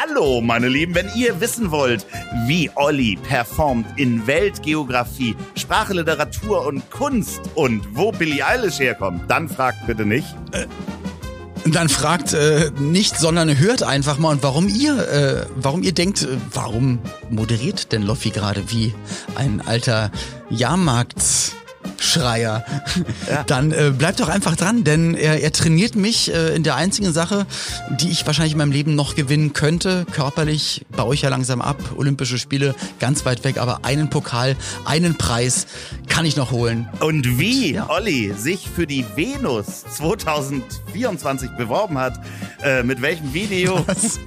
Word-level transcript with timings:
Hallo, 0.00 0.40
meine 0.40 0.68
Lieben, 0.68 0.94
wenn 0.94 1.10
ihr 1.16 1.40
wissen 1.40 1.72
wollt, 1.72 2.06
wie 2.46 2.70
Olli 2.76 3.18
performt 3.20 3.84
in 3.96 4.28
Weltgeografie, 4.28 5.34
Sprache, 5.56 5.92
Literatur 5.92 6.64
und 6.66 6.88
Kunst 6.88 7.40
und 7.56 7.82
wo 7.96 8.12
Billie 8.12 8.46
Eilish 8.46 8.78
herkommt, 8.78 9.28
dann 9.28 9.48
fragt 9.48 9.88
bitte 9.88 10.06
nicht. 10.06 10.28
Äh, 10.52 10.66
dann 11.66 11.88
fragt 11.88 12.32
äh, 12.32 12.70
nicht, 12.78 13.18
sondern 13.18 13.58
hört 13.58 13.82
einfach 13.82 14.18
mal 14.18 14.30
und 14.30 14.44
warum 14.44 14.68
ihr, 14.68 14.96
äh, 15.08 15.46
warum 15.56 15.82
ihr 15.82 15.92
denkt, 15.92 16.22
äh, 16.22 16.36
warum 16.52 17.00
moderiert 17.28 17.90
denn 17.90 18.02
Loffi 18.02 18.30
gerade 18.30 18.70
wie 18.70 18.94
ein 19.34 19.60
alter 19.66 20.12
Jahrmarkt 20.48 21.56
Schreier, 21.98 22.64
ja. 23.28 23.42
dann 23.44 23.72
äh, 23.72 23.92
bleibt 23.96 24.20
doch 24.20 24.28
einfach 24.28 24.56
dran, 24.56 24.84
denn 24.84 25.14
er, 25.14 25.42
er 25.42 25.52
trainiert 25.52 25.96
mich 25.96 26.32
äh, 26.32 26.54
in 26.54 26.62
der 26.62 26.76
einzigen 26.76 27.12
Sache, 27.12 27.46
die 28.00 28.10
ich 28.10 28.26
wahrscheinlich 28.26 28.52
in 28.52 28.58
meinem 28.58 28.72
Leben 28.72 28.94
noch 28.94 29.14
gewinnen 29.14 29.52
könnte. 29.52 30.06
Körperlich 30.12 30.86
baue 30.96 31.14
ich 31.14 31.22
ja 31.22 31.28
langsam 31.28 31.60
ab. 31.60 31.76
Olympische 31.96 32.38
Spiele 32.38 32.74
ganz 33.00 33.24
weit 33.24 33.44
weg, 33.44 33.58
aber 33.58 33.84
einen 33.84 34.10
Pokal, 34.10 34.56
einen 34.84 35.16
Preis 35.16 35.66
kann 36.08 36.24
ich 36.24 36.36
noch 36.36 36.52
holen. 36.52 36.88
Und 37.00 37.38
wie 37.38 37.74
ja. 37.74 37.90
Olli 37.90 38.32
sich 38.36 38.68
für 38.68 38.86
die 38.86 39.04
Venus 39.16 39.84
2024 39.96 41.50
beworben 41.52 41.98
hat, 41.98 42.20
äh, 42.62 42.82
mit 42.82 43.02
welchem 43.02 43.34
Video? 43.34 43.84
Was? 43.86 44.20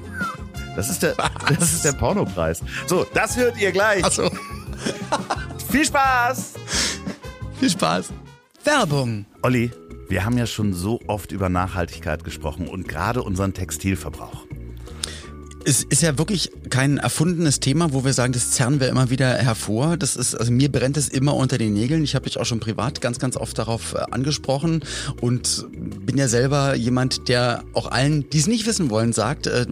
Das 0.76 0.90
ist 0.90 1.04
der, 1.04 1.16
das 1.60 1.74
ist 1.74 1.86
der 1.86 1.94
Pornopreis. 1.94 2.62
So, 2.88 3.06
das 3.14 3.36
hört 3.36 3.60
ihr 3.60 3.72
gleich. 3.72 4.04
Ach 4.06 4.12
so. 4.12 4.32
Viel 5.70 5.86
Spaß! 5.86 6.54
Viel 7.62 7.70
Spaß. 7.70 8.08
Werbung. 8.64 9.28
Olli, 9.44 9.70
wir 10.10 10.26
haben 10.26 10.36
ja 10.36 10.48
schon 10.48 10.74
so 10.74 11.00
oft 11.06 11.32
über 11.32 11.48
Nachhaltigkeit 11.48 12.24
gesprochen 12.24 12.68
und 12.68 12.88
gerade 12.88 13.22
unseren 13.22 13.54
Textilverbrauch. 13.54 14.48
Es 15.64 15.84
ist 15.84 16.02
ja 16.02 16.18
wirklich 16.18 16.50
kein 16.72 16.98
erfundenes 16.98 17.60
Thema, 17.60 17.94
wo 17.94 18.04
wir 18.04 18.14
sagen, 18.14 18.34
das 18.34 18.50
zerren 18.50 18.80
wir 18.80 18.90
immer 18.90 19.12
wieder 19.12 19.36
hervor. 19.36 19.96
Das 19.96 20.16
ist, 20.16 20.34
also 20.34 20.52
mir 20.52 20.72
brennt 20.72 20.98
es 20.98 21.08
immer 21.08 21.36
unter 21.36 21.60
den 21.60 21.74
Nägeln. 21.74 22.04
Ich 22.04 22.16
habe 22.16 22.26
dich 22.26 22.40
auch 22.40 22.48
schon 22.48 22.60
privat 22.60 23.00
ganz, 23.00 23.20
ganz 23.20 23.38
oft 23.38 23.56
darauf 23.60 23.94
äh, 23.94 24.00
angesprochen 24.10 24.84
und 25.22 25.68
bin 26.04 26.18
ja 26.18 26.28
selber 26.28 26.74
jemand, 26.74 27.28
der 27.30 27.64
auch 27.76 27.92
allen, 27.92 28.28
die 28.32 28.40
es 28.40 28.48
nicht 28.48 28.66
wissen 28.66 28.90
wollen, 28.90 29.14
sagt, 29.14 29.46
äh, 29.46 29.68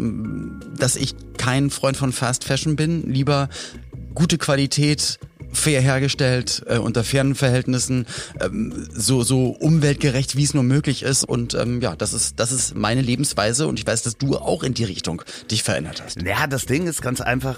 dass 0.78 0.96
ich 0.96 1.16
kein 1.40 1.72
Freund 1.72 1.98
von 1.98 2.12
Fast 2.12 2.44
Fashion 2.44 2.76
bin. 2.76 3.12
Lieber 3.12 3.50
gute 4.14 4.38
Qualität, 4.38 5.18
fair 5.52 5.81
hergestellt, 5.81 6.64
äh, 6.67 6.78
unter 6.78 7.03
fairen 7.03 7.36
Verhältnissen, 7.36 8.05
ähm, 8.39 8.88
so, 8.94 9.23
so 9.23 9.50
umweltgerecht, 9.50 10.36
wie 10.36 10.44
es 10.44 10.53
nur 10.53 10.64
möglich 10.64 11.03
ist. 11.03 11.23
Und 11.23 11.53
ähm, 11.53 11.81
ja, 11.81 11.95
das 11.95 12.14
ist, 12.14 12.39
das 12.39 12.52
ist 12.52 12.75
meine 12.75 13.02
Lebensweise 13.02 13.67
und 13.67 13.80
ich 13.80 13.88
weiß, 13.88 14.03
dass 14.03 14.17
du 14.17 14.38
auch 14.38 14.64
in 14.64 14.73
die 14.73 14.83
Richtung 14.83 15.22
dich 15.52 15.64
verändert 15.64 16.02
hast. 16.03 16.22
Ja, 16.22 16.47
das 16.47 16.66
Ding 16.66 16.88
ist 16.88 17.02
ganz 17.02 17.22
einfach, 17.22 17.58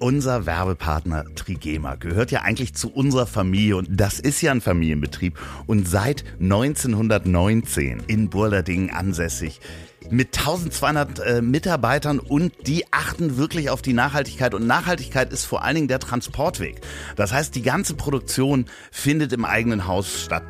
unser 0.00 0.46
Werbepartner 0.46 1.26
Trigema 1.34 1.94
gehört 1.94 2.30
ja 2.30 2.40
eigentlich 2.40 2.74
zu 2.74 2.90
unserer 2.90 3.26
Familie 3.26 3.76
und 3.76 3.88
das 3.90 4.18
ist 4.18 4.40
ja 4.40 4.50
ein 4.50 4.62
Familienbetrieb 4.62 5.38
und 5.66 5.86
seit 5.86 6.24
1919 6.40 8.02
in 8.06 8.30
Burladingen 8.30 8.90
ansässig 8.90 9.60
mit 10.08 10.38
1200 10.38 11.18
äh, 11.18 11.42
Mitarbeitern 11.42 12.18
und 12.18 12.52
die 12.66 12.90
achten 12.90 13.36
wirklich 13.36 13.68
auf 13.68 13.82
die 13.82 13.92
Nachhaltigkeit. 13.92 14.54
Und 14.54 14.66
Nachhaltigkeit 14.66 15.30
ist 15.30 15.44
vor 15.44 15.62
allen 15.62 15.74
Dingen 15.74 15.88
der 15.88 16.00
Transportweg. 16.00 16.80
Das 17.16 17.32
heißt, 17.32 17.54
die 17.54 17.60
ganze 17.60 17.94
Produktion 17.94 18.64
findet 18.90 19.34
im 19.34 19.44
eigenen 19.44 19.86
Haus 19.86 20.22
statt. 20.22 20.42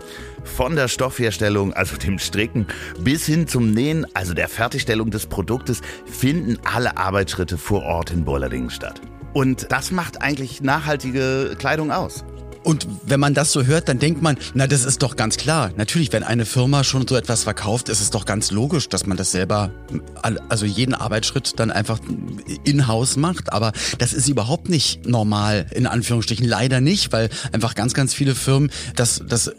Von 0.44 0.76
der 0.76 0.86
Stoffherstellung, 0.86 1.74
also 1.74 1.96
dem 1.96 2.20
Stricken, 2.20 2.68
bis 3.00 3.26
hin 3.26 3.48
zum 3.48 3.72
Nähen, 3.72 4.06
also 4.14 4.34
der 4.34 4.48
Fertigstellung 4.48 5.10
des 5.10 5.26
Produktes, 5.26 5.80
finden 6.06 6.56
alle 6.64 6.96
Arbeitsschritte 6.96 7.58
vor 7.58 7.82
Ort 7.82 8.12
in 8.12 8.24
Burladingen 8.24 8.70
statt. 8.70 9.00
Und 9.32 9.66
das 9.70 9.90
macht 9.90 10.22
eigentlich 10.22 10.60
nachhaltige 10.60 11.54
Kleidung 11.58 11.92
aus. 11.92 12.24
Und 12.62 12.86
wenn 13.06 13.20
man 13.20 13.32
das 13.32 13.52
so 13.52 13.64
hört, 13.64 13.88
dann 13.88 13.98
denkt 13.98 14.20
man, 14.20 14.36
na, 14.52 14.66
das 14.66 14.84
ist 14.84 15.02
doch 15.02 15.16
ganz 15.16 15.38
klar. 15.38 15.70
Natürlich, 15.76 16.12
wenn 16.12 16.22
eine 16.22 16.44
Firma 16.44 16.84
schon 16.84 17.08
so 17.08 17.16
etwas 17.16 17.44
verkauft, 17.44 17.88
ist 17.88 18.02
es 18.02 18.10
doch 18.10 18.26
ganz 18.26 18.50
logisch, 18.50 18.88
dass 18.90 19.06
man 19.06 19.16
das 19.16 19.30
selber, 19.30 19.70
also 20.48 20.66
jeden 20.66 20.94
Arbeitsschritt 20.94 21.58
dann 21.58 21.70
einfach 21.70 22.00
in-house 22.64 23.16
macht. 23.16 23.52
Aber 23.52 23.72
das 23.96 24.12
ist 24.12 24.28
überhaupt 24.28 24.68
nicht 24.68 25.06
normal, 25.06 25.66
in 25.70 25.86
Anführungsstrichen. 25.86 26.46
Leider 26.46 26.82
nicht, 26.82 27.12
weil 27.12 27.30
einfach 27.52 27.74
ganz, 27.74 27.94
ganz 27.94 28.12
viele 28.12 28.34
Firmen 28.34 28.70
das, 28.94 29.22
das 29.26 29.52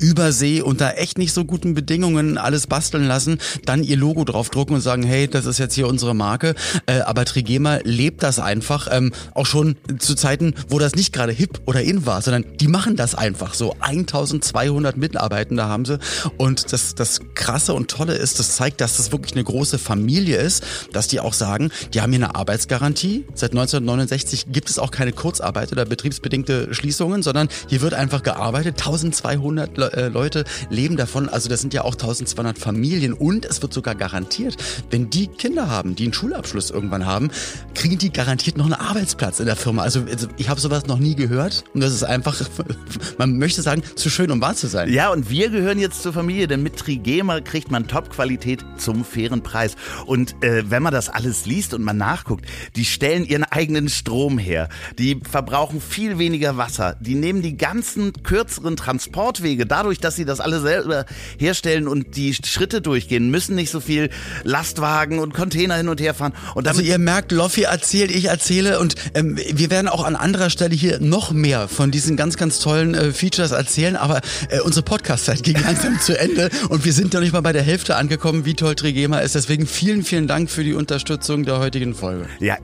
Übersee 0.00 0.62
unter 0.62 0.98
echt 0.98 1.18
nicht 1.18 1.32
so 1.32 1.44
guten 1.44 1.74
Bedingungen 1.74 2.38
alles 2.38 2.66
basteln 2.66 3.06
lassen, 3.06 3.38
dann 3.66 3.84
ihr 3.84 3.96
Logo 3.96 4.24
draufdrucken 4.24 4.74
und 4.74 4.80
sagen, 4.80 5.02
hey, 5.02 5.28
das 5.28 5.46
ist 5.46 5.58
jetzt 5.58 5.74
hier 5.74 5.86
unsere 5.86 6.14
Marke. 6.14 6.54
Äh, 6.86 7.00
aber 7.00 7.24
Trigema 7.24 7.78
lebt 7.84 8.22
das 8.22 8.38
einfach, 8.38 8.88
ähm, 8.90 9.12
auch 9.34 9.46
schon 9.46 9.76
zu 9.98 10.14
Zeiten, 10.14 10.54
wo 10.68 10.78
das 10.78 10.94
nicht 10.94 11.12
gerade 11.12 11.32
hip 11.32 11.60
oder 11.66 11.82
in 11.82 12.06
war, 12.06 12.22
sondern 12.22 12.44
die 12.58 12.68
machen 12.68 12.96
das 12.96 13.14
einfach 13.14 13.54
so. 13.54 13.74
1200 13.80 14.96
Mitarbeitende 14.96 15.64
haben 15.66 15.84
sie 15.84 15.98
und 16.38 16.72
das, 16.72 16.94
das 16.94 17.20
Krasse 17.34 17.74
und 17.74 17.90
Tolle 17.90 18.14
ist, 18.14 18.38
das 18.38 18.56
zeigt, 18.56 18.80
dass 18.80 18.96
das 18.96 19.12
wirklich 19.12 19.34
eine 19.34 19.44
große 19.44 19.78
Familie 19.78 20.38
ist, 20.38 20.64
dass 20.92 21.08
die 21.08 21.20
auch 21.20 21.34
sagen, 21.34 21.70
die 21.92 22.00
haben 22.00 22.12
hier 22.12 22.24
eine 22.24 22.34
Arbeitsgarantie. 22.34 23.26
Seit 23.34 23.50
1969 23.50 24.46
gibt 24.50 24.70
es 24.70 24.78
auch 24.78 24.90
keine 24.90 25.12
Kurzarbeit 25.12 25.72
oder 25.72 25.84
betriebsbedingte 25.84 26.72
Schließungen, 26.74 27.22
sondern 27.22 27.48
hier 27.68 27.82
wird 27.82 27.94
einfach 27.94 28.22
gearbeitet. 28.22 28.78
1200 28.78 29.76
Leute 29.76 29.89
äh, 29.92 30.08
Leute 30.08 30.44
leben 30.68 30.96
davon. 30.96 31.28
Also 31.28 31.48
das 31.48 31.60
sind 31.60 31.74
ja 31.74 31.82
auch 31.82 31.94
1200 31.94 32.58
Familien 32.58 33.12
und 33.12 33.44
es 33.44 33.62
wird 33.62 33.72
sogar 33.72 33.94
garantiert, 33.94 34.56
wenn 34.90 35.10
die 35.10 35.26
Kinder 35.26 35.68
haben, 35.68 35.94
die 35.94 36.04
einen 36.04 36.12
Schulabschluss 36.12 36.70
irgendwann 36.70 37.06
haben, 37.06 37.30
kriegen 37.74 37.98
die 37.98 38.12
garantiert 38.12 38.56
noch 38.56 38.66
einen 38.66 38.74
Arbeitsplatz 38.74 39.40
in 39.40 39.46
der 39.46 39.56
Firma. 39.56 39.82
Also, 39.82 40.04
also 40.10 40.28
ich 40.36 40.48
habe 40.48 40.60
sowas 40.60 40.86
noch 40.86 40.98
nie 40.98 41.14
gehört 41.14 41.64
und 41.74 41.82
das 41.82 41.92
ist 41.92 42.04
einfach, 42.04 42.40
man 43.18 43.38
möchte 43.38 43.62
sagen, 43.62 43.82
zu 43.96 44.10
schön, 44.10 44.30
um 44.30 44.40
wahr 44.40 44.54
zu 44.54 44.66
sein. 44.66 44.92
Ja, 44.92 45.10
und 45.10 45.30
wir 45.30 45.50
gehören 45.50 45.78
jetzt 45.78 46.02
zur 46.02 46.12
Familie, 46.12 46.46
denn 46.46 46.62
mit 46.62 46.76
Trigema 46.76 47.40
kriegt 47.40 47.70
man 47.70 47.88
Top-Qualität 47.88 48.64
zum 48.76 49.04
fairen 49.04 49.42
Preis. 49.42 49.76
Und 50.06 50.34
äh, 50.42 50.70
wenn 50.70 50.82
man 50.82 50.92
das 50.92 51.08
alles 51.08 51.46
liest 51.46 51.74
und 51.74 51.82
man 51.82 51.96
nachguckt, 51.96 52.46
die 52.76 52.84
stellen 52.84 53.24
ihren 53.24 53.44
eigenen 53.44 53.88
Strom 53.88 54.38
her, 54.38 54.68
die 54.98 55.20
verbrauchen 55.28 55.80
viel 55.80 56.18
weniger 56.18 56.56
Wasser, 56.56 56.96
die 57.00 57.14
nehmen 57.14 57.42
die 57.42 57.56
ganzen 57.56 58.12
kürzeren 58.22 58.76
Transportwege 58.76 59.66
da 59.66 59.79
dadurch, 59.80 59.98
dass 59.98 60.14
sie 60.14 60.26
das 60.26 60.40
alle 60.40 60.60
selber 60.60 61.06
herstellen 61.38 61.88
und 61.88 62.14
die 62.14 62.34
Schritte 62.34 62.82
durchgehen, 62.82 63.30
müssen 63.30 63.54
nicht 63.54 63.70
so 63.70 63.80
viel 63.80 64.10
Lastwagen 64.44 65.18
und 65.18 65.32
Container 65.32 65.76
hin 65.76 65.88
und 65.88 66.02
her 66.02 66.12
fahren. 66.12 66.34
Und 66.54 66.68
also 66.68 66.82
ihr 66.82 66.98
merkt, 66.98 67.32
Loffi 67.32 67.62
erzählt, 67.62 68.10
ich 68.10 68.26
erzähle 68.26 68.78
und 68.78 68.94
ähm, 69.14 69.38
wir 69.38 69.70
werden 69.70 69.88
auch 69.88 70.04
an 70.04 70.16
anderer 70.16 70.50
Stelle 70.50 70.74
hier 70.74 71.00
noch 71.00 71.30
mehr 71.32 71.66
von 71.66 71.90
diesen 71.90 72.18
ganz, 72.18 72.36
ganz 72.36 72.58
tollen 72.58 72.94
äh, 72.94 73.12
Features 73.12 73.52
erzählen, 73.52 73.96
aber 73.96 74.20
äh, 74.50 74.60
unsere 74.60 74.84
Podcast-Zeit 74.84 75.42
ging 75.42 75.56
langsam 75.64 75.98
zu 75.98 76.18
Ende 76.18 76.50
und 76.68 76.84
wir 76.84 76.92
sind 76.92 77.14
noch 77.14 77.22
nicht 77.22 77.32
mal 77.32 77.40
bei 77.40 77.54
der 77.54 77.62
Hälfte 77.62 77.96
angekommen, 77.96 78.44
wie 78.44 78.52
toll 78.52 78.74
Trigema 78.74 79.20
ist. 79.20 79.34
Deswegen 79.34 79.66
vielen, 79.66 80.02
vielen 80.02 80.26
Dank 80.26 80.50
für 80.50 80.62
die 80.62 80.74
Unterstützung 80.74 81.44
der 81.44 81.58
heutigen 81.58 81.94
Folge. 81.94 82.26
Ja, 82.38 82.58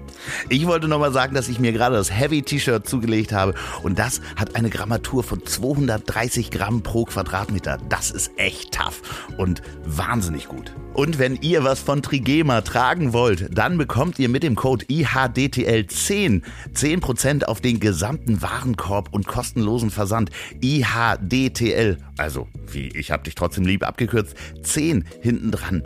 ich 0.50 0.66
wollte 0.66 0.87
nochmal 0.87 1.15
sagen, 1.15 1.34
dass 1.34 1.49
ich 1.49 1.60
mir 1.60 1.72
gerade 1.72 1.97
das 1.97 2.12
Heavy 2.12 2.43
T-Shirt 2.43 2.87
zugelegt 2.87 3.32
habe 3.32 3.55
und 3.82 3.99
das 3.99 4.21
hat 4.37 4.55
eine 4.55 4.69
Grammatur 4.69 5.22
von 5.22 5.47
230 5.47 6.50
Gramm 6.50 6.82
pro 6.82 7.06
Quadratmeter. 7.06 7.78
Das 7.89 8.11
ist 8.11 8.31
echt 8.37 8.75
tough 8.75 9.00
und 9.37 9.62
wahnsinnig 9.84 10.49
gut. 10.49 10.72
Und 10.94 11.19
wenn 11.19 11.37
ihr 11.37 11.62
was 11.62 11.81
von 11.81 12.03
Trigema 12.03 12.62
tragen 12.62 13.12
wollt, 13.12 13.49
dann 13.56 13.77
bekommt 13.77 14.19
ihr 14.19 14.28
mit 14.28 14.43
dem 14.43 14.55
Code 14.55 14.87
IHDTL10 14.87 16.43
10% 16.75 17.44
auf 17.44 17.61
den 17.61 17.81
gesamten 17.81 18.41
Warenkorb 18.41 19.12
und 19.12 19.27
kostenlosen 19.27 19.91
Versand. 19.91 20.31
IHDTL, 20.62 21.99
also 22.17 22.49
wie 22.67 22.89
ich 22.89 23.11
hab 23.11 23.25
dich 23.25 23.34
trotzdem 23.34 23.67
lieb 23.67 23.87
abgekürzt, 23.87 24.34
10 24.62 25.05
hinten 25.21 25.50
dran. 25.50 25.83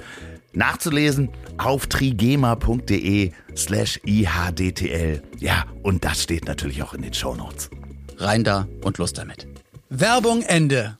Nachzulesen 0.52 1.30
auf 1.58 1.86
trigema.de 1.86 3.32
slash 3.56 4.00
IHDTL. 4.04 5.22
Ja, 5.38 5.64
und 5.82 6.04
das 6.04 6.22
steht 6.22 6.46
natürlich 6.46 6.82
auch 6.82 6.94
in 6.94 7.02
den 7.02 7.14
Shownotes. 7.14 7.70
Rein 8.16 8.44
da 8.44 8.68
und 8.84 8.98
los 8.98 9.12
damit. 9.12 9.46
Werbung 9.88 10.42
Ende. 10.42 10.99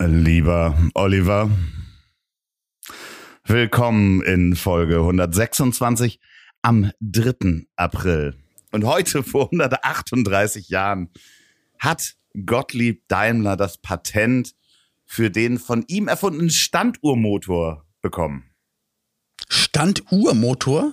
Lieber 0.00 0.78
Oliver, 0.94 1.50
Willkommen 3.44 4.22
in 4.22 4.54
Folge 4.56 4.98
126 4.98 6.20
am 6.60 6.92
3. 7.00 7.66
April. 7.76 8.36
Und 8.72 8.84
heute 8.84 9.22
vor 9.22 9.46
138 9.46 10.68
Jahren 10.68 11.08
hat 11.78 12.14
Gottlieb 12.44 13.08
Daimler 13.08 13.56
das 13.56 13.78
Patent 13.78 14.54
für 15.06 15.30
den 15.30 15.58
von 15.58 15.82
ihm 15.88 16.08
erfundenen 16.08 16.50
Standuhrmotor 16.50 17.86
bekommen. 18.02 18.50
Standuhrmotor? 19.48 20.92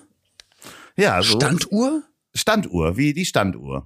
Ja, 0.95 1.21
so. 1.21 1.35
Standuhr? 1.35 2.03
Standuhr, 2.33 2.95
wie 2.95 3.13
die 3.13 3.25
Standuhr. 3.25 3.85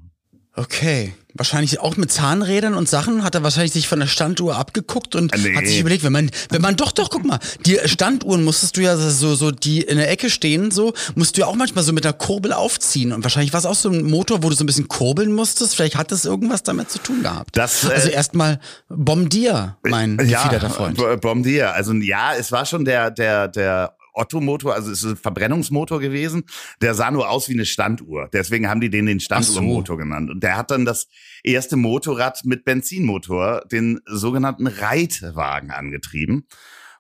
Okay. 0.59 1.13
Wahrscheinlich 1.35 1.79
auch 1.79 1.95
mit 1.95 2.11
Zahnrädern 2.11 2.73
und 2.73 2.89
Sachen 2.89 3.23
hat 3.23 3.33
er 3.35 3.43
wahrscheinlich 3.43 3.71
sich 3.71 3.87
von 3.87 3.99
der 3.99 4.07
Standuhr 4.07 4.57
abgeguckt 4.57 5.15
und 5.15 5.31
Nee. 5.37 5.55
hat 5.55 5.65
sich 5.67 5.79
überlegt, 5.79 6.03
wenn 6.03 6.11
man, 6.11 6.31
wenn 6.49 6.61
man 6.61 6.75
doch, 6.75 6.91
doch, 6.91 7.09
guck 7.11 7.23
mal, 7.23 7.39
die 7.65 7.77
Standuhren 7.85 8.43
musstest 8.43 8.75
du 8.75 8.81
ja 8.81 8.97
so, 8.97 9.35
so, 9.35 9.51
die 9.51 9.81
in 9.81 9.97
der 9.97 10.09
Ecke 10.11 10.29
stehen, 10.29 10.71
so, 10.71 10.93
musst 11.15 11.37
du 11.37 11.41
ja 11.41 11.47
auch 11.47 11.55
manchmal 11.55 11.83
so 11.83 11.93
mit 11.93 12.03
der 12.03 12.13
Kurbel 12.13 12.51
aufziehen 12.51 13.13
und 13.13 13.23
wahrscheinlich 13.23 13.53
war 13.53 13.59
es 13.59 13.65
auch 13.67 13.75
so 13.75 13.89
ein 13.89 14.03
Motor, 14.09 14.43
wo 14.43 14.49
du 14.49 14.55
so 14.55 14.63
ein 14.63 14.67
bisschen 14.67 14.87
kurbeln 14.87 15.31
musstest, 15.31 15.75
vielleicht 15.75 15.95
hat 15.95 16.11
das 16.11 16.25
irgendwas 16.25 16.63
damit 16.63 16.89
zu 16.89 16.97
tun 16.97 17.21
gehabt. 17.21 17.55
Das, 17.55 17.85
äh, 17.85 17.91
also 17.93 18.09
erstmal 18.09 18.59
Bombardier, 18.89 19.77
mein 19.83 20.17
gefiederter 20.17 20.69
Freund. 20.71 20.97
B- 20.97 21.15
Bombardier. 21.15 21.73
Also 21.73 21.93
ja, 21.93 22.33
es 22.37 22.51
war 22.51 22.65
schon 22.65 22.83
der, 22.85 23.11
der, 23.11 23.47
der 23.47 23.93
Otto-Motor, 24.13 24.73
also 24.73 24.91
es 24.91 25.03
ist 25.03 25.11
ein 25.11 25.17
Verbrennungsmotor 25.17 25.99
gewesen. 25.99 26.43
Der 26.81 26.93
sah 26.93 27.11
nur 27.11 27.29
aus 27.29 27.49
wie 27.49 27.53
eine 27.53 27.65
Standuhr. 27.65 28.29
Deswegen 28.31 28.69
haben 28.69 28.81
die 28.81 28.89
den 28.89 29.05
den 29.05 29.19
Standuhrmotor 29.19 29.97
genannt. 29.97 30.29
Und 30.29 30.43
der 30.43 30.57
hat 30.57 30.71
dann 30.71 30.85
das 30.85 31.07
erste 31.43 31.75
Motorrad 31.75 32.41
mit 32.45 32.65
Benzinmotor, 32.65 33.63
den 33.71 33.99
sogenannten 34.05 34.67
Reitwagen 34.67 35.71
angetrieben. 35.71 36.47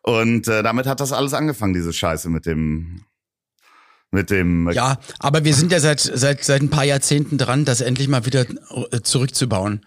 Und 0.01 0.47
äh, 0.47 0.63
damit 0.63 0.87
hat 0.87 0.99
das 0.99 1.11
alles 1.11 1.33
angefangen, 1.33 1.73
diese 1.73 1.93
Scheiße 1.93 2.29
mit 2.29 2.45
dem 2.45 3.01
mit 4.11 4.29
dem 4.31 4.69
Ja, 4.71 4.97
aber 5.19 5.43
wir 5.43 5.53
sind 5.53 5.71
ja 5.71 5.79
seit, 5.79 5.99
seit, 5.99 6.43
seit 6.43 6.61
ein 6.61 6.69
paar 6.69 6.83
Jahrzehnten 6.83 7.37
dran, 7.37 7.65
das 7.65 7.81
endlich 7.81 8.07
mal 8.07 8.25
wieder 8.25 8.45
äh, 8.91 9.01
zurückzubauen. 9.03 9.81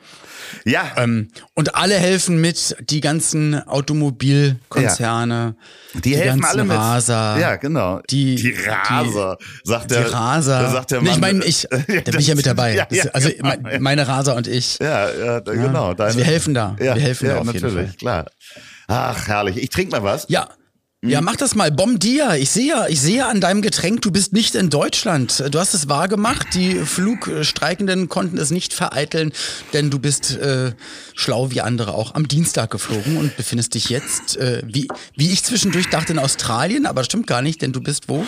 ja 0.64 0.92
Ähm, 0.96 1.28
und 1.54 1.74
alle 1.74 1.94
helfen 1.96 2.40
mit, 2.40 2.76
die 2.88 3.00
ganzen 3.00 3.60
Automobilkonzerne, 3.66 5.56
die, 6.04 6.16
helfen 6.16 6.40
ganzen 6.40 6.44
alle 6.44 6.64
mit. 6.64 6.76
Raser, 6.76 7.38
ja, 7.40 7.56
genau. 7.56 8.00
die- 8.10 8.36
die 8.36 8.54
Raser, 8.66 9.38
sagt 9.64 9.90
die 9.90 9.94
der 9.94 10.12
Raser. 10.12 10.62
da 10.62 10.70
sagt 10.70 10.90
der 10.92 11.02
Nee, 11.02 11.08
Mann. 11.10 11.14
ich 11.14 11.20
meine, 11.20 11.44
ich, 11.44 11.66
da 11.70 11.76
bin 12.10 12.20
ich 12.20 12.26
ja 12.28 12.34
mit 12.34 12.46
dabei. 12.46 12.74
Ja, 12.74 12.86
ja, 12.90 13.04
also 13.12 13.28
genau, 13.30 13.54
me- 13.62 13.80
meine 13.80 14.06
Raser 14.06 14.36
und 14.36 14.46
ich. 14.46 14.78
Ja, 14.80 15.10
ja, 15.12 15.40
genau. 15.40 15.92
Also 15.94 16.18
wir 16.18 16.24
helfen 16.24 16.54
da. 16.54 16.76
Ja, 16.80 16.94
wir 16.94 17.02
helfen 17.02 17.26
ja, 17.26 17.34
da 17.34 17.40
auf 17.40 17.46
natürlich, 17.46 17.74
jeden 17.74 17.86
Fall. 17.88 17.96
klar. 17.98 18.26
Ach, 18.88 19.26
herrlich. 19.28 19.56
Ich 19.56 19.70
trinke 19.70 19.90
mal 19.92 20.02
was. 20.02 20.26
Ja. 20.28 20.48
Ja, 21.04 21.20
mach 21.20 21.34
das 21.34 21.56
mal. 21.56 21.72
Bombardier. 21.72 22.36
Ich 22.38 22.50
sehe 22.50 22.68
ja, 22.68 22.86
ich 22.86 23.00
sehe 23.00 23.26
an 23.26 23.40
deinem 23.40 23.60
Getränk, 23.60 24.02
du 24.02 24.12
bist 24.12 24.32
nicht 24.32 24.54
in 24.54 24.70
Deutschland. 24.70 25.42
Du 25.50 25.58
hast 25.58 25.74
es 25.74 25.88
wahr 25.88 26.06
gemacht. 26.06 26.54
Die 26.54 26.76
Flugstreikenden 26.76 28.08
konnten 28.08 28.38
es 28.38 28.52
nicht 28.52 28.72
vereiteln, 28.72 29.32
denn 29.72 29.90
du 29.90 29.98
bist 29.98 30.36
äh, 30.36 30.74
schlau 31.16 31.50
wie 31.50 31.60
andere 31.60 31.94
auch 31.94 32.14
am 32.14 32.28
Dienstag 32.28 32.70
geflogen 32.70 33.16
und 33.16 33.36
befindest 33.36 33.74
dich 33.74 33.88
jetzt, 33.88 34.36
äh, 34.36 34.62
wie, 34.64 34.86
wie 35.16 35.32
ich 35.32 35.42
zwischendurch 35.42 35.90
dachte, 35.90 36.12
in 36.12 36.20
Australien, 36.20 36.86
aber 36.86 37.00
das 37.00 37.06
stimmt 37.06 37.26
gar 37.26 37.42
nicht, 37.42 37.62
denn 37.62 37.72
du 37.72 37.80
bist 37.80 38.08
wo? 38.08 38.24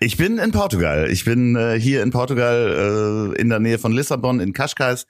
Ich 0.00 0.16
bin 0.16 0.38
in 0.38 0.50
Portugal. 0.50 1.08
Ich 1.08 1.24
bin 1.24 1.54
äh, 1.54 1.78
hier 1.78 2.02
in 2.02 2.10
Portugal 2.10 3.34
äh, 3.36 3.40
in 3.40 3.50
der 3.50 3.60
Nähe 3.60 3.78
von 3.78 3.92
Lissabon 3.92 4.40
in 4.40 4.52
Cascais. 4.52 5.06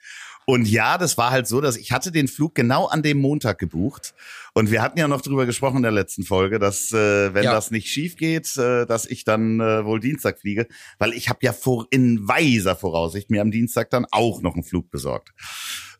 Und 0.49 0.65
ja, 0.69 0.97
das 0.97 1.17
war 1.17 1.31
halt 1.31 1.45
so, 1.45 1.59
dass 1.59 1.75
ich 1.75 1.91
hatte 1.91 2.09
den 2.09 2.29
Flug 2.29 2.55
genau 2.55 2.85
an 2.85 3.03
dem 3.03 3.17
Montag 3.17 3.59
gebucht. 3.59 4.13
Und 4.53 4.71
wir 4.71 4.81
hatten 4.81 4.97
ja 4.97 5.09
noch 5.09 5.19
drüber 5.19 5.45
gesprochen 5.45 5.77
in 5.77 5.83
der 5.83 5.91
letzten 5.91 6.23
Folge, 6.23 6.57
dass 6.57 6.93
äh, 6.93 7.33
wenn 7.33 7.43
Ja. 7.43 7.51
das 7.51 7.69
nicht 7.69 7.89
schief 7.89 8.15
geht, 8.15 8.55
äh, 8.55 8.85
dass 8.85 9.05
ich 9.05 9.25
dann 9.25 9.59
äh, 9.59 9.83
wohl 9.83 9.99
Dienstag 9.99 10.39
fliege, 10.39 10.67
weil 10.99 11.11
ich 11.11 11.27
habe 11.27 11.39
ja 11.41 11.51
vor 11.51 11.85
in 11.89 12.25
weiser 12.29 12.77
Voraussicht 12.77 13.29
mir 13.29 13.41
am 13.41 13.51
Dienstag 13.51 13.89
dann 13.89 14.05
auch 14.09 14.41
noch 14.41 14.53
einen 14.53 14.63
Flug 14.63 14.89
besorgt. 14.89 15.33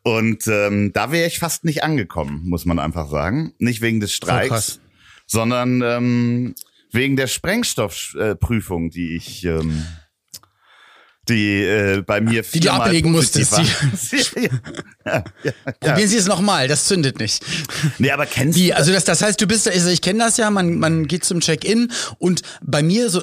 Und 0.03 0.47
ähm, 0.47 0.93
da 0.93 1.11
wäre 1.11 1.27
ich 1.27 1.39
fast 1.39 1.65
nicht 1.65 1.83
angekommen, 1.83 2.43
muss 2.45 2.63
man 2.63 2.79
einfach 2.79 3.09
sagen. 3.09 3.53
Nicht 3.59 3.81
wegen 3.81 3.99
des 3.99 4.13
Streiks, 4.13 4.79
sondern 5.25 5.81
ähm, 5.83 6.55
wegen 6.93 7.17
der 7.17 7.27
Sprengstoffprüfung, 7.27 8.91
die 8.91 9.17
ich 9.17 9.43
ähm, 9.43 9.83
die 11.29 11.63
äh, 11.63 12.01
bei 12.01 12.21
mir 12.21 12.43
Die 12.43 12.59
du 12.59 12.71
ablegen 12.71 13.11
musstest, 13.11 13.53
war. 13.53 13.63
ja, 13.63 14.49
ja, 15.05 15.23
ja. 15.43 15.71
Probieren 15.79 16.09
Sie 16.09 16.17
es 16.17 16.27
nochmal, 16.27 16.67
das 16.67 16.85
zündet 16.85 17.19
nicht. 17.19 17.43
Nee, 17.97 18.11
aber 18.11 18.25
kennst 18.25 18.57
Wie, 18.57 18.69
du 18.69 18.75
also 18.75 18.91
das, 18.91 19.03
das 19.03 19.21
heißt, 19.21 19.39
du 19.39 19.47
bist, 19.47 19.67
also 19.67 19.89
ich 19.89 20.01
kenne 20.01 20.19
das 20.19 20.37
ja, 20.37 20.49
man, 20.49 20.77
man 20.77 21.07
geht 21.07 21.23
zum 21.25 21.39
Check-in 21.39 21.91
und 22.19 22.41
bei 22.61 22.81
mir 22.81 23.09
so 23.09 23.21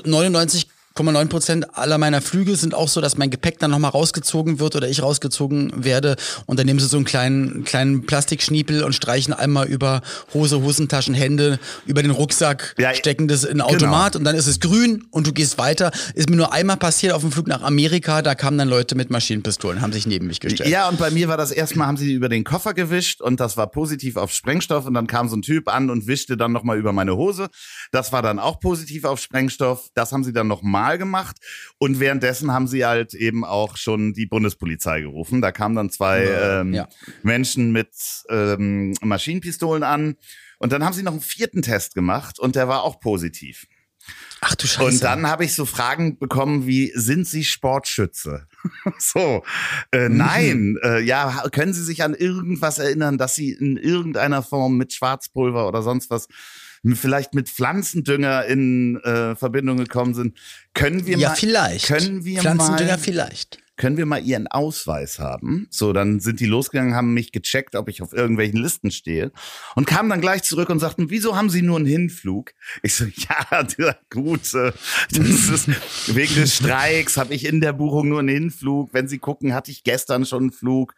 99,9 0.97 1.29
Prozent 1.29 1.77
aller 1.77 1.99
meiner 1.99 2.21
Flüge 2.21 2.55
sind 2.55 2.73
auch 2.73 2.87
so, 2.87 3.01
dass 3.01 3.17
mein 3.17 3.29
Gepäck 3.29 3.59
dann 3.59 3.73
nochmal 3.73 3.91
rausgezogen 3.91 4.61
wird 4.61 4.77
oder 4.77 4.89
ich 4.89 5.03
rausgezogen 5.03 5.85
werde 5.85 6.15
und 6.47 6.57
dann 6.57 6.67
nehmen 6.67 6.79
sie 6.79 6.87
so 6.87 6.97
einen 6.97 7.05
kleinen, 7.05 7.65
kleinen 7.65 8.07
Plastikschniepel 8.07 8.85
und 8.85 8.93
streichen 8.93 9.35
einmal 9.35 9.67
über 9.67 10.03
Hose, 10.35 10.63
Hosentaschen, 10.63 11.13
Hände, 11.15 11.59
über 11.87 12.01
den 12.01 12.13
Rucksack, 12.13 12.77
Ja, 12.79 12.95
stecken 12.95 13.27
das 13.27 13.43
in 13.43 13.59
den 13.59 13.61
Automat 13.63 14.15
und 14.15 14.23
dann 14.23 14.37
ist 14.37 14.47
es 14.47 14.61
grün 14.61 15.05
und 15.11 15.27
du 15.27 15.33
gehst 15.33 15.59
weiter. 15.59 15.91
Ist 16.15 16.31
mir 16.31 16.37
nur 16.37 16.53
einmal 16.53 16.77
passiert 16.77 17.13
auf 17.13 17.23
dem 17.23 17.33
Flug 17.33 17.49
nach 17.49 17.63
Amerika, 17.63 18.23
da 18.23 18.37
kamen 18.37 18.57
dann 18.57 18.69
Leute 18.69 18.95
mit 18.95 19.11
Maschinenpistolen, 19.11 19.81
haben 19.81 19.93
sich 19.93 20.07
neben 20.07 20.29
mich 20.29 20.39
gestellt. 20.39 20.71
Ja, 20.71 20.89
und 20.89 21.01
bei 21.01 21.11
mir 21.11 21.27
war 21.27 21.37
das 21.37 21.51
erstmal, 21.51 21.89
haben 21.89 21.97
sie 21.97 22.13
über 22.13 22.29
den 22.29 22.45
Koffer 22.45 22.73
gewischt 22.73 23.21
und 23.21 23.41
das 23.41 23.57
war 23.57 23.67
positiv 23.67 24.17
auf 24.17 24.33
Sprengstoff 24.33 24.87
und 24.87 24.95
dann 24.95 25.09
kam 25.09 25.29
so 25.29 25.35
ein 25.35 25.43
Typ 25.43 25.67
an 25.67 25.91
und 25.91 26.07
wischte 26.07 26.37
dann 26.37 26.53
nochmal 26.53 26.79
über 26.79 26.93
meine 26.93 27.17
Hose. 27.17 27.49
Das 27.91 28.13
war 28.13 28.23
dann 28.23 28.39
auch 28.39 28.61
positiv 28.61 29.03
auf 29.03 29.19
Sprengstoff. 29.19 29.89
Das 29.95 30.13
haben 30.13 30.23
sie 30.23 30.33
dann 30.33 30.47
nochmal 30.47 30.84
gemacht 30.93 31.37
und 31.79 32.01
währenddessen 32.01 32.53
haben 32.53 32.67
sie 32.69 32.85
halt 32.85 33.15
eben 33.15 33.45
auch 33.45 33.77
schon 33.77 34.13
die 34.13 34.27
Bundespolizei 34.27 35.01
gerufen. 35.01 35.41
Da 35.43 35.53
kamen 35.53 35.75
dann 35.77 35.91
zwei 35.91 36.25
ähm, 36.27 36.73
Ja. 36.75 36.89
Menschen 37.23 37.73
mit 37.73 37.91
ähm, 38.29 38.95
Maschinenpistolen 39.01 39.83
an 39.83 40.17
und 40.59 40.73
dann 40.73 40.85
haben 40.85 40.93
sie 40.93 41.03
noch 41.03 41.13
einen 41.13 41.21
vierten 41.21 41.63
Test 41.63 41.95
gemacht 41.95 42.39
und 42.39 42.55
der 42.57 42.69
war 42.69 42.83
auch 42.83 43.01
positiv. 43.01 43.67
Ach 44.43 44.55
du 44.55 44.67
Scheiße. 44.67 44.85
Und 44.85 45.03
dann 45.03 45.27
habe 45.29 45.47
ich 45.47 45.55
so 45.55 45.65
Fragen 45.65 46.19
bekommen 46.19 46.67
wie, 46.67 46.93
sind 46.95 47.27
Sie 47.27 47.43
Sportschütze? 47.45 48.47
so, 48.99 49.43
äh, 49.93 50.11
Mhm. 50.11 50.17
nein, 50.19 50.79
äh, 50.83 51.01
ja, 51.01 51.45
können 51.51 51.73
Sie 51.73 51.83
sich 51.83 52.03
an 52.03 52.13
irgendwas 52.15 52.79
erinnern, 52.79 53.17
dass 53.17 53.35
Sie 53.35 53.53
in 53.53 53.79
irgendeiner 53.79 54.43
Form 54.43 54.77
mit 54.77 54.93
Schwarzpulver 54.93 55.67
oder 55.67 55.81
sonst 55.83 56.11
was, 56.11 56.29
vielleicht 56.93 57.35
mit 57.35 57.49
Pflanzendünger 57.49 58.45
in 58.45 58.97
äh, 59.03 59.35
Verbindung 59.35 59.79
gekommen 59.79 60.15
sind? 60.15 60.37
Können 60.75 61.07
wir 61.07 61.17
ja, 61.17 61.31
mal, 61.31 61.35
vielleicht. 61.37 61.87
können 61.87 62.25
wir 62.25 62.41
Pflanzendünger 62.41 62.93
mal, 62.93 62.99
vielleicht. 62.99 63.59
können 63.77 63.97
wir 63.97 64.07
mal 64.07 64.23
Ihren 64.23 64.47
Ausweis 64.47 65.19
haben? 65.19 65.67
So, 65.71 65.93
dann 65.93 66.21
sind 66.21 66.41
die 66.41 66.47
losgegangen, 66.47 66.95
haben 66.95 67.15
mich 67.15 67.33
gecheckt, 67.33 67.75
ob 67.75 67.89
ich 67.89 68.03
auf 68.03 68.13
irgendwelchen 68.13 68.61
Listen 68.61 68.91
stehe 68.91 69.33
und 69.75 69.87
kamen 69.87 70.11
dann 70.11 70.21
gleich 70.21 70.43
zurück 70.43 70.69
und 70.69 70.79
sagten, 70.79 71.11
wieso 71.11 71.37
haben 71.37 71.49
Sie 71.49 71.63
nur 71.63 71.79
einen 71.79 71.87
Hinflug? 71.87 72.53
Ich 72.83 72.95
so, 72.95 73.05
ja, 73.79 73.97
gut, 74.11 74.43
das 74.43 74.75
ist 75.11 75.69
wegen 76.15 76.35
des 76.35 76.57
Streiks 76.57 77.17
habe 77.17 77.35
ich 77.35 77.47
in 77.47 77.61
der 77.61 77.73
Buchung 77.73 78.09
nur 78.09 78.19
einen 78.19 78.29
Hinflug. 78.29 78.93
Wenn 78.93 79.09
Sie 79.09 79.19
gucken, 79.19 79.55
hatte 79.55 79.71
ich 79.71 79.85
gestern 79.85 80.27
schon 80.27 80.43
einen 80.45 80.53
Flug 80.53 80.95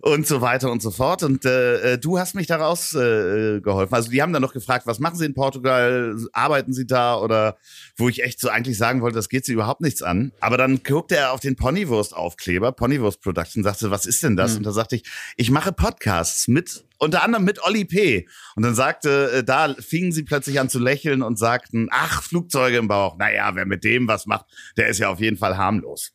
und 0.00 0.26
so 0.26 0.40
weiter 0.40 0.70
und 0.70 0.82
so 0.82 0.90
fort. 0.90 1.22
Und 1.22 1.44
äh, 1.44 1.94
äh, 1.94 1.98
du 1.98 2.18
hast 2.18 2.34
mich 2.34 2.46
daraus 2.46 2.94
äh, 2.94 3.60
geholfen. 3.60 3.94
Also 3.94 4.10
die 4.10 4.22
haben 4.22 4.32
dann 4.32 4.42
noch 4.42 4.52
gefragt, 4.52 4.86
was 4.86 4.98
machen 4.98 5.16
Sie 5.16 5.24
in 5.24 5.34
Portugal? 5.34 6.16
Arbeiten 6.32 6.72
Sie 6.72 6.86
da? 6.86 7.18
Oder 7.18 7.56
wo 7.96 8.08
ich 8.08 8.22
echt 8.22 8.40
so 8.40 8.48
eigentlich 8.48 8.78
sagen 8.78 9.02
wollte, 9.02 9.16
das 9.16 9.28
geht 9.28 9.44
Sie 9.44 9.52
überhaupt 9.52 9.80
nichts 9.80 10.02
an. 10.02 10.32
Aber 10.40 10.56
dann 10.56 10.82
guckte 10.82 11.16
er 11.16 11.32
auf 11.32 11.40
den 11.40 11.56
Ponywurst-Aufkleber, 11.56 12.72
Ponywurst 12.72 13.20
Production, 13.20 13.62
sagte, 13.62 13.90
was 13.90 14.06
ist 14.06 14.22
denn 14.22 14.36
das? 14.36 14.56
Und 14.56 14.64
da 14.64 14.72
sagte 14.72 14.96
ich, 14.96 15.04
ich 15.36 15.50
mache 15.50 15.72
Podcasts 15.72 16.48
mit 16.48 16.84
unter 16.98 17.22
anderem 17.22 17.44
mit 17.44 17.62
Olli 17.62 17.84
P. 17.84 18.28
Und 18.56 18.64
dann 18.64 18.74
sagte, 18.74 19.30
äh, 19.32 19.44
da 19.44 19.74
fingen 19.74 20.12
sie 20.12 20.24
plötzlich 20.24 20.60
an 20.60 20.68
zu 20.68 20.78
lächeln 20.78 21.22
und 21.22 21.38
sagten, 21.38 21.88
ach, 21.90 22.22
Flugzeuge 22.22 22.76
im 22.76 22.88
Bauch. 22.88 23.16
Naja, 23.16 23.54
wer 23.54 23.66
mit 23.66 23.84
dem 23.84 24.08
was 24.08 24.26
macht, 24.26 24.46
der 24.76 24.88
ist 24.88 24.98
ja 24.98 25.08
auf 25.08 25.20
jeden 25.20 25.36
Fall 25.36 25.56
harmlos. 25.56 26.12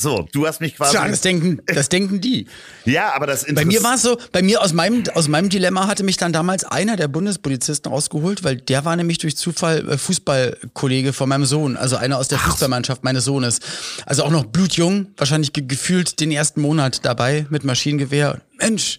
So, 0.00 0.26
du 0.32 0.46
hast 0.46 0.60
mich 0.60 0.76
quasi. 0.76 0.92
Tja, 0.92 1.06
das 1.06 1.20
denken, 1.20 1.60
das 1.66 1.88
denken 1.88 2.20
die. 2.20 2.46
ja, 2.84 3.12
aber 3.14 3.26
das 3.26 3.44
Bei 3.52 3.64
mir 3.64 3.82
war 3.82 3.94
es 3.96 4.02
so, 4.02 4.18
bei 4.32 4.42
mir 4.42 4.62
aus 4.62 4.72
meinem, 4.72 5.04
aus 5.14 5.28
meinem 5.28 5.48
Dilemma 5.50 5.86
hatte 5.86 6.02
mich 6.04 6.16
dann 6.16 6.32
damals 6.32 6.64
einer 6.64 6.96
der 6.96 7.08
Bundespolizisten 7.08 7.92
rausgeholt, 7.92 8.42
weil 8.44 8.56
der 8.56 8.84
war 8.84 8.96
nämlich 8.96 9.18
durch 9.18 9.36
Zufall 9.36 9.86
äh, 9.88 9.98
Fußballkollege 9.98 11.12
von 11.12 11.28
meinem 11.28 11.44
Sohn, 11.44 11.76
also 11.76 11.96
einer 11.96 12.18
aus 12.18 12.28
der 12.28 12.38
Fußballmannschaft 12.38 13.04
meines 13.04 13.24
Sohnes. 13.24 13.60
Also 14.06 14.24
auch 14.24 14.30
noch 14.30 14.44
blutjung, 14.46 15.08
wahrscheinlich 15.16 15.52
ge 15.52 15.64
gefühlt 15.66 16.18
den 16.20 16.30
ersten 16.32 16.60
Monat 16.62 17.04
dabei 17.04 17.46
mit 17.50 17.64
Maschinengewehr. 17.64 18.40
Mensch, 18.58 18.98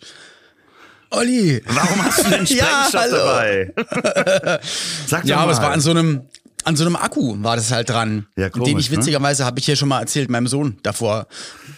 Olli. 1.14 1.62
Warum 1.66 2.06
hast 2.06 2.20
du 2.26 2.30
denn 2.30 2.46
Ja, 2.46 2.88
Sprengstoff 2.88 3.02
hallo. 3.02 3.18
dabei? 3.18 3.74
Sag 5.08 5.22
doch 5.24 5.30
Ja, 5.30 5.38
aber 5.38 5.52
es 5.52 5.58
mal. 5.58 5.64
war 5.66 5.72
an 5.74 5.82
so 5.82 5.90
einem, 5.92 6.22
An 6.64 6.76
so 6.76 6.86
einem 6.86 6.96
Akku 6.96 7.36
war 7.44 7.56
das 7.56 7.72
halt 7.72 7.90
dran. 7.90 8.28
Ja, 8.38 8.50
den 8.50 8.62
komisch, 8.62 8.86
ich 8.86 8.92
witzigerweise, 8.92 9.46
habe 9.46 9.60
ich 9.60 9.66
hier 9.66 9.76
schon 9.76 9.90
mal 9.90 10.00
erzählt, 10.00 10.30
meinem 10.30 10.48
Sohn 10.48 10.78
davor 10.84 11.28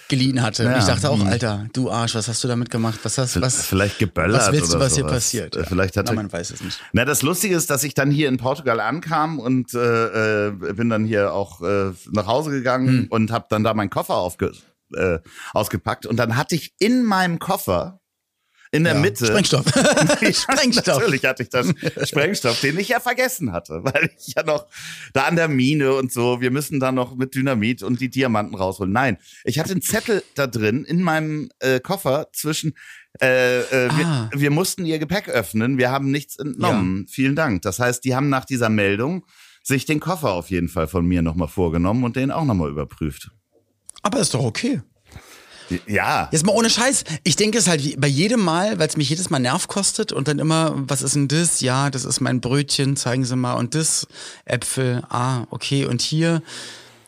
geliehen 0.10 0.42
hatte. 0.42 0.64
Ja, 0.64 0.78
ich 0.78 0.86
dachte 0.86 1.10
auch, 1.10 1.20
hm. 1.20 1.28
Alter, 1.28 1.68
du 1.74 1.90
Arsch, 1.90 2.16
was 2.16 2.28
hast 2.28 2.44
du 2.44 2.48
damit 2.48 2.70
gemacht? 2.70 3.00
Was 3.04 3.18
hast 3.18 3.40
was? 3.42 3.66
Vielleicht 3.66 4.00
geböllert 4.00 4.42
Was 4.42 4.52
willst 4.52 4.74
du, 4.74 4.80
was 4.80 4.94
hier 4.96 5.04
sowas. 5.04 5.14
passiert? 5.16 5.56
Äh, 5.56 5.64
Vielleicht 5.66 5.96
hat 5.98 6.08
Na, 6.08 6.14
man 6.14 6.32
weiß 6.32 6.52
es 6.52 6.62
nicht. 6.62 6.80
Na, 6.92 7.06
das 7.06 7.22
Lustige 7.22 7.56
ist, 7.56 7.70
dass 7.70 7.84
ich 7.84 7.94
dann 7.94 8.12
hier 8.12 8.28
in 8.28 8.38
Portugal 8.38 8.80
ankam 8.80 9.40
und 9.40 9.74
äh, 9.74 10.48
äh, 10.48 10.52
bin 10.74 10.90
dann 10.90 11.06
hier 11.06 11.34
auch 11.34 11.62
äh, 11.62 11.92
nach 12.12 12.28
Hause 12.28 12.52
gegangen 12.52 12.88
Hm. 12.88 13.08
und 13.10 13.32
habe 13.32 13.46
dann 13.50 13.64
da 13.64 13.74
meinen 13.74 13.90
Koffer 13.90 14.16
aufge 14.16 14.52
äh, 14.96 15.20
ausgepackt 15.54 16.06
und 16.06 16.18
dann 16.18 16.36
hatte 16.38 16.54
ich 16.56 16.74
in 16.78 17.04
meinem 17.04 17.40
Koffer 17.40 18.00
in 18.74 18.84
der 18.84 18.96
Ja. 18.96 19.00
Mitte 19.00 19.26
Sprengstoff. 19.28 19.66
Sprengstoff. 20.34 21.00
Natürlich 21.00 21.24
hatte 21.24 21.44
ich 21.44 21.50
das 21.50 21.68
Sprengstoff, 22.10 22.60
den 22.60 22.78
ich 22.80 22.90
ja 22.90 23.00
vergessen 23.00 23.52
hatte, 23.54 23.82
weil 23.84 24.10
ich 24.18 24.34
ja 24.36 24.44
noch 24.44 24.66
da 25.14 25.24
an 25.24 25.36
der 25.36 25.48
Mine 25.48 25.94
und 25.94 26.12
so, 26.12 26.42
wir 26.42 26.52
müssen 26.52 26.80
da 26.80 26.92
noch 26.92 27.16
mit 27.16 27.36
Dynamit 27.36 27.84
und 27.84 28.02
die 28.02 28.10
Diamanten 28.10 28.56
rausholen. 28.56 28.92
Nein, 28.92 29.18
ich 29.46 29.60
hatte 29.60 29.72
einen 29.72 29.82
Zettel 29.82 30.24
da 30.36 30.48
drin 30.48 30.84
in 30.84 31.02
meinem 31.02 31.50
äh, 31.60 31.80
Koffer 31.80 32.28
zwischen 32.34 32.74
äh, 33.22 33.60
äh, 33.62 33.90
Ah. 33.90 34.30
wir, 34.34 34.42
wir 34.42 34.50
mussten 34.52 34.86
ihr 34.86 34.98
Gepäck 34.98 35.30
öffnen, 35.30 35.78
wir 35.78 35.92
haben 35.92 36.10
nichts 36.10 36.36
entnommen. 36.38 37.06
Vielen 37.08 37.36
Dank. 37.36 37.62
Das 37.62 37.80
heißt, 37.80 38.04
die 38.04 38.16
haben 38.16 38.30
nach 38.30 38.46
dieser 38.46 38.70
Meldung 38.70 39.26
sich 39.62 39.86
den 39.86 40.00
Koffer 40.00 40.32
auf 40.32 40.50
jeden 40.50 40.68
Fall 40.68 40.88
von 40.88 41.06
mir 41.06 41.22
nochmal 41.22 41.48
vorgenommen 41.48 42.04
und 42.04 42.16
den 42.16 42.32
auch 42.32 42.44
nochmal 42.44 42.70
überprüft. 42.72 43.30
Aber 44.02 44.20
ist 44.20 44.34
doch 44.34 44.44
okay. 44.44 44.82
Ja, 45.88 46.30
Jetzt 46.32 46.46
mal 46.46 46.54
ohne 46.54 46.70
Scheiß. 46.70 47.04
Ich 47.24 47.36
denke 47.36 47.58
es 47.58 47.68
halt 47.68 47.84
wie 47.84 47.96
bei 47.96 48.08
jedem 48.08 48.42
Mal, 48.42 48.80
weil 48.80 48.88
es 48.88 48.98
mich 48.98 49.10
jedes 49.10 49.30
Mal 49.30 49.40
Nerv 49.40 49.68
kostet 49.68 50.12
und 50.12 50.28
dann 50.28 50.40
immer, 50.40 50.74
was 50.76 51.02
ist 51.02 51.16
denn 51.16 51.28
das? 51.28 51.62
Ja, 51.62 51.90
das 51.90 52.06
ist 52.06 52.20
mein 52.22 52.42
Brötchen, 52.42 52.96
zeigen 52.96 53.26
Sie 53.26 53.36
mal. 53.36 53.54
Und 53.54 53.76
das, 53.76 54.08
Äpfel, 54.46 55.04
ah, 55.10 55.46
okay. 55.50 55.86
Und 55.86 56.02
hier 56.02 56.42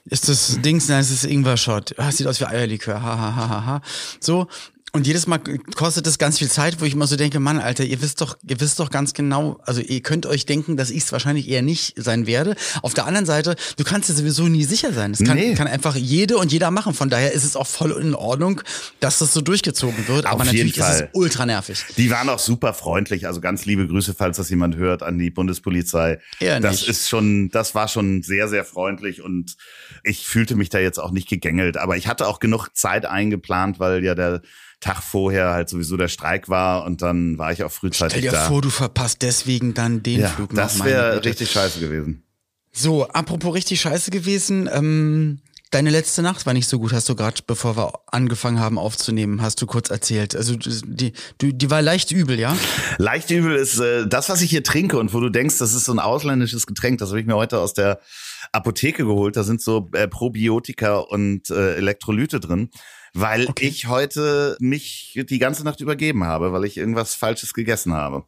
ist 0.05 0.29
das 0.29 0.59
Dings, 0.61 0.87
nein, 0.87 1.01
es 1.01 1.11
ist 1.11 1.25
Ingwer-Shot. 1.25 1.95
Ah, 1.97 2.11
sieht 2.11 2.27
aus 2.27 2.39
wie 2.39 2.45
Eierlikör, 2.45 3.01
ha, 3.01 3.17
ha, 3.17 3.35
ha, 3.35 3.49
ha, 3.49 3.65
ha. 3.65 3.81
So. 4.19 4.47
Und 4.95 5.05
jedes 5.07 5.27
Mal 5.27 5.39
kostet 5.75 6.07
das 6.07 6.17
ganz 6.17 6.39
viel 6.39 6.49
Zeit, 6.49 6.79
wo 6.79 6.85
ich 6.85 6.93
immer 6.93 7.05
so 7.05 7.15
denke, 7.17 7.39
Mann, 7.39 7.59
Alter, 7.59 7.83
ihr 7.83 8.01
wisst 8.01 8.21
doch, 8.21 8.37
ihr 8.47 8.59
wisst 8.61 8.79
doch 8.79 8.89
ganz 8.89 9.13
genau, 9.13 9.59
also 9.65 9.81
ihr 9.81 10.01
könnt 10.01 10.25
euch 10.25 10.45
denken, 10.45 10.77
dass 10.77 10.89
ich 10.89 11.03
es 11.03 11.11
wahrscheinlich 11.11 11.49
eher 11.49 11.61
nicht 11.61 11.93
sein 11.97 12.27
werde. 12.27 12.55
Auf 12.81 12.93
der 12.93 13.05
anderen 13.05 13.25
Seite, 13.25 13.55
du 13.77 13.83
kannst 13.83 14.09
dir 14.09 14.13
sowieso 14.13 14.47
nie 14.47 14.63
sicher 14.63 14.93
sein. 14.93 15.11
Das 15.11 15.21
kann, 15.23 15.37
Nee. 15.37 15.53
kann 15.53 15.67
einfach 15.67 15.95
jede 15.95 16.37
und 16.37 16.51
jeder 16.53 16.71
machen. 16.71 16.93
Von 16.93 17.09
daher 17.09 17.33
ist 17.33 17.43
es 17.43 17.55
auch 17.57 17.67
voll 17.67 17.91
in 17.91 18.15
Ordnung, 18.15 18.61
dass 19.01 19.19
das 19.19 19.33
so 19.33 19.41
durchgezogen 19.41 20.07
wird. 20.07 20.25
Auf 20.27 20.31
Aber 20.31 20.45
natürlich 20.45 20.77
ist 20.77 20.85
es 20.89 21.03
ultra 21.11 21.45
nervig. 21.45 21.83
Die 21.97 22.09
waren 22.09 22.29
auch 22.29 22.39
super 22.39 22.73
freundlich. 22.73 23.27
Also 23.27 23.41
ganz 23.41 23.65
liebe 23.65 23.87
Grüße, 23.87 24.13
falls 24.17 24.37
das 24.37 24.49
jemand 24.49 24.77
hört, 24.77 25.03
an 25.03 25.19
die 25.19 25.29
Bundespolizei. 25.29 26.19
Eher 26.39 26.59
das 26.61 26.71
nicht. 26.81 26.87
ist 26.87 27.09
schon, 27.09 27.49
das 27.49 27.75
war 27.75 27.87
schon 27.89 28.23
sehr, 28.23 28.47
sehr 28.47 28.63
freundlich 28.63 29.21
und 29.21 29.57
ich 30.03 30.25
fühlte 30.25 30.55
mich 30.55 30.69
da 30.69 30.79
jetzt 30.79 30.99
auch 30.99 31.11
nicht 31.11 31.27
gegängelt. 31.27 31.75
Aber 31.75 31.97
ich 31.97 32.07
hatte 32.07 32.27
auch 32.27 32.39
genug 32.39 32.69
Zeit 32.73 33.05
eingeplant, 33.05 33.79
weil 33.79 34.03
ja 34.03 34.15
der 34.15 34.41
Tag 34.85 35.01
vorher 35.01 35.51
halt 35.51 35.67
sowieso 35.67 35.97
der 35.97 36.09
Streik 36.09 36.47
war 36.47 36.85
und 36.85 37.01
dann 37.01 37.39
war 37.39 37.51
ich 37.51 37.63
auch 37.63 37.71
Stell 37.71 37.89
frühzeitig 37.89 38.21
dir 38.21 38.31
da. 38.31 38.47
vor, 38.47 38.61
du 38.61 38.69
verpasst 38.69 39.23
deswegen 39.23 39.73
dann 39.73 40.03
den 40.03 40.21
ja, 40.21 40.29
Flug 40.29 40.53
das 40.53 40.83
wäre 40.83 41.25
richtig 41.25 41.51
scheiße 41.51 41.79
gewesen. 41.79 42.23
So, 42.71 43.07
apropos 43.07 43.55
richtig 43.55 43.81
scheiße 43.81 44.11
gewesen, 44.11 44.69
ähm, 44.71 45.39
deine 45.71 45.89
letzte 45.89 46.21
Nacht 46.21 46.45
war 46.45 46.53
nicht 46.53 46.69
so 46.69 46.77
gut, 46.77 46.93
hast 46.93 47.09
du 47.09 47.15
gerade, 47.15 47.41
bevor 47.47 47.75
wir 47.75 47.93
angefangen 48.11 48.59
haben 48.59 48.77
aufzunehmen, 48.77 49.41
hast 49.41 49.59
du 49.59 49.65
kurz 49.65 49.89
erzählt. 49.89 50.35
Also 50.35 50.55
die, 50.55 51.13
die, 51.41 51.57
die 51.57 51.69
war 51.71 51.81
leicht 51.81 52.11
übel, 52.11 52.39
ja? 52.39 52.55
Leicht 52.99 53.31
übel 53.31 53.55
ist 53.55 53.79
äh, 53.79 54.05
das, 54.05 54.29
was 54.29 54.41
ich 54.41 54.51
hier 54.51 54.63
trinke 54.63 54.99
und 54.99 55.15
wo 55.15 55.19
du 55.19 55.29
denkst, 55.29 55.57
das 55.57 55.73
ist 55.73 55.85
so 55.85 55.93
ein 55.93 55.99
ausländisches 55.99 56.67
Getränk. 56.67 56.99
Das 56.99 57.09
habe 57.09 57.19
ich 57.19 57.25
mir 57.25 57.35
heute 57.35 57.59
aus 57.59 57.73
der 57.73 57.99
Apotheke 58.51 59.03
geholt. 59.03 59.35
Da 59.35 59.43
sind 59.43 59.61
so 59.61 59.89
äh, 59.93 60.07
Probiotika 60.07 60.97
und 60.97 61.49
äh, 61.49 61.75
Elektrolyte 61.77 62.39
drin, 62.39 62.69
weil 63.15 63.47
ich 63.59 63.87
heute 63.87 64.57
mich 64.59 65.19
die 65.29 65.39
ganze 65.39 65.63
Nacht 65.63 65.79
übergeben 65.81 66.23
habe, 66.25 66.51
weil 66.53 66.65
ich 66.65 66.77
irgendwas 66.77 67.15
Falsches 67.15 67.53
gegessen 67.53 67.93
habe. 67.93 68.25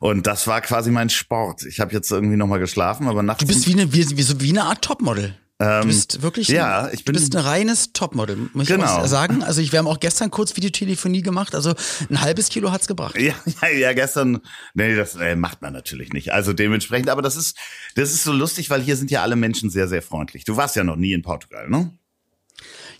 Und 0.00 0.26
das 0.26 0.46
war 0.46 0.60
quasi 0.60 0.90
mein 0.90 1.08
Sport. 1.10 1.62
Ich 1.64 1.80
habe 1.80 1.92
jetzt 1.92 2.10
irgendwie 2.10 2.36
noch 2.36 2.46
mal 2.46 2.58
geschlafen, 2.58 3.06
aber 3.06 3.22
nachts 3.22 3.40
Du 3.40 3.46
bist 3.46 3.66
wie 3.66 3.72
eine, 3.72 3.92
wie, 3.92 4.16
wie, 4.16 4.22
so 4.22 4.40
wie 4.40 4.50
eine 4.50 4.64
Art 4.64 4.82
Topmodel. 4.82 5.36
du 5.58 5.80
bist 5.86 6.20
wirklich, 6.20 6.48
Ähm, 6.50 6.56
ja, 6.56 6.82
ein, 6.82 6.94
ich 6.94 7.04
bin- 7.04 7.14
du 7.14 7.20
bist 7.20 7.34
ein 7.34 7.40
reines 7.42 7.92
Topmodel, 7.92 8.50
muss 8.52 8.64
ich 8.64 8.68
Genau. 8.74 8.84
auch 8.86 9.06
sagen. 9.06 9.42
Also 9.42 9.60
ich, 9.62 9.72
wir 9.72 9.78
haben 9.78 9.86
auch 9.86 10.00
gestern 10.00 10.30
kurz 10.30 10.56
Videotelefonie 10.56 11.22
gemacht, 11.22 11.54
also 11.54 11.74
ein 12.10 12.20
halbes 12.20 12.48
Kilo 12.50 12.70
hat's 12.72 12.86
gebracht. 12.88 13.16
Ja, 13.18 13.34
ja, 13.62 13.68
ja, 13.68 13.92
gestern, 13.92 14.40
nee, 14.74 14.94
das 14.96 15.14
äh, 15.14 15.36
macht 15.36 15.62
man 15.62 15.72
natürlich 15.72 16.12
nicht. 16.12 16.32
Also 16.32 16.52
dementsprechend, 16.52 17.08
aber 17.08 17.22
das 17.22 17.36
ist, 17.36 17.56
das 17.94 18.12
ist 18.12 18.24
so 18.24 18.32
lustig, 18.32 18.68
weil 18.70 18.82
hier 18.82 18.96
sind 18.96 19.10
ja 19.10 19.22
alle 19.22 19.36
Menschen 19.36 19.70
sehr, 19.70 19.88
sehr 19.88 20.02
freundlich. 20.02 20.44
Du 20.44 20.56
warst 20.56 20.76
ja 20.76 20.84
noch 20.84 20.96
nie 20.96 21.12
in 21.12 21.22
Portugal, 21.22 21.68
ne? 21.68 21.96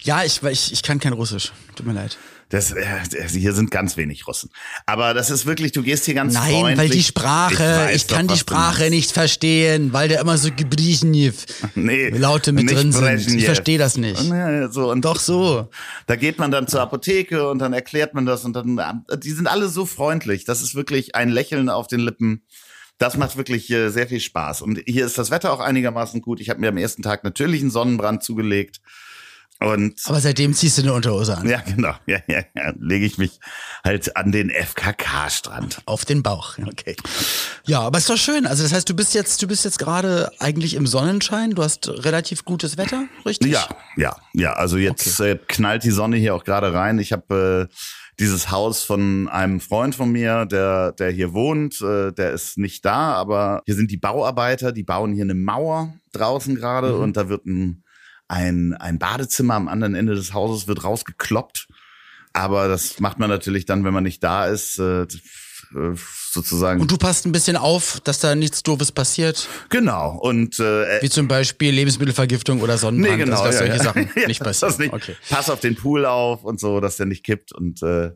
Ja, 0.04 0.22
ich, 0.22 0.42
ich, 0.42 0.72
ich 0.72 0.82
kann 0.82 1.00
kein 1.00 1.14
Russisch, 1.14 1.52
tut 1.74 1.86
mir 1.86 1.94
leid. 1.94 2.18
Das, 2.50 2.72
äh, 2.72 2.84
hier 3.28 3.54
sind 3.54 3.70
ganz 3.70 3.96
wenig 3.96 4.26
Russen. 4.28 4.50
Aber 4.84 5.14
das 5.14 5.30
ist 5.30 5.46
wirklich, 5.46 5.72
du 5.72 5.82
gehst 5.82 6.04
hier 6.04 6.14
ganz 6.14 6.34
Nein, 6.34 6.52
freundlich. 6.52 6.78
weil 6.78 6.88
die 6.90 7.02
Sprache, 7.02 7.90
ich, 7.92 8.06
doch, 8.06 8.16
kann 8.16 8.28
die 8.28 8.34
was 8.34 8.44
du 8.44 8.54
Sprache 8.54 8.90
nicht 8.90 9.12
verstehen, 9.12 9.92
weil 9.94 10.08
da 10.08 10.20
immer 10.20 10.36
so 10.36 10.50
Gebriecheniew 10.54 11.32
Nee, 11.74 12.10
Laute 12.10 12.52
mit 12.52 12.70
drin 12.70 12.92
sind. 12.92 13.34
Ich 13.34 13.46
verstehe 13.46 13.78
das 13.78 13.96
nicht. 13.96 14.22
Nee, 14.30 14.68
so, 14.70 14.90
und 14.90 15.04
Doch 15.04 15.18
so. 15.18 15.68
Da 16.06 16.16
geht 16.16 16.38
man 16.38 16.50
dann 16.50 16.68
zur 16.68 16.82
Apotheke 16.82 17.48
und 17.48 17.58
dann 17.60 17.72
erklärt 17.72 18.14
man 18.14 18.26
das 18.26 18.44
und 18.44 18.52
dann, 18.52 19.04
die 19.18 19.32
sind 19.32 19.46
alle 19.46 19.68
so 19.68 19.86
freundlich. 19.86 20.44
Das 20.44 20.60
ist 20.60 20.74
wirklich 20.74 21.14
ein 21.14 21.30
Lächeln 21.30 21.70
auf 21.70 21.86
den 21.86 22.00
Lippen. 22.00 22.42
Das 22.98 23.16
macht 23.16 23.36
wirklich 23.36 23.70
äh, 23.70 23.88
sehr 23.88 24.06
viel 24.06 24.20
Spaß. 24.20 24.62
Und 24.62 24.80
hier 24.86 25.06
ist 25.06 25.18
das 25.18 25.30
Wetter 25.32 25.52
auch 25.52 25.60
einigermaßen 25.60 26.20
gut. 26.20 26.40
Ich 26.40 26.50
habe 26.50 26.60
mir 26.60 26.68
am 26.68 26.76
ersten 26.76 27.02
Tag 27.02 27.24
natürlich 27.24 27.62
einen 27.62 27.70
Sonnenbrand 27.70 28.22
zugelegt. 28.22 28.80
Und 29.60 29.94
Aber 30.04 30.20
seitdem 30.20 30.52
ziehst 30.52 30.78
du 30.78 30.82
eine 30.82 30.92
Unterhose 30.92 31.36
an. 31.38 31.48
ja, 31.48 31.60
genau, 31.60 31.94
ja, 32.06 32.18
ja, 32.26 32.42
ja, 32.54 32.72
lege 32.78 33.06
ich 33.06 33.18
mich 33.18 33.38
halt 33.84 34.16
an 34.16 34.32
den 34.32 34.50
FKK-Strand. 34.50 35.82
Auf 35.86 36.04
den 36.04 36.22
Bauch. 36.22 36.58
Okay. 36.58 36.96
Ja, 37.64 37.80
aber 37.80 37.98
ist 37.98 38.10
doch 38.10 38.16
schön. 38.16 38.46
Also 38.46 38.62
das 38.62 38.72
heißt, 38.72 38.88
du 38.88 38.94
bist 38.94 39.14
jetzt, 39.14 39.40
du 39.42 39.46
bist 39.46 39.64
jetzt 39.64 39.78
gerade 39.78 40.30
eigentlich 40.38 40.74
im 40.74 40.86
Sonnenschein. 40.86 41.52
Du 41.52 41.62
hast 41.62 41.88
relativ 41.88 42.44
gutes 42.44 42.76
Wetter, 42.76 43.04
richtig? 43.24 43.52
Ja, 43.52 43.66
ja, 43.96 44.16
ja. 44.34 44.52
Also 44.54 44.76
jetzt 44.76 45.20
äh, 45.20 45.38
knallt 45.48 45.84
die 45.84 45.90
Sonne 45.90 46.16
hier 46.16 46.34
auch 46.34 46.44
gerade 46.44 46.74
rein. 46.74 46.98
Ich 46.98 47.12
habe 47.12 47.68
äh, 47.70 47.74
dieses 48.18 48.50
Haus 48.50 48.82
von 48.82 49.28
einem 49.28 49.60
Freund 49.60 49.94
von 49.94 50.10
mir, 50.10 50.46
der, 50.46 50.92
der 50.92 51.10
hier 51.10 51.32
wohnt, 51.32 51.80
äh, 51.80 52.12
der 52.12 52.32
ist 52.32 52.58
nicht 52.58 52.84
da, 52.84 53.12
aber 53.14 53.62
hier 53.66 53.74
sind 53.74 53.90
die 53.90 53.96
Bauarbeiter, 53.96 54.72
die 54.72 54.84
bauen 54.84 55.14
hier 55.14 55.24
eine 55.24 55.34
Mauer 55.34 55.94
draußen 56.12 56.54
gerade 56.54 56.96
und 56.96 57.16
da 57.16 57.28
wird 57.28 57.46
ein, 57.46 57.83
ein, 58.28 58.74
ein 58.74 58.98
Badezimmer 58.98 59.54
am 59.54 59.68
anderen 59.68 59.94
Ende 59.94 60.14
des 60.14 60.32
Hauses 60.34 60.66
wird 60.66 60.84
rausgekloppt. 60.84 61.68
Aber 62.32 62.68
das 62.68 62.98
macht 62.98 63.18
man 63.18 63.30
natürlich 63.30 63.64
dann, 63.64 63.84
wenn 63.84 63.94
man 63.94 64.02
nicht 64.02 64.22
da 64.22 64.46
ist, 64.46 64.78
äh, 64.78 65.02
äh, 65.02 65.96
sozusagen. 66.34 66.80
Und 66.80 66.90
du 66.90 66.98
passt 66.98 67.24
ein 67.24 67.32
bisschen 67.32 67.56
auf, 67.56 68.00
dass 68.04 68.18
da 68.18 68.34
nichts 68.34 68.62
Doofes 68.62 68.92
passiert, 68.92 69.48
genau. 69.70 70.18
Und 70.20 70.58
äh, 70.60 71.00
wie 71.02 71.08
zum 71.08 71.28
Beispiel 71.28 71.72
Lebensmittelvergiftung 71.72 72.60
oder 72.60 72.76
Sonnenbrand, 72.76 73.18
Nee, 73.18 73.24
genau. 73.24 73.42
dass 73.42 73.54
ja, 73.54 73.58
solche 73.60 73.76
ja. 73.78 73.82
Sachen 73.82 74.10
Ja, 74.16 74.26
nicht 74.28 74.44
das 74.44 74.60
passieren. 74.60 74.82
nicht. 74.82 74.92
Okay. 74.92 75.16
Pass 75.30 75.48
auf 75.48 75.60
den 75.60 75.74
Pool 75.76 76.04
auf 76.04 76.44
und 76.44 76.60
so, 76.60 76.80
dass 76.80 76.96
der 76.98 77.06
nicht 77.06 77.24
kippt. 77.24 77.52
Und 77.52 77.82
äh, 77.82 78.10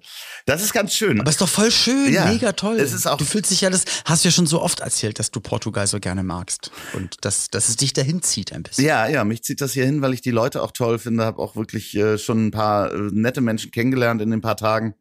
das 0.45 0.63
ist 0.63 0.73
ganz 0.75 0.93
schön. 0.95 1.21
Aber 1.21 1.31
ist 1.31 1.41
doch 1.41 1.49
voll 1.49 1.71
schön, 1.71 2.13
Ja, 2.13 2.27
mega 2.27 2.53
toll. 2.53 2.77
es 2.79 2.93
ist 2.93 3.07
auch- 3.07 3.17
du 3.17 3.25
fühlst 3.25 3.51
dich 3.51 3.63
ja 3.63 3.71
das, 3.71 3.85
hast 4.05 4.25
du 4.25 4.29
ja 4.29 4.33
schon 4.33 4.47
so 4.47 4.61
oft 4.61 4.81
erzählt, 4.81 5.19
dass 5.19 5.31
du 5.31 5.41
Portugal 5.41 5.87
so 5.87 6.01
gerne 6.01 6.23
magst 6.23 6.71
und 6.95 7.17
dass, 7.25 7.49
dass 7.51 7.69
es 7.69 7.77
dich 7.77 7.93
dahin 7.93 8.21
zieht 8.23 8.53
ein 8.53 8.63
bisschen. 8.65 8.85
ja, 8.85 9.07
ja, 9.09 9.25
mich 9.25 9.43
zieht 9.45 9.61
das 9.61 9.73
hier 9.73 9.85
hin, 9.85 10.03
weil 10.03 10.13
ich 10.13 10.21
die 10.21 10.31
Leute 10.33 10.63
auch 10.63 10.73
toll 10.73 10.99
finde. 10.99 11.25
Habe 11.25 11.39
auch 11.41 11.57
wirklich 11.57 11.97
äh, 11.97 12.19
schon 12.19 12.47
ein 12.47 12.51
paar 12.51 12.93
äh, 12.93 12.97
nette 13.13 13.41
Menschen 13.41 13.71
kennengelernt 13.71 14.21
in 14.23 14.31
den 14.31 14.41
paar 14.41 14.57
Tagen. 14.57 14.95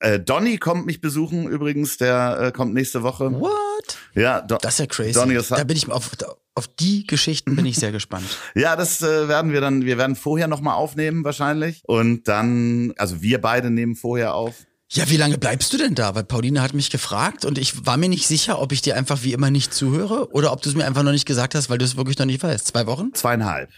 Äh, 0.00 0.20
Donny 0.20 0.58
kommt 0.58 0.86
mich 0.86 1.00
besuchen 1.00 1.48
übrigens, 1.48 1.96
der 1.96 2.38
äh, 2.40 2.52
kommt 2.52 2.74
nächste 2.74 3.02
Woche. 3.02 3.32
What? 3.32 3.98
Ja, 4.14 4.40
Don 4.42 4.58
Das 4.60 4.74
ist 4.74 4.80
ja 4.80 4.86
crazy. 4.86 5.12
Donny 5.12 5.34
ist 5.34 5.50
da 5.50 5.64
bin 5.64 5.76
ich 5.76 5.90
auf, 5.90 6.10
auf 6.54 6.68
die 6.68 7.06
Geschichten 7.06 7.56
bin 7.56 7.64
ich 7.66 7.76
sehr 7.76 7.92
gespannt. 7.92 8.26
Ja, 8.54 8.76
das 8.76 9.02
äh, 9.02 9.28
werden 9.28 9.52
wir 9.52 9.60
dann, 9.60 9.84
wir 9.84 9.98
werden 9.98 10.16
vorher 10.16 10.48
nochmal 10.48 10.74
aufnehmen 10.74 11.24
wahrscheinlich. 11.24 11.82
Und 11.86 12.28
dann, 12.28 12.92
also 12.96 13.22
wir 13.22 13.40
beide 13.40 13.70
nehmen 13.70 13.96
vorher 13.96 14.34
auf. 14.34 14.54
Ja, 14.88 15.10
wie 15.10 15.16
lange 15.16 15.36
bleibst 15.36 15.72
du 15.72 15.78
denn 15.78 15.94
da? 15.94 16.14
Weil 16.14 16.24
Pauline 16.24 16.62
hat 16.62 16.72
mich 16.72 16.90
gefragt 16.90 17.44
und 17.44 17.58
ich 17.58 17.86
war 17.86 17.96
mir 17.96 18.08
nicht 18.08 18.26
sicher, 18.28 18.60
ob 18.60 18.70
ich 18.72 18.82
dir 18.82 18.96
einfach 18.96 19.24
wie 19.24 19.32
immer 19.32 19.50
nicht 19.50 19.74
zuhöre 19.74 20.30
oder 20.30 20.52
ob 20.52 20.62
du 20.62 20.68
es 20.68 20.76
mir 20.76 20.86
einfach 20.86 21.02
noch 21.02 21.10
nicht 21.12 21.26
gesagt 21.26 21.54
hast, 21.54 21.68
weil 21.68 21.78
du 21.78 21.84
es 21.84 21.96
wirklich 21.96 22.18
noch 22.18 22.26
nicht 22.26 22.42
weißt. 22.42 22.68
Zwei 22.68 22.86
Wochen? 22.86 23.12
Zweieinhalb. 23.12 23.68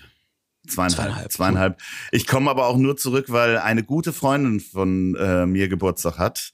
Zweieinhalb. 0.68 0.96
Zweieinhalb, 0.96 1.32
Zweieinhalb. 1.32 1.80
Ich 2.12 2.26
komme 2.26 2.50
aber 2.50 2.66
auch 2.66 2.76
nur 2.76 2.96
zurück, 2.96 3.26
weil 3.28 3.58
eine 3.58 3.82
gute 3.82 4.12
Freundin 4.12 4.60
von 4.60 5.14
äh, 5.16 5.46
mir 5.46 5.68
Geburtstag 5.68 6.18
hat, 6.18 6.52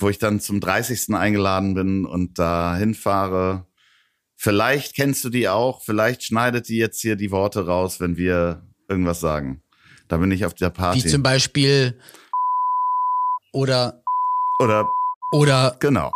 wo 0.00 0.08
ich 0.08 0.18
dann 0.18 0.40
zum 0.40 0.60
30. 0.60 1.14
eingeladen 1.14 1.74
bin 1.74 2.04
und 2.06 2.38
da 2.38 2.76
hinfahre. 2.76 3.66
Vielleicht 4.36 4.94
kennst 4.94 5.24
du 5.24 5.30
die 5.30 5.48
auch, 5.48 5.82
vielleicht 5.82 6.22
schneidet 6.24 6.68
die 6.68 6.76
jetzt 6.76 7.00
hier 7.00 7.16
die 7.16 7.30
Worte 7.30 7.66
raus, 7.66 8.00
wenn 8.00 8.16
wir 8.16 8.62
irgendwas 8.88 9.20
sagen. 9.20 9.62
Da 10.08 10.18
bin 10.18 10.30
ich 10.30 10.44
auf 10.44 10.54
der 10.54 10.70
Wie 10.70 10.74
Party. 10.74 11.06
zum 11.06 11.22
Beispiel 11.22 11.98
oder 13.52 14.02
Oder 14.58 14.86
oder 15.32 15.76
genau. 15.80 16.10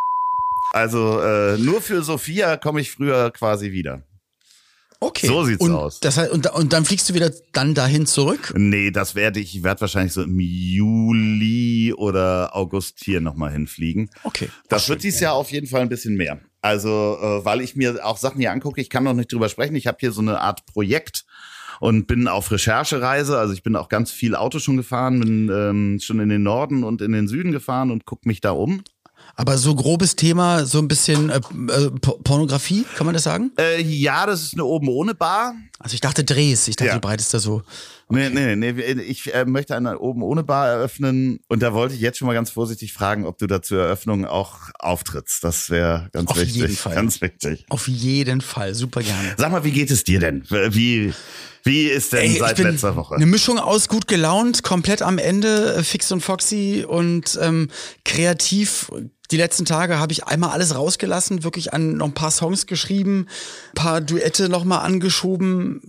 Also 0.72 1.20
äh, 1.20 1.56
nur 1.58 1.80
für 1.80 2.02
Sophia 2.02 2.56
komme 2.56 2.80
ich 2.80 2.90
früher 2.90 3.30
quasi 3.30 3.72
wieder. 3.72 4.02
Okay. 5.00 5.28
So 5.28 5.44
sieht's 5.44 5.60
und 5.60 5.72
aus. 5.72 6.00
Das 6.00 6.16
heißt, 6.16 6.32
und, 6.32 6.50
und 6.52 6.72
dann 6.72 6.84
fliegst 6.84 7.08
du 7.08 7.14
wieder 7.14 7.30
dann 7.52 7.74
dahin 7.74 8.06
zurück? 8.06 8.52
Nee, 8.56 8.90
das 8.90 9.14
werde 9.14 9.38
ich, 9.38 9.54
ich 9.56 9.62
werde 9.62 9.80
wahrscheinlich 9.82 10.12
so 10.12 10.22
im 10.22 10.40
Juli 10.40 11.94
oder 11.96 12.56
August 12.56 13.00
hier 13.04 13.20
nochmal 13.20 13.52
hinfliegen. 13.52 14.10
Okay. 14.24 14.48
Das 14.68 14.88
wird 14.88 15.04
dieses 15.04 15.20
Jahr 15.20 15.34
auf 15.34 15.52
jeden 15.52 15.68
Fall 15.68 15.82
ein 15.82 15.88
bisschen 15.88 16.16
mehr. 16.16 16.40
Also, 16.62 17.18
äh, 17.22 17.44
weil 17.44 17.60
ich 17.60 17.76
mir 17.76 18.04
auch 18.04 18.16
Sachen 18.16 18.40
hier 18.40 18.50
angucke, 18.50 18.80
ich 18.80 18.90
kann 18.90 19.04
noch 19.04 19.14
nicht 19.14 19.32
drüber 19.32 19.48
sprechen. 19.48 19.76
Ich 19.76 19.86
habe 19.86 19.98
hier 20.00 20.10
so 20.10 20.20
eine 20.20 20.40
Art 20.40 20.66
Projekt 20.66 21.24
und 21.80 22.06
bin 22.06 22.26
auf 22.26 22.50
Recherchereise. 22.50 23.38
Also 23.38 23.54
ich 23.54 23.62
bin 23.62 23.76
auch 23.76 23.88
ganz 23.88 24.10
viel 24.10 24.34
Auto 24.34 24.58
schon 24.58 24.76
gefahren, 24.76 25.20
bin 25.20 25.48
ähm, 25.48 25.98
schon 26.00 26.18
in 26.20 26.28
den 26.28 26.42
Norden 26.42 26.82
und 26.82 27.02
in 27.02 27.12
den 27.12 27.28
Süden 27.28 27.52
gefahren 27.52 27.90
und 27.90 28.04
guck 28.04 28.26
mich 28.26 28.40
da 28.40 28.50
um. 28.50 28.82
Aber 29.40 29.56
so 29.56 29.72
grobes 29.76 30.16
Thema, 30.16 30.66
so 30.66 30.78
ein 30.80 30.88
bisschen 30.88 31.30
äh, 31.30 31.36
äh, 31.36 31.90
Pornografie, 32.24 32.84
kann 32.96 33.06
man 33.06 33.14
das 33.14 33.22
sagen? 33.22 33.52
Äh, 33.56 33.80
ja, 33.82 34.26
das 34.26 34.42
ist 34.42 34.54
eine 34.54 34.64
oben 34.64 34.88
ohne 34.88 35.14
Bar. 35.14 35.54
Also 35.78 35.94
ich 35.94 36.00
dachte 36.00 36.24
Drehs, 36.24 36.66
ich 36.66 36.74
dachte, 36.74 36.88
Ja. 36.88 36.94
du 36.94 37.00
breitest 37.00 37.32
da 37.34 37.38
so. 37.38 37.62
Nee, 38.10 38.30
nee, 38.30 38.56
nee, 38.56 38.70
ich 39.02 39.34
äh, 39.34 39.44
möchte 39.44 39.76
eine 39.76 39.98
oben 39.98 40.22
ohne 40.22 40.42
Bar 40.42 40.68
eröffnen 40.68 41.40
und 41.48 41.62
da 41.62 41.74
wollte 41.74 41.94
ich 41.94 42.00
jetzt 42.00 42.18
schon 42.18 42.26
mal 42.26 42.34
ganz 42.34 42.50
vorsichtig 42.50 42.92
fragen, 42.92 43.26
ob 43.26 43.38
du 43.38 43.46
da 43.46 43.60
zur 43.60 43.82
Eröffnung 43.82 44.24
auch 44.24 44.70
auftrittst. 44.78 45.44
Das 45.44 45.68
wäre 45.68 46.08
ganz 46.12 46.30
Auf 46.30 46.38
wichtig. 46.38 46.56
jeden 46.56 46.76
Fall. 46.76 46.94
Ganz 46.94 47.20
wichtig. 47.20 47.66
Auf 47.68 47.86
jeden 47.86 48.40
Fall, 48.40 48.74
super 48.74 49.02
gerne. 49.02 49.34
Sag 49.36 49.52
mal, 49.52 49.64
wie 49.64 49.72
geht 49.72 49.90
es 49.90 50.04
dir 50.04 50.20
denn? 50.20 50.44
Wie, 50.48 51.12
wie 51.64 51.82
ist 51.82 52.12
denn 52.14 52.30
Ey, 52.30 52.38
seit 52.38 52.58
letzter 52.58 52.96
Woche? 52.96 53.16
Eine 53.16 53.26
Mischung 53.26 53.58
aus 53.58 53.88
gut 53.88 54.08
gelaunt, 54.08 54.62
komplett 54.62 55.02
am 55.02 55.18
Ende, 55.18 55.74
äh, 55.74 55.82
fix 55.82 56.10
und 56.10 56.22
foxy 56.22 56.86
und 56.88 57.38
ähm, 57.42 57.68
kreativ. 58.04 58.90
Die 59.30 59.36
letzten 59.36 59.66
Tage 59.66 59.98
habe 59.98 60.12
ich 60.12 60.24
einmal 60.24 60.50
alles 60.50 60.74
rausgelassen, 60.74 61.44
wirklich 61.44 61.74
an 61.74 61.98
noch 61.98 62.06
ein 62.06 62.14
paar 62.14 62.30
Songs 62.30 62.66
geschrieben, 62.66 63.26
paar 63.74 64.00
Duette 64.00 64.48
nochmal 64.48 64.86
angeschoben, 64.86 65.82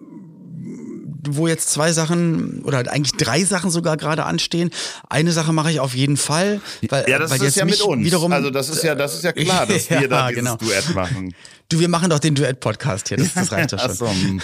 wo 1.27 1.47
jetzt 1.47 1.69
zwei 1.71 1.91
Sachen 1.91 2.61
oder 2.63 2.79
eigentlich 2.91 3.13
drei 3.17 3.43
Sachen 3.43 3.71
sogar 3.71 3.97
gerade 3.97 4.25
anstehen. 4.25 4.71
Eine 5.09 5.31
Sache 5.31 5.53
mache 5.53 5.71
ich 5.71 5.79
auf 5.79 5.95
jeden 5.95 6.17
Fall, 6.17 6.61
weil, 6.89 7.09
ja, 7.09 7.19
das 7.19 7.31
weil 7.31 7.37
ist 7.37 7.43
jetzt 7.43 7.55
ja 7.57 7.65
mit 7.65 7.81
uns. 7.81 8.05
wiederum 8.05 8.31
also 8.31 8.49
das 8.49 8.69
ist 8.69 8.83
ja, 8.83 8.95
das 8.95 9.15
ist 9.15 9.23
ja 9.23 9.31
klar, 9.33 9.65
dass 9.65 9.89
Ja, 9.89 10.01
wir 10.01 10.07
da 10.07 10.29
dieses 10.29 10.43
genau. 10.43 10.55
Duett 10.57 10.95
machen. 10.95 11.33
Du, 11.69 11.79
wir 11.79 11.87
machen 11.89 12.09
doch 12.09 12.19
den 12.19 12.33
Duett-Podcast 12.33 13.09
hier, 13.09 13.17
das, 13.17 13.33
das 13.33 13.51
reicht 13.51 13.73
doch 13.73 13.79
schon. 13.85 13.93
So, 13.93 14.09
hm. 14.09 14.41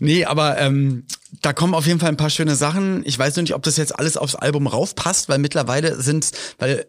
Nee, 0.00 0.24
aber 0.24 0.58
ähm, 0.58 1.04
da 1.42 1.52
kommen 1.52 1.74
auf 1.74 1.86
jeden 1.86 2.00
Fall 2.00 2.08
ein 2.08 2.16
paar 2.16 2.30
schöne 2.30 2.56
Sachen. 2.56 3.02
Ich 3.04 3.18
weiß 3.18 3.36
nur 3.36 3.42
nicht, 3.42 3.54
ob 3.54 3.62
das 3.62 3.76
jetzt 3.76 3.98
alles 3.98 4.16
aufs 4.16 4.34
Album 4.34 4.66
raufpasst, 4.66 5.28
weil 5.28 5.38
mittlerweile 5.38 6.00
sind, 6.00 6.30
weil 6.58 6.86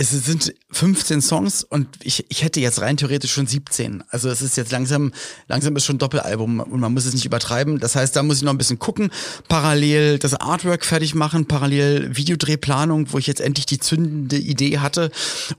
es 0.00 0.10
sind 0.10 0.54
15 0.70 1.20
Songs 1.20 1.64
und 1.64 1.88
ich, 2.04 2.24
ich 2.28 2.44
hätte 2.44 2.60
jetzt 2.60 2.80
rein 2.80 2.96
theoretisch 2.96 3.32
schon 3.32 3.48
17. 3.48 4.04
Also 4.10 4.30
es 4.30 4.42
ist 4.42 4.56
jetzt 4.56 4.70
langsam, 4.70 5.12
langsam 5.48 5.74
ist 5.74 5.84
schon 5.84 5.98
Doppelalbum 5.98 6.60
und 6.60 6.78
man 6.78 6.94
muss 6.94 7.04
es 7.04 7.14
nicht 7.14 7.26
übertreiben. 7.26 7.80
Das 7.80 7.96
heißt, 7.96 8.14
da 8.14 8.22
muss 8.22 8.36
ich 8.36 8.44
noch 8.44 8.52
ein 8.52 8.58
bisschen 8.58 8.78
gucken, 8.78 9.10
parallel 9.48 10.20
das 10.20 10.34
Artwork 10.34 10.84
fertig 10.84 11.16
machen, 11.16 11.46
parallel 11.46 12.16
Videodrehplanung, 12.16 13.12
wo 13.12 13.18
ich 13.18 13.26
jetzt 13.26 13.40
endlich 13.40 13.66
die 13.66 13.80
zündende 13.80 14.38
Idee 14.38 14.78
hatte 14.78 15.10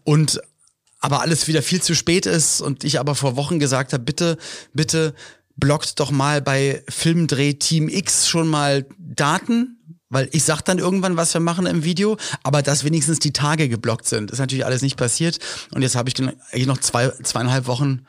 und 0.06 0.40
aber 1.02 1.22
alles 1.22 1.50
wieder 1.50 1.62
viel 1.62 1.82
zu 1.82 1.94
spät 1.94 2.26
ist 2.26 2.62
und 2.62 2.86
ich 2.86 2.98
aber 2.98 3.16
vor 3.16 3.36
Wochen 3.36 3.60
gesagt 3.60 3.92
habe, 3.92 4.04
bitte, 4.04 4.38
bitte 4.74 5.14
blockt 5.58 6.00
doch 6.00 6.12
mal 6.12 6.42
bei 6.42 6.82
Filmdreh 6.88 7.56
Team 7.56 7.90
X 7.90 8.30
schon 8.30 8.48
mal 8.48 8.86
Daten, 8.98 9.79
weil 10.10 10.30
ich 10.32 10.44
sag 10.44 10.62
dann 10.62 10.80
irgendwann, 10.80 11.18
was 11.18 11.34
wir 11.34 11.42
machen 11.42 11.66
im 11.66 11.84
Video, 11.84 12.18
aber 12.44 12.62
dass 12.62 12.84
wenigstens 12.84 13.20
die 13.20 13.34
Tage 13.34 13.70
geblockt 13.70 14.08
sind, 14.08 14.32
ist 14.32 14.40
natürlich 14.40 14.66
alles 14.66 14.82
nicht 14.82 14.98
passiert. 14.98 15.40
Und 15.72 15.82
jetzt 15.82 15.96
habe 15.96 16.10
ich 16.10 16.16
dann 16.16 16.34
eigentlich 16.52 16.68
noch 16.68 16.80
zwei, 16.80 17.10
zweieinhalb 17.24 17.68
Wochen, 17.68 18.06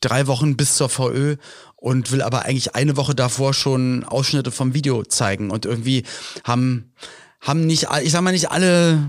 drei 0.00 0.26
Wochen 0.26 0.56
bis 0.56 0.76
zur 0.76 0.88
VÖ 0.88 1.36
und 1.76 2.10
will 2.10 2.22
aber 2.22 2.44
eigentlich 2.44 2.74
eine 2.74 2.96
Woche 2.96 3.14
davor 3.14 3.54
schon 3.54 4.04
Ausschnitte 4.04 4.50
vom 4.50 4.74
Video 4.74 5.02
zeigen. 5.04 5.50
Und 5.50 5.66
irgendwie 5.66 6.04
haben 6.44 6.92
haben 7.42 7.66
nicht, 7.66 7.88
ich 8.02 8.12
sag 8.12 8.22
mal 8.22 8.30
nicht 8.30 8.50
alle 8.50 9.02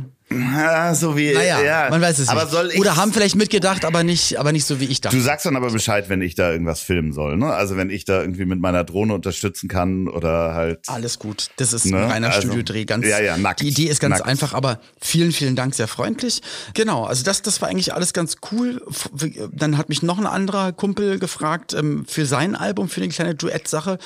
so 0.95 1.17
wie, 1.17 1.33
naja, 1.33 1.61
ja. 1.61 1.87
man 1.89 2.01
weiß 2.01 2.19
es 2.19 2.29
aber 2.29 2.43
nicht. 2.43 2.51
Soll 2.51 2.71
ich, 2.73 2.79
Oder 2.79 2.95
haben 2.95 3.13
vielleicht 3.13 3.35
mitgedacht, 3.35 3.85
aber 3.85 4.03
nicht, 4.03 4.39
aber 4.39 4.51
nicht 4.51 4.65
so 4.65 4.79
wie 4.79 4.85
ich 4.85 5.01
dachte. 5.01 5.15
Du 5.15 5.21
sagst 5.21 5.45
dann 5.45 5.55
aber 5.55 5.71
Bescheid, 5.71 6.09
wenn 6.09 6.21
ich 6.21 6.35
da 6.35 6.51
irgendwas 6.51 6.79
filmen 6.81 7.13
soll, 7.13 7.37
ne? 7.37 7.53
Also 7.53 7.77
wenn 7.77 7.89
ich 7.89 8.05
da 8.05 8.21
irgendwie 8.21 8.45
mit 8.45 8.59
meiner 8.59 8.83
Drohne 8.83 9.13
unterstützen 9.13 9.67
kann 9.69 10.07
oder 10.07 10.53
halt. 10.53 10.87
Alles 10.87 11.19
gut. 11.19 11.49
Das 11.57 11.73
ist 11.73 11.85
Ne? 11.85 11.97
ein 11.97 12.09
reiner 12.11 12.27
Also, 12.29 12.41
Studiodreh. 12.47 12.85
Ganz, 12.85 13.05
ja, 13.05 13.19
ja, 13.19 13.37
nackt. 13.37 13.61
Die 13.61 13.67
Idee 13.67 13.87
ist 13.87 13.99
ganz 13.99 14.17
Nackt. 14.19 14.27
einfach, 14.29 14.53
aber 14.53 14.79
vielen, 15.01 15.31
vielen 15.31 15.55
Dank, 15.55 15.75
sehr 15.75 15.87
freundlich. 15.87 16.41
Genau, 16.73 17.05
also 17.05 17.23
das, 17.23 17.41
das 17.41 17.61
war 17.61 17.69
eigentlich 17.69 17.93
alles 17.93 18.13
ganz 18.13 18.37
cool. 18.51 18.81
Dann 19.51 19.77
hat 19.77 19.89
mich 19.89 20.01
noch 20.03 20.17
ein 20.17 20.25
anderer 20.27 20.71
Kumpel 20.71 21.19
gefragt 21.19 21.73
ähm, 21.73 22.05
für 22.07 22.25
sein 22.25 22.55
Album, 22.55 22.89
für 22.89 23.01
eine 23.01 23.11
kleine 23.11 23.35
Duett-Sache. 23.35 23.97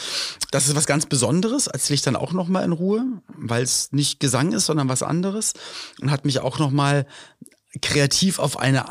Das 0.51 0.67
ist 0.67 0.75
was 0.75 0.85
ganz 0.85 1.05
Besonderes. 1.05 1.67
Erzähle 1.67 1.95
ich 1.95 2.01
dann 2.01 2.15
auch 2.15 2.33
noch 2.33 2.47
mal 2.47 2.63
in 2.63 2.71
Ruhe, 2.71 3.03
weil 3.37 3.63
es 3.63 3.89
nicht 3.91 4.19
Gesang 4.19 4.51
ist, 4.53 4.65
sondern 4.65 4.89
was 4.89 5.03
anderes. 5.03 5.53
Und 6.01 6.11
hat 6.11 6.16
mich 6.25 6.39
auch 6.39 6.59
noch 6.59 6.71
mal 6.71 7.05
kreativ 7.81 8.39
auf 8.39 8.57
eine 8.59 8.85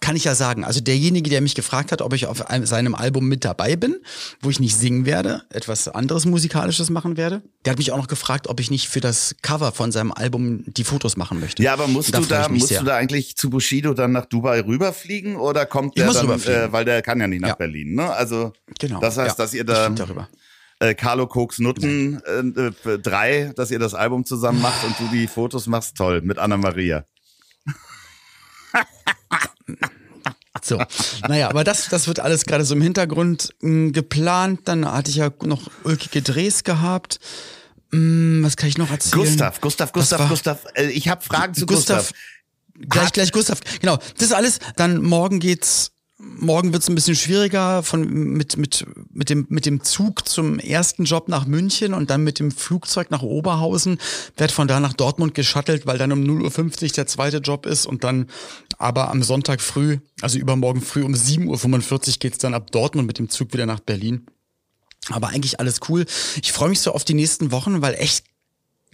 kann 0.00 0.14
ich 0.14 0.22
ja 0.22 0.36
sagen, 0.36 0.64
also 0.64 0.80
derjenige, 0.80 1.28
der 1.28 1.40
mich 1.40 1.56
gefragt 1.56 1.90
hat, 1.90 2.02
ob 2.02 2.12
ich 2.12 2.26
auf 2.26 2.48
einem, 2.48 2.64
seinem 2.66 2.94
Album 2.94 3.26
mit 3.26 3.44
dabei 3.44 3.74
bin, 3.74 3.96
wo 4.40 4.48
ich 4.48 4.60
nicht 4.60 4.76
singen 4.76 5.06
werde, 5.06 5.42
etwas 5.50 5.88
anderes 5.88 6.24
musikalisches 6.24 6.88
machen 6.88 7.16
werde, 7.16 7.42
der 7.64 7.72
hat 7.72 7.78
mich 7.78 7.90
auch 7.90 7.96
noch 7.96 8.06
gefragt, 8.06 8.46
ob 8.46 8.60
ich 8.60 8.70
nicht 8.70 8.88
für 8.88 9.00
das 9.00 9.34
Cover 9.42 9.72
von 9.72 9.90
seinem 9.90 10.12
Album 10.12 10.62
die 10.68 10.84
Fotos 10.84 11.16
machen 11.16 11.40
möchte. 11.40 11.64
Ja, 11.64 11.72
aber 11.72 11.88
musst 11.88 12.14
Und 12.14 12.26
du 12.26 12.28
da, 12.28 12.48
musst 12.48 12.68
sehr. 12.68 12.78
du 12.78 12.84
da 12.86 12.94
eigentlich 12.96 13.36
zu 13.36 13.50
Bushido 13.50 13.92
dann 13.92 14.12
nach 14.12 14.26
Dubai 14.26 14.60
rüberfliegen 14.60 15.34
oder 15.34 15.66
kommt 15.66 15.98
der 15.98 16.12
dann, 16.12 16.40
äh, 16.42 16.72
weil 16.72 16.84
der 16.84 17.02
kann 17.02 17.20
ja 17.20 17.26
nicht 17.26 17.40
nach 17.40 17.48
Ja. 17.48 17.54
Berlin, 17.56 17.96
ne? 17.96 18.12
Also 18.12 18.52
Genau. 18.78 19.00
das 19.00 19.16
heißt, 19.16 19.36
ja, 19.36 19.44
dass 19.44 19.52
ihr 19.52 19.64
da 19.64 19.88
darüber. 19.88 20.28
Äh, 20.80 20.94
Carlo 20.94 21.26
Koks 21.26 21.58
Nutten 21.58 22.20
äh, 22.24 22.90
äh, 22.90 22.98
drei, 22.98 23.52
dass 23.56 23.70
ihr 23.70 23.78
das 23.78 23.94
Album 23.94 24.24
zusammen 24.24 24.60
macht 24.62 24.84
und 24.84 24.98
du 24.98 25.08
die 25.12 25.26
Fotos 25.26 25.66
machst, 25.66 25.96
toll 25.96 26.22
mit 26.22 26.38
Anna 26.38 26.56
Maria. 26.56 27.04
So, 30.60 30.82
naja, 31.28 31.48
aber 31.48 31.62
das, 31.62 31.88
das 31.88 32.08
wird 32.08 32.18
alles 32.20 32.44
gerade 32.44 32.64
so 32.64 32.74
im 32.74 32.82
Hintergrund 32.82 33.50
mh, 33.60 33.92
geplant. 33.92 34.62
Dann 34.64 34.90
hatte 34.90 35.08
ich 35.10 35.16
ja 35.16 35.30
noch 35.44 35.70
ulkige 35.84 36.20
Drehs 36.20 36.64
gehabt. 36.64 37.20
Mh, 37.92 38.44
was 38.44 38.56
kann 38.56 38.68
ich 38.68 38.76
noch 38.76 38.90
erzählen? 38.90 39.22
Gustav, 39.24 39.60
Gustav, 39.60 39.92
Gustav, 39.92 40.28
Gustav. 40.28 40.64
Äh, 40.74 40.88
ich 40.90 41.08
habe 41.08 41.22
Fragen 41.22 41.54
zu 41.54 41.64
Gustav, 41.64 42.08
Gustav. 42.08 42.18
Gleich, 42.88 43.06
Hat- 43.06 43.12
gleich 43.14 43.32
Gustav. 43.32 43.60
Genau, 43.80 43.96
das 44.14 44.22
ist 44.26 44.32
alles. 44.32 44.58
Dann 44.76 45.00
morgen 45.00 45.38
geht's. 45.38 45.92
Morgen 46.20 46.72
wird's 46.72 46.88
ein 46.88 46.96
bisschen 46.96 47.14
schwieriger 47.14 47.84
von 47.84 48.08
mit 48.08 48.56
mit 48.56 48.84
mit 49.12 49.30
dem 49.30 49.46
mit 49.50 49.66
dem 49.66 49.84
Zug 49.84 50.28
zum 50.28 50.58
ersten 50.58 51.04
Job 51.04 51.28
nach 51.28 51.46
München 51.46 51.94
und 51.94 52.10
dann 52.10 52.24
mit 52.24 52.40
dem 52.40 52.50
Flugzeug 52.50 53.12
nach 53.12 53.22
Oberhausen. 53.22 53.98
Werd 54.36 54.50
von 54.50 54.66
da 54.66 54.80
nach 54.80 54.94
Dortmund 54.94 55.34
geschattelt, 55.34 55.86
weil 55.86 55.96
dann 55.96 56.10
um 56.10 56.24
0.50 56.24 56.82
Uhr 56.82 56.88
der 56.88 57.06
zweite 57.06 57.36
Job 57.36 57.66
ist 57.66 57.86
und 57.86 58.02
dann 58.02 58.26
aber 58.78 59.10
am 59.10 59.22
Sonntag 59.22 59.60
früh, 59.60 59.98
also 60.20 60.40
übermorgen 60.40 60.80
früh 60.80 61.04
um 61.04 61.14
7.45 61.14 61.92
Uhr 61.92 62.14
geht's 62.18 62.38
dann 62.38 62.54
ab 62.54 62.72
Dortmund 62.72 63.06
mit 63.06 63.20
dem 63.20 63.28
Zug 63.28 63.52
wieder 63.52 63.66
nach 63.66 63.80
Berlin. 63.80 64.26
Aber 65.10 65.28
eigentlich 65.28 65.60
alles 65.60 65.78
cool. 65.88 66.04
Ich 66.42 66.50
freue 66.50 66.70
mich 66.70 66.80
so 66.80 66.92
auf 66.92 67.04
die 67.04 67.14
nächsten 67.14 67.52
Wochen, 67.52 67.80
weil 67.80 67.94
echt 67.94 68.24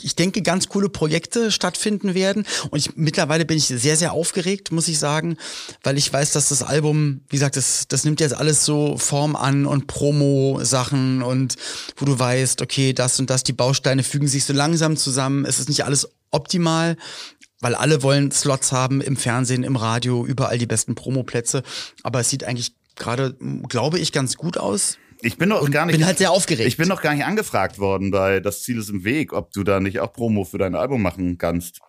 ich 0.02 0.16
denke, 0.16 0.42
ganz 0.42 0.68
coole 0.68 0.88
Projekte 0.88 1.50
stattfinden 1.50 2.14
werden. 2.14 2.44
Und 2.70 2.78
ich, 2.78 2.96
mittlerweile 2.96 3.44
bin 3.44 3.56
ich 3.56 3.66
sehr, 3.66 3.96
sehr 3.96 4.12
aufgeregt, 4.12 4.72
muss 4.72 4.88
ich 4.88 4.98
sagen, 4.98 5.36
weil 5.82 5.96
ich 5.98 6.12
weiß, 6.12 6.32
dass 6.32 6.48
das 6.48 6.62
Album, 6.62 7.20
wie 7.28 7.36
gesagt, 7.36 7.56
das, 7.56 7.86
das 7.88 8.04
nimmt 8.04 8.20
jetzt 8.20 8.34
alles 8.34 8.64
so 8.64 8.98
Form 8.98 9.36
an 9.36 9.66
und 9.66 9.86
Promo-Sachen 9.86 11.22
und 11.22 11.56
wo 11.96 12.04
du 12.04 12.18
weißt, 12.18 12.62
okay, 12.62 12.92
das 12.92 13.20
und 13.20 13.30
das, 13.30 13.44
die 13.44 13.52
Bausteine 13.52 14.02
fügen 14.02 14.28
sich 14.28 14.44
so 14.44 14.52
langsam 14.52 14.96
zusammen. 14.96 15.44
Es 15.44 15.58
ist 15.58 15.68
nicht 15.68 15.84
alles 15.84 16.08
optimal, 16.30 16.96
weil 17.60 17.74
alle 17.74 18.02
wollen 18.02 18.30
Slots 18.30 18.72
haben 18.72 19.00
im 19.00 19.16
Fernsehen, 19.16 19.62
im 19.62 19.76
Radio, 19.76 20.26
überall 20.26 20.58
die 20.58 20.66
besten 20.66 20.94
Promoplätze. 20.94 21.62
Aber 22.02 22.20
es 22.20 22.28
sieht 22.28 22.44
eigentlich 22.44 22.74
gerade, 22.96 23.36
glaube 23.68 23.98
ich, 23.98 24.12
ganz 24.12 24.36
gut 24.36 24.58
aus. 24.58 24.98
Ich 25.24 25.38
bin 25.38 25.48
doch 25.48 25.70
gar 25.70 25.86
nicht. 25.86 25.96
bin 25.96 26.06
halt 26.06 26.18
sehr 26.18 26.30
aufgeregt. 26.30 26.68
Ich 26.68 26.76
bin 26.76 26.88
noch 26.88 27.00
gar 27.00 27.14
nicht 27.14 27.24
angefragt 27.24 27.78
worden 27.78 28.10
bei 28.10 28.40
Das 28.40 28.62
Ziel 28.62 28.78
ist 28.78 28.90
im 28.90 29.04
Weg, 29.04 29.32
ob 29.32 29.52
du 29.52 29.64
da 29.64 29.80
nicht 29.80 30.00
auch 30.00 30.12
Promo 30.12 30.44
für 30.44 30.58
dein 30.58 30.74
Album 30.74 31.02
machen 31.02 31.38
kannst. 31.38 31.80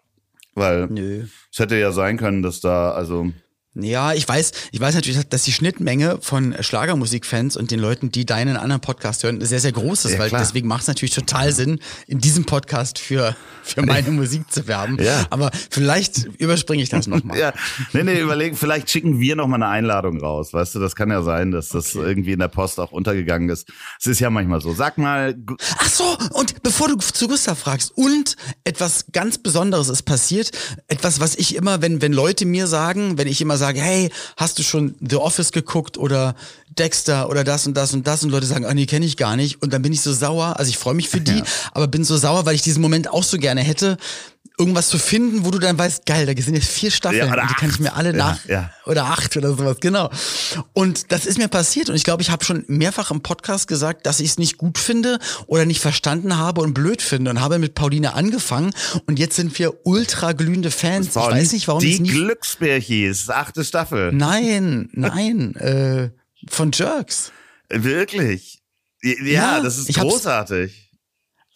Weil 0.53 0.87
Nö. 0.87 1.25
es 1.51 1.59
hätte 1.59 1.75
ja 1.75 1.91
sein 1.91 2.17
können, 2.17 2.41
dass 2.41 2.61
da, 2.61 2.91
also. 2.91 3.31
Ja, 3.75 4.13
ich 4.13 4.27
weiß, 4.27 4.51
ich 4.71 4.79
weiß 4.79 4.95
natürlich, 4.95 5.19
dass 5.27 5.43
die 5.43 5.51
Schnittmenge 5.51 6.19
von 6.21 6.55
Schlagermusikfans 6.59 7.57
und 7.57 7.71
den 7.71 7.79
Leuten, 7.79 8.09
die 8.09 8.25
deinen 8.25 8.55
anderen 8.55 8.81
Podcast 8.81 9.23
hören, 9.23 9.41
sehr, 9.43 9.59
sehr 9.59 9.73
groß 9.73 10.05
ist, 10.05 10.13
Ja, 10.13 10.19
weil 10.19 10.29
klar. 10.29 10.41
deswegen 10.41 10.67
macht 10.67 10.83
es 10.83 10.87
natürlich 10.87 11.13
total 11.13 11.51
Sinn, 11.51 11.79
in 12.07 12.19
diesem 12.19 12.45
Podcast 12.45 12.99
für, 12.99 13.35
für 13.63 13.81
meine 13.81 14.11
Musik 14.11 14.49
zu 14.49 14.67
werben. 14.67 14.97
Ja. 15.03 15.25
Aber 15.29 15.51
vielleicht 15.69 16.23
überspringe 16.37 16.83
ich 16.83 16.89
das 16.89 17.07
nochmal. 17.07 17.37
Ja, 17.45 17.53
nee, 17.91 18.03
nee, 18.03 18.19
überlegen, 18.21 18.55
vielleicht 18.55 18.89
schicken 18.89 19.19
wir 19.19 19.35
noch 19.35 19.47
mal 19.47 19.55
eine 19.57 19.67
Einladung 19.67 20.21
raus. 20.21 20.53
Weißt 20.53 20.73
du, 20.75 20.79
das 20.79 20.95
kann 20.95 21.09
ja 21.11 21.21
sein, 21.21 21.51
dass 21.51 21.67
das 21.69 21.95
irgendwie 21.95 22.31
in 22.31 22.39
der 22.39 22.47
Post 22.47 22.79
auch 22.79 22.93
untergegangen 22.93 23.49
ist. 23.49 23.67
Es 23.99 24.07
ist 24.07 24.19
ja 24.19 24.29
manchmal 24.29 24.61
so. 24.61 24.73
Sag 24.73 24.97
mal, 24.97 25.35
Ach 25.79 25.89
so, 25.89 26.17
und 26.31 26.63
bevor 26.63 26.87
du 26.87 26.95
zu 26.95 27.27
Gustav 27.27 27.59
fragst, 27.59 27.91
und 27.95 28.37
etwas 28.63 29.07
ganz 29.11 29.37
Besonderes 29.37 29.89
ist 29.89 30.03
passiert, 30.03 30.51
etwas, 30.87 31.19
was 31.19 31.35
ich 31.35 31.55
immer, 31.55 31.81
wenn, 31.81 32.01
wenn 32.01 32.13
Leute 32.13 32.45
mir 32.45 32.67
sagen, 32.67 33.17
wenn 33.17 33.27
ich 33.27 33.41
immer 33.41 33.57
sage, 33.57 33.64
sage, 33.65 33.81
hey, 33.81 34.11
hast 34.37 34.59
du 34.59 34.63
schon 34.63 34.95
The 35.01 35.15
Office 35.15 35.51
geguckt 35.51 35.97
oder 35.97 36.35
Dexter 36.77 37.29
oder 37.29 37.43
das 37.43 37.65
und 37.65 37.75
das 37.75 37.93
und 37.93 38.05
das 38.05 38.23
und 38.23 38.29
Leute 38.29 38.45
sagen, 38.45 38.65
ah 38.65 38.73
nee, 38.73 38.85
kenne 38.85 39.05
ich 39.05 39.17
gar 39.17 39.35
nicht 39.35 39.61
und 39.61 39.73
dann 39.73 39.81
bin 39.81 39.91
ich 39.91 40.01
so 40.01 40.13
sauer, 40.13 40.59
also 40.59 40.69
ich 40.69 40.77
freue 40.77 40.93
mich 40.93 41.09
für 41.09 41.21
die, 41.21 41.39
ja. 41.39 41.43
aber 41.73 41.87
bin 41.87 42.03
so 42.03 42.17
sauer, 42.17 42.45
weil 42.45 42.55
ich 42.55 42.61
diesen 42.61 42.81
Moment 42.81 43.09
auch 43.09 43.23
so 43.23 43.37
gerne 43.37 43.61
hätte, 43.61 43.97
irgendwas 44.57 44.89
zu 44.89 44.97
finden, 44.97 45.45
wo 45.45 45.51
du 45.51 45.59
dann 45.59 45.77
weißt, 45.77 46.05
geil, 46.05 46.25
da 46.25 46.41
sind 46.41 46.55
jetzt 46.55 46.69
vier 46.69 46.91
Staffeln 46.91 47.27
ja, 47.27 47.41
und 47.41 47.49
die 47.49 47.53
kann 47.55 47.69
ich 47.69 47.79
mir 47.79 47.93
alle 47.93 48.13
nach 48.13 48.45
ja, 48.45 48.53
ja. 48.53 48.71
oder 48.85 49.05
acht 49.05 49.35
oder 49.35 49.49
sowas, 49.49 49.77
genau. 49.79 50.09
Und 50.73 51.11
das 51.11 51.25
ist 51.25 51.37
mir 51.37 51.47
passiert 51.47 51.89
und 51.89 51.95
ich 51.95 52.03
glaube, 52.03 52.21
ich 52.21 52.29
habe 52.29 52.45
schon 52.45 52.63
mehrfach 52.67 53.11
im 53.11 53.21
Podcast 53.21 53.67
gesagt, 53.67 54.05
dass 54.05 54.19
ich 54.19 54.31
es 54.31 54.37
nicht 54.37 54.57
gut 54.57 54.77
finde 54.77 55.19
oder 55.47 55.65
nicht 55.65 55.81
verstanden 55.81 56.37
habe 56.37 56.61
und 56.61 56.73
blöd 56.73 57.01
finde 57.01 57.31
und 57.31 57.41
habe 57.41 57.59
mit 57.59 57.75
Pauline 57.75 58.13
angefangen 58.13 58.71
und 59.07 59.19
jetzt 59.19 59.35
sind 59.35 59.57
wir 59.59 59.85
ultra 59.85 60.31
glühende 60.31 60.71
Fans. 60.71 61.07
ich 61.07 61.15
weiß 61.15 61.51
nicht, 61.53 61.67
warum 61.67 61.81
die 61.81 62.01
Glücksbärchis, 62.01 63.29
achte 63.29 63.63
Staffel. 63.63 64.11
Nein, 64.13 64.89
nein, 64.93 65.55
äh, 65.55 66.09
von 66.47 66.71
Jerks. 66.71 67.31
Wirklich? 67.69 68.61
Ja, 69.01 69.59
das 69.59 69.77
ist 69.77 69.93
großartig. 69.93 70.84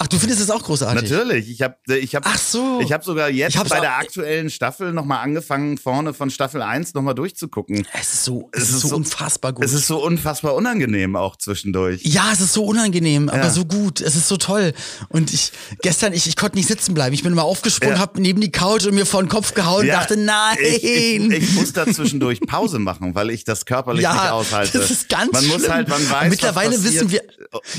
Ach, 0.02 0.08
du 0.08 0.18
findest 0.18 0.40
es 0.40 0.50
auch 0.50 0.64
großartig? 0.64 1.10
Natürlich. 1.12 1.50
Ich 1.50 1.62
habe 1.62 1.76
ich 1.88 2.16
hab, 2.16 2.26
Ach 2.26 2.38
so. 2.38 2.80
ich 2.82 2.94
hab 2.94 3.04
sogar 3.04 3.30
jetzt 3.30 3.62
bei 3.68 3.82
der 3.82 3.98
aktuellen 3.98 4.50
Staffel 4.50 4.94
nochmal 4.94 5.20
angefangen, 5.20 5.78
vorne 5.78 6.14
von 6.14 6.30
Staffel 6.30 6.62
1 6.62 6.94
nochmal 6.94 7.16
durchzugucken. 7.16 7.86
Es 8.00 8.14
ist 8.14 8.24
so, 8.24 8.50
es, 8.54 8.64
es 8.64 8.70
ist, 8.70 8.80
so 8.82 8.96
unfassbar 8.96 9.52
gut. 9.52 9.66
Es 9.66 9.74
ist 9.74 9.88
so 9.88 10.02
unfassbar 10.02 10.56
unangenehm 10.56 11.18
auch 11.18 11.36
zwischendurch. 11.36 12.02
Ja, 12.06 12.30
es 12.32 12.40
ist 12.40 12.54
so 12.54 12.64
unangenehm, 12.64 13.28
aber 13.28 13.40
ja. 13.40 13.50
so 13.50 13.66
gut. 13.66 14.00
Es 14.00 14.16
ist 14.16 14.30
so 14.30 14.38
toll. 14.38 14.72
Und 15.10 15.34
ich, 15.34 15.52
gestern, 15.82 16.14
ich, 16.14 16.28
ich 16.28 16.38
konnte 16.38 16.56
nicht 16.56 16.70
sitzen 16.70 16.94
bleiben. 16.94 17.14
Ich 17.14 17.24
bin 17.24 17.34
mal 17.34 17.42
aufgesprungen, 17.42 17.96
ja. 17.96 18.02
hab 18.02 18.18
neben 18.18 18.40
die 18.40 18.54
Couch 18.54 18.86
und 18.86 18.96
mir 18.96 19.06
vor 19.06 19.22
den 19.22 19.28
Kopf 19.28 19.54
gehauen 19.54 19.86
ja. 19.86 19.96
und 19.96 20.00
dachte, 20.00 20.16
nein. 20.16 20.58
Ich, 20.62 20.82
ich, 20.82 21.30
ich, 21.30 21.52
muss 21.56 21.74
da 21.74 21.86
zwischendurch 21.86 22.40
Pause 22.40 22.80
machen, 22.80 23.16
weil 23.16 23.32
ich 23.32 23.44
das 23.44 23.66
körperlich 23.66 24.04
ja, 24.04 24.14
nicht 24.14 24.32
aushalte. 24.32 24.80
Das 24.80 24.92
ist 24.92 25.10
ganz 25.10 25.34
Man 25.34 25.44
schlimm. 25.44 25.60
muss 25.60 25.70
halt, 25.70 25.90
man 25.90 26.10
weiß, 26.10 26.30
Mittlerweile 26.30 26.82
wissen 26.82 27.12
wir, 27.12 27.22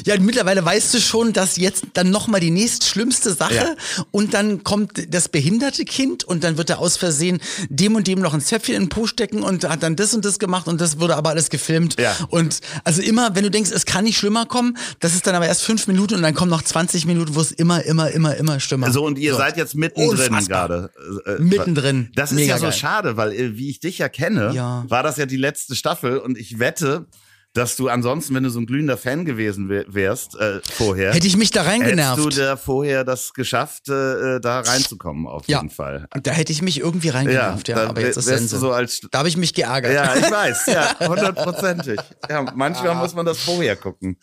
ja, 0.04 0.20
mittlerweile 0.20 0.62
weißt 0.62 0.92
du 0.92 1.00
schon, 1.00 1.33
dass 1.33 1.56
jetzt 1.56 1.85
dann 1.94 2.10
nochmal 2.11 2.40
die 2.40 2.51
nächste 2.51 2.87
schlimmste 2.87 3.33
Sache 3.33 3.55
ja. 3.55 4.05
und 4.11 4.35
dann 4.35 4.64
kommt 4.64 5.14
das 5.14 5.29
behinderte 5.29 5.85
Kind 5.85 6.25
und 6.25 6.44
dann 6.44 6.57
wird 6.57 6.70
er 6.70 6.79
aus 6.79 6.96
Versehen 6.96 7.40
dem 7.68 7.94
und 7.94 8.07
dem 8.07 8.20
noch 8.20 8.35
ein 8.35 8.40
Zäpfchen 8.40 8.75
in 8.75 8.83
den 8.85 8.88
Po 8.88 9.07
stecken 9.07 9.42
und 9.42 9.68
hat 9.68 9.83
dann 9.83 9.96
das 9.96 10.14
und 10.14 10.25
das 10.25 10.38
gemacht 10.38 10.68
und 10.68 10.81
das 10.81 11.01
wurde 11.01 11.16
aber 11.16 11.31
alles 11.31 11.51
gefilmt. 11.51 12.01
Ja. 12.01 12.16
Und 12.29 12.61
also 12.85 13.03
immer, 13.03 13.35
wenn 13.35 13.44
du 13.44 13.51
denkst, 13.51 13.70
es 13.70 13.87
kann 13.87 14.05
nicht 14.05 14.18
schlimmer 14.18 14.46
kommen, 14.46 14.77
das 15.01 15.14
ist 15.14 15.27
dann 15.27 15.35
aber 15.35 15.46
erst 15.46 15.62
fünf 15.62 15.87
Minuten 15.87 16.14
und 16.14 16.23
dann 16.23 16.35
kommen 16.35 16.51
noch 16.51 16.62
20 16.62 17.07
Minuten, 17.07 17.35
wo 17.35 17.40
es 17.40 17.53
immer, 17.53 17.85
immer, 17.85 18.11
immer, 18.11 18.37
immer 18.37 18.61
schlimmer. 18.61 18.90
So, 18.92 19.05
und 19.05 19.18
ihr 19.18 19.33
so. 19.33 19.38
seid 19.38 19.57
jetzt 19.57 19.75
mittendrin 19.75 20.46
gerade. 20.46 20.90
Äh, 21.27 21.33
äh, 21.33 21.38
mittendrin. 21.38 22.11
Das 22.14 22.31
ist 22.31 22.37
Mega 22.37 22.55
ja 22.55 22.59
so 22.59 22.64
geil. 22.64 22.73
schade, 22.73 23.16
weil 23.16 23.33
äh, 23.33 23.57
wie 23.57 23.70
ich 23.70 23.81
dich 23.81 23.99
ja 23.99 24.09
kenne, 24.09 24.53
ja. 24.55 24.85
war 24.88 25.03
das 25.03 25.16
ja 25.16 25.27
die 25.27 25.37
letzte 25.37 25.75
Staffel 25.75 26.18
und 26.18 26.38
ich 26.38 26.59
wette, 26.59 27.07
dass 27.53 27.77
du 27.77 27.89
ansonsten, 27.89 28.35
wenn 28.35 28.45
du 28.45 28.51
so 28.51 28.61
ein 28.61 28.67
glühender 28.67 28.97
Fan 28.97 29.25
gewesen 29.25 29.69
wärst 29.69 30.37
äh, 30.37 30.61
vorher, 30.63 31.13
hätte 31.13 31.27
ich 31.27 31.37
mich 31.37 31.51
da 31.51 31.63
reingenervt. 31.63 32.19
Hättest 32.19 32.39
du 32.39 32.43
da 32.43 32.57
vorher 32.57 33.05
das 33.05 33.33
geschafft, 33.33 33.89
äh, 33.89 34.41
da 34.41 34.61
reinzukommen 34.61 35.27
auf 35.27 35.49
ja. 35.49 35.59
jeden 35.59 35.71
Fall. 35.71 36.07
Da 36.23 36.31
hätte 36.31 36.53
ich 36.53 36.63
mich 36.63 36.79
irgendwie 36.79 37.09
reingenervt, 37.09 37.69
ja. 37.69 37.79
ja 37.79 37.89
aber 37.89 38.03
jetzt 38.03 38.17
ist 38.17 38.27
Sense. 38.27 38.59
So 38.59 38.73
als 38.73 39.01
da 39.11 39.19
habe 39.19 39.29
ich 39.29 39.37
mich 39.37 39.55
geärgert. 39.55 39.93
Ja, 39.93 40.15
ich 40.15 40.31
weiß, 40.31 40.67
ja, 40.67 40.99
hundertprozentig. 41.09 41.99
Ja, 42.29 42.43
manchmal 42.55 42.95
muss 42.95 43.15
man 43.15 43.27
das 43.27 43.39
vorher 43.39 43.77
gucken. 43.77 44.17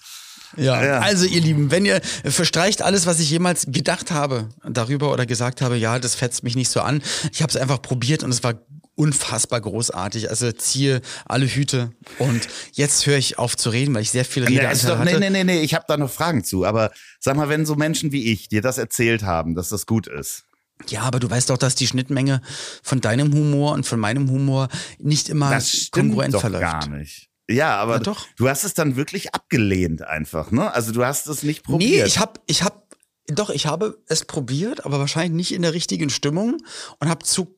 Ja. 0.56 0.84
ja. 0.84 1.00
also 1.00 1.26
ihr 1.26 1.42
Lieben, 1.42 1.72
wenn 1.72 1.86
ihr 1.86 2.02
verstreicht 2.24 2.82
alles, 2.82 3.06
was 3.06 3.20
ich 3.20 3.30
jemals 3.30 3.66
gedacht 3.68 4.12
habe 4.12 4.48
darüber 4.64 5.12
oder 5.12 5.26
gesagt 5.26 5.62
habe, 5.62 5.76
ja, 5.76 6.00
das 6.00 6.16
fetzt 6.16 6.44
mich 6.44 6.56
nicht 6.56 6.70
so 6.70 6.80
an. 6.80 7.02
Ich 7.34 7.42
habe 7.42 7.50
es 7.50 7.58
einfach 7.58 7.82
probiert 7.82 8.24
und 8.24 8.30
es 8.30 8.44
war 8.44 8.54
unfassbar 8.98 9.62
großartig. 9.62 10.30
Also 10.30 10.52
ziehe 10.52 11.02
alle 11.26 11.46
Hüte 11.46 11.92
und 12.18 12.48
jetzt 12.74 13.06
höre 13.06 13.18
ich 13.18 13.38
auf 13.38 13.56
zu 13.56 13.70
reden, 13.70 13.94
weil 13.94 14.02
ich 14.02 14.12
sehr 14.12 14.26
viel 14.26 14.44
Rede 14.44 14.64
ja, 14.64 14.74
doch, 14.74 14.98
hatte. 14.98 15.06
Nee, 15.06 15.20
nee, 15.20 15.30
nee, 15.30 15.44
nee, 15.44 15.62
ich 15.62 15.74
habe 15.74 15.86
da 15.88 15.98
noch 15.98 16.12
Fragen 16.12 16.44
zu. 16.44 16.66
Aber 16.66 16.92
sag 17.20 17.38
mal, 17.38 17.48
wenn 17.48 17.66
so 17.66 17.76
Menschen 17.76 18.12
wie 18.12 18.32
ich 18.32 18.50
dir 18.50 18.62
das 18.62 18.78
erzählt 18.78 19.24
haben, 19.24 19.56
dass 19.56 19.70
das 19.70 19.86
gut 19.86 20.08
ist. 20.08 20.44
Ja, 20.88 21.02
aber 21.02 21.20
du 21.20 21.30
weißt 21.30 21.50
doch, 21.50 21.58
dass 21.58 21.76
die 21.76 21.88
Schnittmenge 21.88 22.42
von 22.84 23.02
deinem 23.02 23.34
Humor 23.34 23.74
und 23.74 23.86
von 23.86 24.00
meinem 24.00 24.30
Humor 24.30 24.68
nicht 25.00 25.30
immer 25.30 25.52
das 25.52 25.90
kongruent 25.92 26.34
doch 26.34 26.42
verläuft. 26.42 26.62
gar 26.64 26.88
nicht. 26.90 27.30
Ja, 27.50 27.78
aber 27.78 28.02
ja, 28.02 28.16
du 28.36 28.50
hast 28.50 28.64
es 28.64 28.74
dann 28.74 28.96
wirklich 28.96 29.34
abgelehnt 29.34 30.02
einfach, 30.02 30.52
ne? 30.52 30.74
Also 30.74 30.92
du 30.92 31.06
hast 31.06 31.28
es 31.28 31.44
nicht 31.44 31.64
probiert. 31.64 32.04
Nee, 32.04 32.04
ich 32.04 32.20
habe 32.20 32.40
ich 32.46 32.62
habe 32.62 32.82
doch, 33.28 33.50
ich 33.50 33.66
habe 33.68 34.02
es 34.08 34.26
probiert, 34.26 34.86
aber 34.86 35.00
wahrscheinlich 35.00 35.34
nicht 35.34 35.54
in 35.54 35.62
der 35.62 35.74
richtigen 35.74 36.10
Stimmung 36.10 36.58
und 37.00 37.10
habe 37.10 37.26
zu 37.26 37.57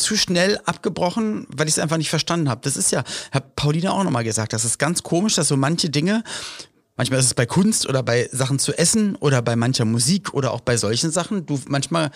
zu 0.00 0.16
schnell 0.16 0.58
abgebrochen, 0.64 1.46
weil 1.48 1.68
ich 1.68 1.74
es 1.74 1.78
einfach 1.78 1.96
nicht 1.96 2.10
verstanden 2.10 2.48
habe. 2.48 2.60
Das 2.64 2.76
ist 2.76 2.90
ja, 2.90 3.04
hat 3.32 3.56
Pauline 3.56 3.92
auch 3.92 4.04
nochmal 4.04 4.24
gesagt, 4.24 4.52
das 4.52 4.64
ist 4.64 4.78
ganz 4.78 5.02
komisch, 5.02 5.36
dass 5.36 5.48
so 5.48 5.56
manche 5.56 5.90
Dinge, 5.90 6.24
manchmal 6.96 7.20
ist 7.20 7.26
es 7.26 7.34
bei 7.34 7.46
Kunst 7.46 7.88
oder 7.88 8.02
bei 8.02 8.28
Sachen 8.32 8.58
zu 8.58 8.76
essen 8.76 9.16
oder 9.16 9.42
bei 9.42 9.56
mancher 9.56 9.84
Musik 9.84 10.34
oder 10.34 10.52
auch 10.52 10.60
bei 10.60 10.76
solchen 10.76 11.10
Sachen, 11.10 11.46
du 11.46 11.60
manchmal 11.68 12.10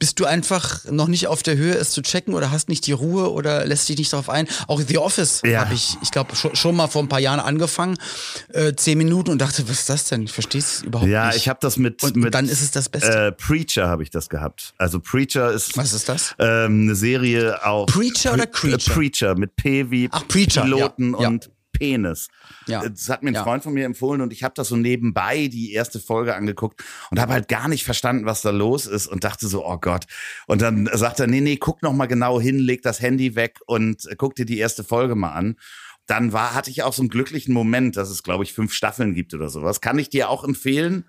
bist 0.00 0.18
du 0.18 0.24
einfach 0.24 0.84
noch 0.86 1.08
nicht 1.08 1.28
auf 1.28 1.42
der 1.42 1.56
Höhe, 1.56 1.74
es 1.74 1.90
zu 1.90 2.00
checken 2.00 2.32
oder 2.32 2.50
hast 2.50 2.70
nicht 2.70 2.86
die 2.86 2.92
Ruhe 2.92 3.30
oder 3.30 3.66
lässt 3.66 3.88
dich 3.88 3.98
nicht 3.98 4.12
darauf 4.12 4.30
ein? 4.30 4.48
Auch 4.66 4.80
The 4.80 4.96
Office 4.96 5.42
ja. 5.44 5.60
habe 5.60 5.74
ich, 5.74 5.96
ich 6.02 6.10
glaube, 6.10 6.34
schon, 6.34 6.56
schon, 6.56 6.74
mal 6.74 6.88
vor 6.88 7.02
ein 7.02 7.08
paar 7.08 7.20
Jahren 7.20 7.38
angefangen, 7.38 7.98
äh, 8.48 8.72
zehn 8.74 8.96
Minuten 8.96 9.30
und 9.30 9.40
dachte, 9.40 9.68
was 9.68 9.80
ist 9.80 9.90
das 9.90 10.04
denn? 10.06 10.22
Ich 10.22 10.32
verstehe 10.32 10.60
es 10.60 10.82
überhaupt 10.82 11.08
ja, 11.08 11.26
nicht. 11.26 11.34
Ja, 11.34 11.38
ich 11.38 11.48
habe 11.50 11.58
das 11.60 11.76
mit, 11.76 12.02
und, 12.02 12.16
mit 12.16 12.34
dann 12.34 12.48
ist 12.48 12.62
es 12.62 12.70
das 12.70 12.88
Beste. 12.88 13.26
Äh, 13.26 13.32
Preacher 13.32 13.88
habe 13.88 14.02
ich 14.02 14.10
das 14.10 14.30
gehabt. 14.30 14.72
Also 14.78 15.00
Preacher 15.00 15.52
ist 15.52 15.76
was 15.76 15.92
ist 15.92 16.08
das? 16.08 16.34
Ähm, 16.38 16.82
eine 16.84 16.94
Serie 16.94 17.64
auch 17.64 17.84
Preacher 17.84 18.32
oder 18.32 18.46
Creature? 18.46 18.90
Äh, 18.90 18.94
Preacher 18.94 19.34
mit 19.34 19.54
P 19.56 19.90
wie 19.90 20.08
Ach, 20.10 20.26
Preacher, 20.26 20.62
Piloten 20.62 21.14
ja, 21.20 21.28
und 21.28 21.50
Penis. 21.80 22.28
Ja. 22.66 22.86
Das 22.86 23.08
hat 23.08 23.22
mir 23.22 23.30
ein 23.30 23.34
ja. 23.34 23.42
Freund 23.42 23.62
von 23.62 23.72
mir 23.72 23.86
empfohlen 23.86 24.20
und 24.20 24.32
ich 24.32 24.44
habe 24.44 24.54
das 24.54 24.68
so 24.68 24.76
nebenbei 24.76 25.48
die 25.48 25.72
erste 25.72 25.98
Folge 25.98 26.34
angeguckt 26.36 26.84
und 27.10 27.18
habe 27.18 27.32
halt 27.32 27.48
gar 27.48 27.68
nicht 27.68 27.84
verstanden, 27.84 28.26
was 28.26 28.42
da 28.42 28.50
los 28.50 28.86
ist 28.86 29.06
und 29.06 29.24
dachte 29.24 29.48
so, 29.48 29.66
oh 29.66 29.78
Gott. 29.78 30.04
Und 30.46 30.60
dann 30.60 30.88
sagt 30.92 31.20
er, 31.20 31.26
nee, 31.26 31.40
nee, 31.40 31.56
guck 31.56 31.82
noch 31.82 31.94
mal 31.94 32.06
genau 32.06 32.40
hin, 32.40 32.58
leg 32.58 32.82
das 32.82 33.00
Handy 33.00 33.34
weg 33.34 33.58
und 33.66 34.06
guck 34.18 34.34
dir 34.34 34.44
die 34.44 34.58
erste 34.58 34.84
Folge 34.84 35.14
mal 35.14 35.32
an. 35.32 35.56
Dann 36.06 36.32
war, 36.32 36.54
hatte 36.54 36.70
ich 36.70 36.82
auch 36.82 36.92
so 36.92 37.02
einen 37.02 37.08
glücklichen 37.08 37.54
Moment, 37.54 37.96
dass 37.96 38.10
es, 38.10 38.22
glaube 38.22 38.44
ich, 38.44 38.52
fünf 38.52 38.74
Staffeln 38.74 39.14
gibt 39.14 39.32
oder 39.32 39.48
sowas. 39.48 39.80
Kann 39.80 39.98
ich 39.98 40.10
dir 40.10 40.28
auch 40.28 40.44
empfehlen? 40.44 41.04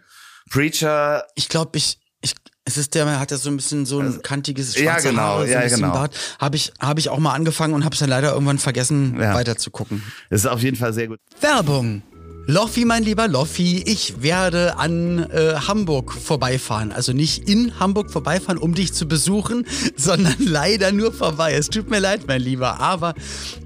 Preacher. 0.50 1.26
Ich 1.36 1.50
glaube, 1.50 1.78
ich, 1.78 2.00
ich, 2.22 2.34
es 2.66 2.78
ist 2.78 2.94
der, 2.96 3.20
hat 3.20 3.32
ja 3.32 3.38
so 3.38 3.50
ein 3.50 3.58
bisschen 3.58 3.86
so 3.86 4.00
ein 4.00 4.08
also, 4.08 4.20
kantiges 4.20 4.76
schwarze 4.76 5.08
ja, 5.08 5.12
genau, 5.12 5.22
Haare, 5.22 5.48
so 5.48 5.54
ja, 5.54 5.68
genau. 5.68 5.92
Bart. 5.92 6.16
Habe 6.40 6.56
ich, 6.56 6.72
hab 6.80 7.00
ich 7.00 7.10
auch 7.10 7.20
mal 7.20 7.34
angefangen 7.34 7.74
und 7.74 7.86
habe 7.86 7.94
es 7.94 8.00
dann 8.00 8.10
leider 8.10 8.34
irgendwann 8.34 8.60
vergessen, 8.60 9.18
ja. 9.20 9.34
weiter 9.34 9.58
zu 9.58 9.72
gucken. 9.72 10.04
Das 10.30 10.42
ist 10.42 10.48
auf 10.48 10.62
jeden 10.62 10.78
Fall 10.78 10.94
sehr 10.94 11.08
gut. 11.08 11.20
Werbung. 11.40 12.04
Loffi, 12.48 12.86
mein 12.86 13.04
lieber 13.04 13.28
Loffi, 13.28 13.84
ich 13.86 14.24
werde 14.24 14.78
an 14.78 15.20
äh, 15.32 15.54
Hamburg 15.68 16.12
vorbeifahren. 16.12 16.92
Also 16.92 17.14
nicht 17.14 17.48
in 17.48 17.80
Hamburg 17.80 18.12
vorbeifahren, 18.12 18.58
um 18.58 18.74
dich 18.74 18.94
zu 18.94 19.08
besuchen, 19.08 19.66
sondern 19.96 20.36
leider 20.40 20.92
nur 20.92 21.14
vorbei. 21.14 21.54
Es 21.54 21.70
tut 21.70 21.90
mir 21.90 22.00
leid, 22.00 22.22
mein 22.28 22.42
Lieber, 22.42 22.80
aber 22.80 23.14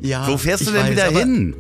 ja. 0.02 0.28
Wo 0.28 0.38
fährst 0.38 0.68
du 0.68 0.72
denn 0.72 0.84
weiß, 0.84 0.92
wieder 0.92 1.08
hin? 1.08 1.56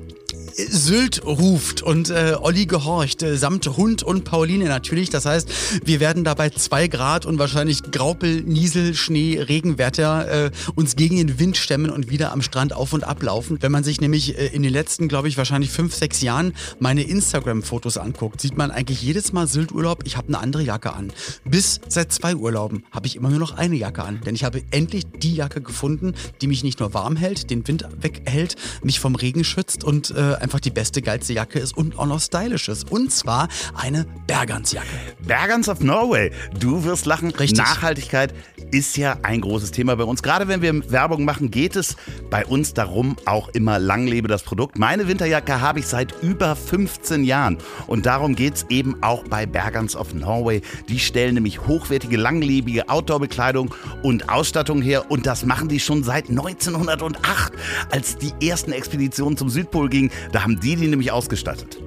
Sylt 0.57 1.25
ruft 1.25 1.81
und 1.81 2.09
äh, 2.09 2.35
Olli 2.39 2.65
gehorcht, 2.65 3.23
äh, 3.23 3.35
samt 3.37 3.67
Hund 3.75 4.03
und 4.03 4.23
Pauline 4.23 4.65
natürlich. 4.65 5.09
Das 5.09 5.25
heißt, 5.25 5.49
wir 5.83 5.99
werden 5.99 6.23
dabei 6.23 6.49
zwei 6.49 6.87
Grad 6.87 7.25
und 7.25 7.37
wahrscheinlich 7.39 7.83
Graupel, 7.91 8.41
Niesel, 8.41 8.93
Schnee, 8.95 9.39
Regenwetter 9.39 10.45
äh, 10.45 10.51
uns 10.75 10.95
gegen 10.95 11.17
den 11.17 11.39
Wind 11.39 11.57
stemmen 11.57 11.89
und 11.89 12.09
wieder 12.09 12.31
am 12.31 12.41
Strand 12.41 12.71
auf 12.71 12.93
und 12.93 13.03
ablaufen. 13.03 13.57
Wenn 13.61 13.71
man 13.71 13.83
sich 13.83 13.99
nämlich 13.99 14.37
äh, 14.37 14.47
in 14.47 14.63
den 14.63 14.71
letzten, 14.71 15.09
glaube 15.09 15.27
ich, 15.27 15.37
wahrscheinlich 15.37 15.71
fünf, 15.71 15.93
sechs 15.93 16.21
Jahren 16.21 16.53
meine 16.79 17.03
Instagram-Fotos 17.03 17.97
anguckt, 17.97 18.39
sieht 18.39 18.55
man 18.55 18.71
eigentlich 18.71 19.01
jedes 19.01 19.33
Mal 19.33 19.47
Sylt-Urlaub, 19.47 20.03
ich 20.05 20.15
habe 20.15 20.29
eine 20.29 20.39
andere 20.39 20.63
Jacke 20.63 20.93
an. 20.93 21.11
Bis 21.43 21.81
seit 21.89 22.13
zwei 22.13 22.33
Urlauben 22.33 22.85
habe 22.91 23.07
ich 23.07 23.17
immer 23.17 23.29
nur 23.29 23.39
noch 23.39 23.57
eine 23.57 23.75
Jacke 23.75 24.03
an, 24.03 24.21
denn 24.25 24.35
ich 24.35 24.45
habe 24.45 24.63
endlich 24.71 25.03
die 25.17 25.35
Jacke 25.35 25.59
gefunden, 25.59 26.13
die 26.41 26.47
mich 26.47 26.63
nicht 26.63 26.79
nur 26.79 26.93
warm 26.93 27.17
hält, 27.17 27.49
den 27.49 27.67
Wind 27.67 27.85
weghält, 27.99 28.55
mich 28.83 29.01
vom 29.01 29.15
Regen 29.15 29.43
schützt 29.43 29.83
und 29.83 30.11
äh, 30.11 30.44
einfach 30.45 30.59
die 30.59 30.69
beste, 30.69 31.01
geilste 31.01 31.33
Jacke 31.33 31.57
ist 31.57 31.75
und 31.75 31.97
auch 31.97 32.05
noch 32.05 32.21
stylisch 32.21 32.69
ist. 32.69 32.91
Und 32.91 33.11
zwar 33.11 33.47
eine 33.73 34.05
Bergansjacke. 34.27 34.85
Bergans 35.21 35.67
of 35.67 35.79
Norway. 35.79 36.31
Du 36.59 36.83
wirst 36.83 37.07
lachen. 37.07 37.31
Richtig. 37.31 37.57
Nachhaltigkeit 37.57 38.31
ist 38.69 38.95
ja 38.95 39.17
ein 39.23 39.41
großes 39.41 39.71
Thema 39.71 39.95
bei 39.95 40.03
uns. 40.03 40.21
Gerade 40.21 40.47
wenn 40.47 40.61
wir 40.61 40.91
Werbung 40.91 41.25
machen, 41.25 41.49
geht 41.49 41.75
es 41.75 41.95
bei 42.29 42.45
uns 42.45 42.75
darum, 42.75 43.15
auch 43.25 43.49
immer 43.49 43.79
lang 43.79 44.05
lebe 44.05 44.27
das 44.27 44.43
Produkt. 44.43 44.77
Meine 44.77 45.07
Winterjacke 45.07 45.61
habe 45.61 45.79
ich 45.79 45.87
seit 45.87 46.13
über 46.21 46.55
15 46.55 47.23
Jahren. 47.23 47.57
Und 47.87 48.05
darum 48.05 48.35
geht 48.35 48.55
es 48.55 48.65
eben 48.69 49.01
auch 49.01 49.23
bei 49.23 49.47
Bergans 49.47 49.95
of 49.95 50.13
Norway. 50.13 50.61
Die 50.89 50.99
stellen 50.99 51.33
nämlich 51.33 51.65
hochwertige, 51.65 52.17
langlebige 52.17 52.87
Outdoor-Bekleidung 52.87 53.73
und 54.03 54.29
Ausstattung 54.29 54.83
her. 54.83 55.09
Und 55.09 55.25
das 55.25 55.43
machen 55.43 55.69
die 55.69 55.79
schon 55.79 56.03
seit 56.03 56.29
1908, 56.29 57.53
als 57.89 58.17
die 58.17 58.33
ersten 58.47 58.73
Expeditionen 58.73 59.37
zum 59.37 59.49
Südpol 59.49 59.89
gingen. 59.89 60.11
Da 60.35 60.43
haben 60.43 60.59
die 60.59 60.75
die 60.75 60.87
nämlich 60.87 61.13
ausgestattet. 61.13 61.77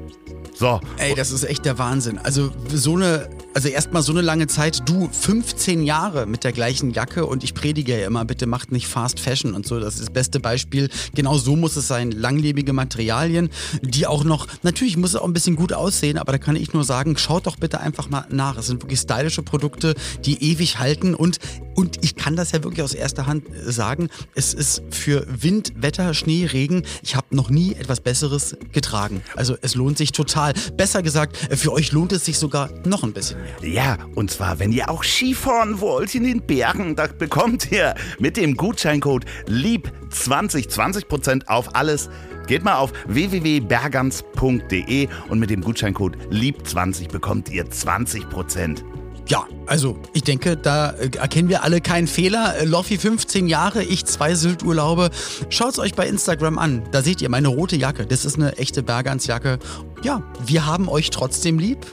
So. 0.55 0.81
Ey, 0.97 1.15
das 1.15 1.33
ist 1.33 1.45
echt 1.45 1.67
der 1.67 1.77
Wahnsinn. 1.77 2.17
Also 2.17 2.51
so 2.73 2.97
eine, 2.97 3.29
Also 3.59 3.71
erstmal 3.71 4.03
so 4.03 4.13
eine 4.13 4.21
lange 4.21 4.47
Zeit, 4.47 4.89
du 4.89 5.09
15 5.11 5.83
Jahre 5.83 6.27
mit 6.27 6.45
der 6.45 6.53
gleichen 6.53 6.93
Jacke 6.93 7.27
und 7.27 7.43
ich 7.43 7.55
predige 7.55 7.99
ja 7.99 8.07
immer, 8.07 8.25
bitte 8.25 8.47
macht 8.47 8.71
nicht 8.71 8.87
Fast 8.87 9.19
Fashion 9.19 9.53
und 9.53 9.67
so. 9.67 9.81
Das 9.81 9.95
ist 9.95 10.03
das 10.03 10.11
beste 10.11 10.39
Beispiel. 10.39 10.89
Genau 11.17 11.37
so 11.39 11.57
muss 11.57 11.75
es 11.75 11.89
sein. 11.89 12.13
Langlebige 12.13 12.73
Materialien, 12.73 13.51
die 13.83 14.07
auch 14.07 14.23
noch, 14.23 14.47
natürlich 14.63 14.97
muss 14.97 15.11
es 15.11 15.17
auch 15.17 15.25
ein 15.25 15.33
bisschen 15.33 15.57
gut 15.57 15.73
aussehen, 15.73 16.19
aber 16.19 16.31
da 16.31 16.39
kann 16.39 16.55
ich 16.55 16.73
nur 16.73 16.85
sagen, 16.85 17.19
schaut 17.19 17.49
doch 17.49 17.57
bitte 17.57 17.81
einfach 17.81 18.09
mal 18.09 18.27
nach. 18.31 18.57
Es 18.59 18.69
sind 18.69 18.81
wirklich 18.81 19.01
stylische 19.01 19.43
Produkte, 19.43 19.97
die 20.25 20.41
ewig 20.53 20.79
halten 20.79 21.17
und, 21.17 21.41
und 21.75 22.05
ich 22.05 22.15
kann 22.15 22.37
das 22.37 22.53
ja 22.53 22.63
wirklich 22.63 22.85
aus 22.85 22.95
erster 22.95 23.27
Hand 23.27 23.43
sagen, 23.67 24.09
es 24.37 24.55
ist 24.55 24.85
für 24.91 25.27
Wind, 25.29 25.73
Wetter, 25.75 26.15
Schnee, 26.15 26.47
Regen, 26.47 26.85
ich 27.03 27.17
habe 27.17 27.35
noch 27.35 27.51
nie 27.51 27.73
etwas 27.73 27.99
Besseres 27.99 28.57
getragen. 28.71 29.21
Also 29.35 29.57
es 29.63 29.75
lohnt 29.75 29.99
sich 29.99 30.13
total. 30.13 30.53
Besser 30.77 31.03
gesagt, 31.03 31.37
für 31.37 31.73
euch 31.73 31.91
lohnt 31.91 32.13
es 32.13 32.25
sich 32.25 32.39
sogar 32.39 32.71
noch 32.87 33.03
ein 33.03 33.13
bisschen. 33.13 33.48
Ja, 33.63 33.97
und 34.15 34.31
zwar, 34.31 34.59
wenn 34.59 34.73
ihr 34.73 34.91
auch 34.91 35.05
Skifahren 35.05 35.81
wollt 35.81 36.15
in 36.15 36.25
den 36.25 36.43
Bergen, 36.43 36.97
da 36.97 37.07
bekommt 37.07 37.73
ihr 37.73 37.95
mit 38.19 38.37
dem 38.37 38.55
Gutscheincode 38.57 39.25
LIEB20 39.49 40.69
20% 40.69 41.47
auf 41.47 41.75
alles. 41.75 42.11
Geht 42.47 42.63
mal 42.65 42.77
auf 42.77 42.93
www.bergans.de 43.07 45.09
und 45.29 45.39
mit 45.39 45.51
dem 45.51 45.61
Gutscheincode 45.61 46.17
LIEB20 46.31 47.09
bekommt 47.09 47.51
ihr 47.51 47.67
20%. 47.67 48.83
Ja, 49.29 49.47
also 49.67 49.99
ich 50.15 50.23
denke, 50.23 50.57
da 50.57 50.93
äh, 50.93 51.11
erkennen 51.19 51.51
wir 51.51 51.63
alle 51.63 51.83
keinen 51.83 52.07
Fehler. 52.07 52.57
Äh, 52.57 52.65
Loffi 52.65 52.97
15 52.97 53.47
Jahre, 53.47 53.85
ich 53.85 54.07
zwei 54.07 54.35
Sylturlaube. 54.35 55.11
Schaut's 55.51 55.79
euch 55.79 55.95
bei 55.95 56.09
Instagram 56.09 56.57
an. 56.57 56.83
Da 56.93 57.03
seht 57.03 57.21
ihr 57.21 57.29
meine 57.29 57.49
rote 57.49 57.77
Jacke. 57.77 58.07
Das 58.07 58.25
ist 58.25 58.37
eine 58.37 58.57
echte 58.57 58.83
Bergansjacke. 58.83 59.59
Ja, 60.03 60.23
wir 60.47 60.65
haben 60.65 60.89
euch 60.89 61.11
trotzdem 61.11 61.59
lieb 61.59 61.85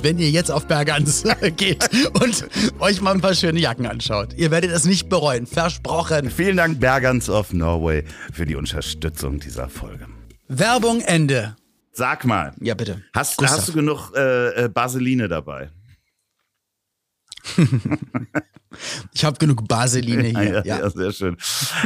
wenn 0.00 0.18
ihr 0.18 0.30
jetzt 0.30 0.50
auf 0.50 0.66
Bergans 0.66 1.24
geht 1.56 1.88
und 2.14 2.46
euch 2.80 3.00
mal 3.00 3.14
ein 3.14 3.20
paar 3.20 3.34
schöne 3.34 3.60
Jacken 3.60 3.86
anschaut. 3.86 4.34
Ihr 4.34 4.50
werdet 4.50 4.70
es 4.70 4.84
nicht 4.84 5.08
bereuen, 5.08 5.46
versprochen. 5.46 6.30
Vielen 6.30 6.56
Dank 6.56 6.80
Bergans 6.80 7.28
of 7.28 7.52
Norway 7.52 8.04
für 8.32 8.46
die 8.46 8.56
Unterstützung 8.56 9.40
dieser 9.40 9.68
Folge. 9.68 10.06
Werbung 10.48 11.00
Ende. 11.00 11.56
Sag 11.92 12.24
mal. 12.24 12.52
Ja, 12.60 12.74
bitte. 12.74 13.02
Hast, 13.12 13.40
hast 13.42 13.68
du 13.68 13.72
genug 13.72 14.12
äh, 14.16 14.64
äh 14.64 14.68
Baseline 14.68 15.28
dabei? 15.28 15.70
Ich 19.12 19.24
habe 19.24 19.38
genug 19.38 19.68
Baseline 19.68 20.28
hier. 20.28 20.42
Ja, 20.42 20.64
ja. 20.64 20.78
ja, 20.80 20.90
sehr 20.90 21.12
schön. 21.12 21.36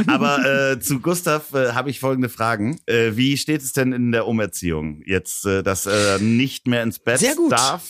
Aber 0.07 0.71
äh, 0.71 0.79
zu 0.79 0.99
Gustav 0.99 1.53
äh, 1.53 1.73
habe 1.73 1.89
ich 1.89 1.99
folgende 1.99 2.29
Fragen. 2.29 2.79
Äh, 2.85 3.11
wie 3.15 3.37
steht 3.37 3.61
es 3.61 3.73
denn 3.73 3.91
in 3.91 4.11
der 4.11 4.27
Umerziehung? 4.27 5.01
Jetzt, 5.05 5.45
äh, 5.45 5.63
dass 5.63 5.85
er 5.85 6.19
nicht 6.19 6.67
mehr 6.67 6.83
ins 6.83 6.99
Bett 6.99 7.19
sehr 7.19 7.35
gut. 7.35 7.51
darf? 7.51 7.83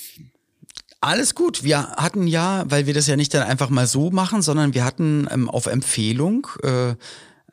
Alles 1.00 1.36
gut. 1.36 1.64
Wir 1.64 1.90
hatten 1.92 2.26
ja, 2.26 2.64
weil 2.70 2.88
wir 2.88 2.94
das 2.96 3.08
ja 3.08 3.16
nicht 3.16 3.34
dann 3.34 3.44
einfach 3.44 3.70
mal 3.70 3.86
so 3.86 4.10
machen, 4.10 4.42
sondern 4.42 4.74
wir 4.74 4.84
hatten 4.84 5.28
ähm, 5.32 5.48
auf 5.48 5.68
Empfehlung 5.68 6.48
äh, 6.64 6.96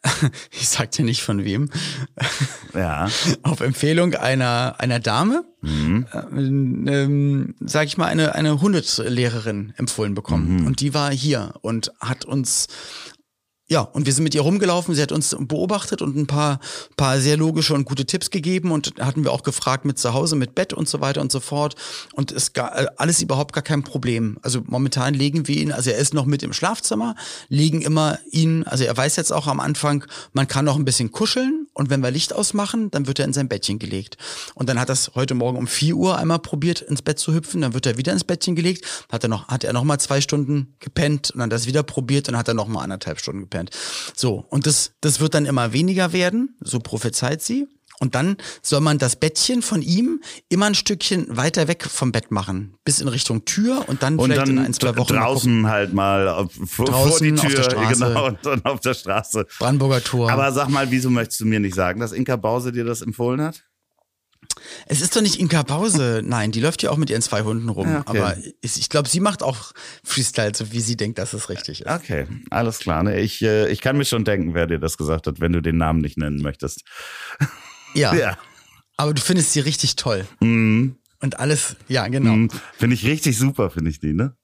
ich 0.51 0.69
sag 0.69 0.91
dir 0.93 1.05
nicht 1.05 1.23
von 1.23 1.45
wem, 1.45 1.71
ja. 2.75 3.09
auf 3.43 3.61
Empfehlung 3.61 4.15
einer, 4.15 4.77
einer 4.79 5.01
Dame, 5.01 5.45
mhm. 5.65 6.07
äh, 6.13 6.93
ähm, 6.93 7.55
sag 7.61 7.87
ich 7.87 7.97
mal, 7.97 8.07
eine, 8.07 8.35
eine 8.35 8.61
Hundelehrerin 8.61 9.73
empfohlen 9.77 10.15
bekommen. 10.15 10.61
Mhm. 10.61 10.67
Und 10.67 10.81
die 10.81 10.95
war 10.95 11.13
hier 11.13 11.55
und 11.63 11.93
hat 12.01 12.25
uns 12.25 12.69
ja, 13.67 13.81
und 13.81 14.05
wir 14.05 14.13
sind 14.13 14.25
mit 14.25 14.35
ihr 14.35 14.43
rumgelaufen. 14.43 14.95
Sie 14.95 15.01
hat 15.01 15.11
uns 15.11 15.35
beobachtet 15.39 16.03
und 16.03 16.15
ein 16.17 16.27
paar, 16.27 16.61
paar 16.99 17.19
sehr 17.19 17.39
logische 17.39 17.73
und 17.73 17.87
gute 17.87 18.05
Tipps 18.05 18.29
gegeben. 18.29 18.71
Und 18.71 19.01
hatten 19.01 19.25
wir 19.25 19.33
auch 19.33 19.43
gefragt 19.43 19.87
mit 19.87 19.99
zu 19.99 20.13
Hause, 20.13 20.37
mit 20.37 20.55
Bett 20.55 20.75
und 20.75 20.87
so 20.87 21.01
weiter 21.01 21.23
und 21.23 21.33
so 21.33 21.41
fort. 21.41 21.75
Und 22.13 22.31
es 22.31 22.53
gar, 22.53 22.79
äh, 22.79 22.87
alles 22.97 23.23
überhaupt 23.23 23.55
gar 23.55 23.63
kein 23.63 23.83
Problem. 23.83 24.37
Also 24.43 24.61
momentan 24.67 25.15
legen 25.15 25.49
wir 25.49 25.57
ihn, 25.57 25.73
also 25.73 25.91
er 25.91 25.97
ist 25.97 26.13
noch 26.13 26.27
mit 26.27 26.43
im 26.43 26.53
Schlafzimmer, 26.53 27.15
legen 27.49 27.81
immer 27.81 28.19
ihn, 28.31 28.65
also 28.65 28.85
er 28.85 28.95
weiß 28.95 29.17
jetzt 29.17 29.33
auch 29.33 29.47
am 29.47 29.61
Anfang, 29.61 30.05
man 30.35 30.47
kann 30.47 30.67
noch 30.67 30.77
ein 30.77 30.85
bisschen 30.85 31.11
kuscheln. 31.11 31.67
Und 31.73 31.89
wenn 31.89 32.03
wir 32.03 32.11
Licht 32.11 32.35
ausmachen, 32.35 32.91
dann 32.91 33.07
wird 33.07 33.19
er 33.19 33.25
in 33.25 33.33
sein 33.33 33.49
Bettchen 33.49 33.79
gelegt. 33.79 34.19
Und 34.55 34.69
dann 34.69 34.79
hat 34.79 34.91
das 34.91 35.13
heute 35.15 35.35
Morgen 35.35 35.57
um 35.57 35.67
vier 35.67 35.97
Uhr 35.97 36.19
einmal 36.19 36.39
probiert, 36.39 36.83
ins 36.83 37.01
Bett 37.01 37.19
zu 37.19 37.33
hüpfen. 37.33 37.63
Dann 37.63 37.73
wird 37.73 37.87
er 37.87 37.97
wieder 37.97 38.13
ins 38.13 38.25
Bettchen 38.25 38.57
gelegt. 38.57 38.85
Hat 39.11 39.25
er 39.25 39.29
noch, 39.29 39.49
hat 39.49 39.65
er 39.65 39.73
noch 39.73 39.85
mal 39.85 39.99
zwei 39.99 40.21
Stunden 40.21 40.75
gepennt 40.81 41.31
und 41.31 41.41
dann 41.41 41.49
das 41.49 41.67
wieder 41.67 41.83
probiert 41.83 42.29
und 42.29 42.37
hat 42.37 42.47
er 42.47 42.55
noch 42.55 42.69
mal 42.69 42.83
anderthalb 42.83 43.19
Stunden 43.19 43.41
gepennt 43.41 43.54
gepennt. 43.55 43.71
So, 44.15 44.45
und 44.51 44.67
das, 44.67 44.93
das 45.01 45.21
wird 45.21 45.35
dann 45.35 45.47
immer 45.47 45.73
weniger 45.73 46.13
werden, 46.13 46.57
so 46.61 46.81
prophezeit 46.81 47.43
sie. 47.43 47.69
Und 48.01 48.17
dann 48.17 48.37
soll 48.61 48.81
man 48.81 48.99
das 48.99 49.15
Bettchen 49.15 49.63
von 49.63 49.81
ihm 49.81 50.21
immer 50.49 50.67
ein 50.67 50.75
Stückchen 50.75 51.27
weiter 51.37 51.69
weg 51.69 51.85
vom 51.89 52.11
Bett 52.11 52.33
machen, 52.33 52.75
bis 52.85 53.01
in 53.01 53.07
Richtung 53.07 53.45
Tür 53.45 53.85
und 53.87 54.03
dann 54.03 54.19
und 54.19 54.25
vielleicht 54.33 54.49
dann 54.49 54.59
in 54.59 54.65
ein, 54.65 54.75
zwei 54.75 54.97
Wochen. 54.97 55.15
Draußen 55.15 55.61
mal 55.61 55.71
halt 55.71 55.95
mal 55.95 56.29
auf, 56.29 56.51
vor, 56.67 56.87
draußen 56.87 57.11
vor 57.13 57.21
die 57.21 57.35
Tür, 57.35 57.47
auf 57.47 57.55
der 57.55 57.63
Straße, 57.63 58.05
genau, 58.05 58.27
und 58.27 58.39
dann 58.43 58.65
auf 58.65 58.81
der 58.81 58.95
Straße. 58.95 59.47
Brandenburger 59.59 60.03
Tor. 60.03 60.29
Aber 60.29 60.51
sag 60.51 60.69
mal, 60.71 60.91
wieso 60.91 61.09
möchtest 61.09 61.41
du 61.41 61.47
mir 61.47 61.61
nicht 61.61 61.77
sagen, 61.77 62.01
dass 62.01 62.11
Inka 62.11 62.35
Bause 62.35 62.73
dir 62.73 62.85
das 62.85 63.01
empfohlen 63.01 63.41
hat? 63.41 63.63
Es 64.87 65.01
ist 65.01 65.15
doch 65.17 65.23
nicht 65.23 65.39
Inka 65.41 65.63
Pause. 65.63 66.23
Nein, 66.25 66.53
die 66.53 66.61
läuft 66.61 66.83
ja 66.83 66.91
auch 66.91 66.97
mit 66.97 67.11
ihren 67.11 67.23
zwei 67.23 67.43
Hunden 67.43 67.69
rum. 67.69 67.89
Ja, 67.89 68.01
okay. 68.07 68.19
Aber 68.19 68.37
ich 68.61 68.89
glaube, 68.89 69.09
sie 69.09 69.21
macht 69.21 69.43
auch 69.43 69.73
Freestyle, 70.05 70.53
so 70.55 70.73
wie 70.73 70.81
sie 70.81 70.97
denkt, 70.97 71.19
dass 71.19 71.33
es 71.33 71.49
richtig 71.49 71.83
ist. 71.83 71.91
Okay, 71.91 72.27
alles 72.51 72.79
klar. 72.79 73.03
Ne? 73.03 73.21
Ich, 73.21 73.43
äh, 73.43 73.71
ich 73.71 73.81
kann 73.81 73.97
mir 73.97 74.05
schon 74.05 74.25
denken, 74.25 74.55
wer 74.55 74.67
dir 74.67 74.79
das 74.79 74.97
gesagt 74.97 75.27
hat, 75.27 75.41
wenn 75.41 75.53
du 75.53 75.61
den 75.61 75.77
Namen 75.77 76.01
nicht 76.01 76.19
nennen 76.19 76.43
möchtest. 76.43 76.83
Ja. 77.97 78.13
ja. 78.13 78.37
Aber 78.97 79.15
du 79.15 79.23
findest 79.23 79.53
sie 79.53 79.61
richtig 79.61 79.95
toll. 79.95 80.27
Mhm. 80.41 80.97
Und 81.21 81.39
alles, 81.39 81.77
ja, 81.87 82.09
genau. 82.09 82.33
Mhm. 82.33 82.51
Finde 82.77 82.95
ich 82.95 83.07
richtig 83.07 83.39
super, 83.39 83.71
finde 83.71 83.91
ich 83.91 84.01
die, 84.01 84.13
ne? 84.13 84.37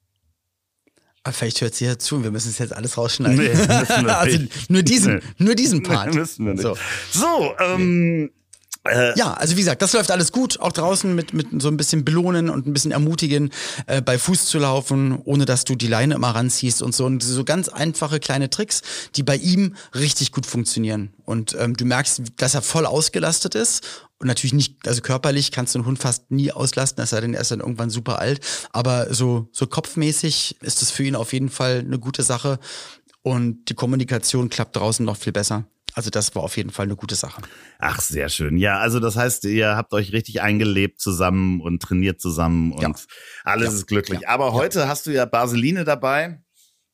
Aber 1.23 1.33
vielleicht 1.33 1.61
hört 1.61 1.75
sie 1.75 1.85
ja 1.85 1.99
zu 1.99 2.15
und 2.15 2.23
wir 2.23 2.31
müssen 2.31 2.49
es 2.49 2.57
jetzt 2.57 2.73
alles 2.73 2.97
rausschneiden. 2.97 3.37
Nee, 3.37 3.51
also 4.07 4.39
nur 4.69 4.81
diesen, 4.81 5.15
nee. 5.15 5.21
nur 5.37 5.55
diesen 5.55 5.83
Part. 5.83 6.09
Nee, 6.09 6.19
müssen 6.19 6.45
wir 6.45 6.53
nicht. 6.53 6.63
So, 6.63 6.75
so 7.11 7.53
ähm, 7.59 8.31
äh, 8.83 9.17
ja, 9.17 9.33
also 9.33 9.55
wie 9.55 9.59
gesagt, 9.59 9.81
das 9.81 9.93
läuft 9.93 10.09
alles 10.09 10.31
gut, 10.31 10.59
auch 10.59 10.71
draußen 10.71 11.13
mit, 11.13 11.33
mit 11.33 11.61
so 11.61 11.67
ein 11.67 11.77
bisschen 11.77 12.03
belohnen 12.03 12.49
und 12.49 12.65
ein 12.65 12.73
bisschen 12.73 12.91
ermutigen, 12.91 13.51
äh, 13.85 14.01
bei 14.01 14.17
Fuß 14.17 14.45
zu 14.45 14.57
laufen, 14.57 15.19
ohne 15.23 15.45
dass 15.45 15.65
du 15.65 15.75
die 15.75 15.87
Leine 15.87 16.15
immer 16.15 16.29
ranziehst 16.29 16.81
und 16.81 16.95
so. 16.95 17.05
Und 17.05 17.21
so 17.21 17.43
ganz 17.43 17.69
einfache 17.69 18.19
kleine 18.19 18.49
Tricks, 18.49 18.81
die 19.15 19.21
bei 19.21 19.35
ihm 19.35 19.75
richtig 19.93 20.31
gut 20.31 20.47
funktionieren. 20.47 21.13
Und 21.25 21.55
ähm, 21.59 21.77
du 21.77 21.85
merkst, 21.85 22.23
dass 22.37 22.55
er 22.55 22.63
voll 22.63 22.87
ausgelastet 22.87 23.53
ist. 23.53 24.07
Und 24.17 24.27
natürlich 24.27 24.53
nicht, 24.53 24.87
also 24.87 25.01
körperlich 25.01 25.51
kannst 25.51 25.75
du 25.75 25.79
einen 25.79 25.87
Hund 25.87 25.99
fast 25.99 26.29
nie 26.29 26.51
auslasten, 26.51 27.03
es 27.03 27.09
sei 27.09 27.21
denn, 27.21 27.33
er 27.33 27.41
ist 27.41 27.49
dann 27.49 27.59
irgendwann 27.59 27.89
super 27.89 28.19
alt. 28.19 28.39
Aber 28.71 29.13
so, 29.13 29.47
so 29.51 29.67
kopfmäßig 29.67 30.57
ist 30.61 30.81
es 30.81 30.91
für 30.91 31.03
ihn 31.03 31.15
auf 31.15 31.33
jeden 31.33 31.49
Fall 31.49 31.79
eine 31.79 31.99
gute 31.99 32.23
Sache. 32.23 32.59
Und 33.23 33.65
die 33.69 33.75
Kommunikation 33.75 34.49
klappt 34.49 34.75
draußen 34.75 35.05
noch 35.05 35.17
viel 35.17 35.33
besser. 35.33 35.65
Also 35.93 36.09
das 36.09 36.33
war 36.35 36.43
auf 36.43 36.57
jeden 36.57 36.69
Fall 36.69 36.85
eine 36.85 36.95
gute 36.95 37.15
Sache. 37.15 37.41
Ach, 37.79 37.99
sehr 38.01 38.29
schön. 38.29 38.57
Ja, 38.57 38.79
also 38.79 38.99
das 38.99 39.15
heißt, 39.15 39.45
ihr 39.45 39.75
habt 39.75 39.93
euch 39.93 40.13
richtig 40.13 40.41
eingelebt 40.41 41.01
zusammen 41.01 41.61
und 41.61 41.81
trainiert 41.81 42.21
zusammen 42.21 42.71
und 42.71 42.81
ja. 42.81 42.93
alles 43.43 43.69
ja. 43.69 43.73
ist 43.73 43.87
glücklich. 43.87 44.21
Ja. 44.21 44.29
Aber 44.29 44.53
heute 44.53 44.87
hast 44.87 45.05
du 45.07 45.11
ja 45.11 45.25
Baseline 45.25 45.83
dabei, 45.83 46.41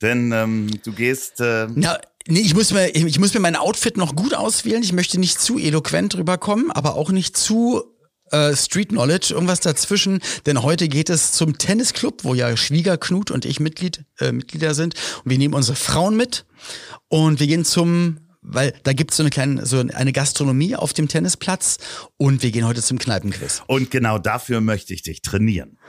denn 0.02 0.32
ähm, 0.32 0.70
du 0.84 0.92
gehst. 0.94 1.40
Äh 1.42 1.68
Na, 1.76 2.00
nee, 2.28 2.40
ich 2.40 2.56
muss 2.56 2.74
mir, 2.74 2.90
ich 2.90 3.20
muss 3.20 3.34
mir 3.34 3.40
mein 3.40 3.56
Outfit 3.56 3.98
noch 3.98 4.16
gut 4.16 4.34
auswählen. 4.34 4.84
Ich 4.84 4.94
möchte 4.94 5.20
nicht 5.20 5.40
zu 5.40 5.58
eloquent 5.58 6.16
rüberkommen, 6.16 6.72
aber 6.72 6.96
auch 6.96 7.12
nicht 7.12 7.38
zu 7.38 7.84
äh, 8.32 8.56
Street 8.56 8.90
Knowledge, 8.90 9.34
irgendwas 9.34 9.60
dazwischen. 9.60 10.20
Denn 10.46 10.64
heute 10.64 10.88
geht 10.88 11.10
es 11.10 11.32
zum 11.32 11.58
Tennisclub, 11.58 12.24
wo 12.24 12.34
ja 12.34 12.56
Schwieger 12.58 12.98
Knut 12.98 13.32
und 13.32 13.46
ich 13.46 13.60
Mitglied, 13.60 14.06
äh, 14.20 14.32
Mitglieder 14.32 14.74
sind. 14.74 14.96
Und 15.24 15.32
wir 15.32 15.38
nehmen 15.38 15.54
unsere 15.54 15.76
Frauen 15.76 16.16
mit 16.16 16.46
und 17.08 17.40
wir 17.40 17.48
gehen 17.48 17.66
zum 17.66 18.27
weil 18.48 18.74
da 18.84 18.94
gibt's 18.94 19.18
so 19.18 19.24
eine 19.24 19.30
kleine, 19.30 19.66
so 19.66 19.80
eine 19.80 20.14
Gastronomie 20.14 20.76
auf 20.76 20.94
dem 20.94 21.08
Tennisplatz 21.08 21.78
und 22.18 22.44
wir 22.44 22.52
gehen 22.52 22.66
heute 22.66 22.82
zum 22.82 22.98
Kneipenquiz. 22.98 23.62
Und 23.68 23.92
genau 23.92 24.18
dafür 24.18 24.62
möchte 24.62 24.94
ich 24.94 25.02
dich 25.02 25.22
trainieren. 25.22 25.78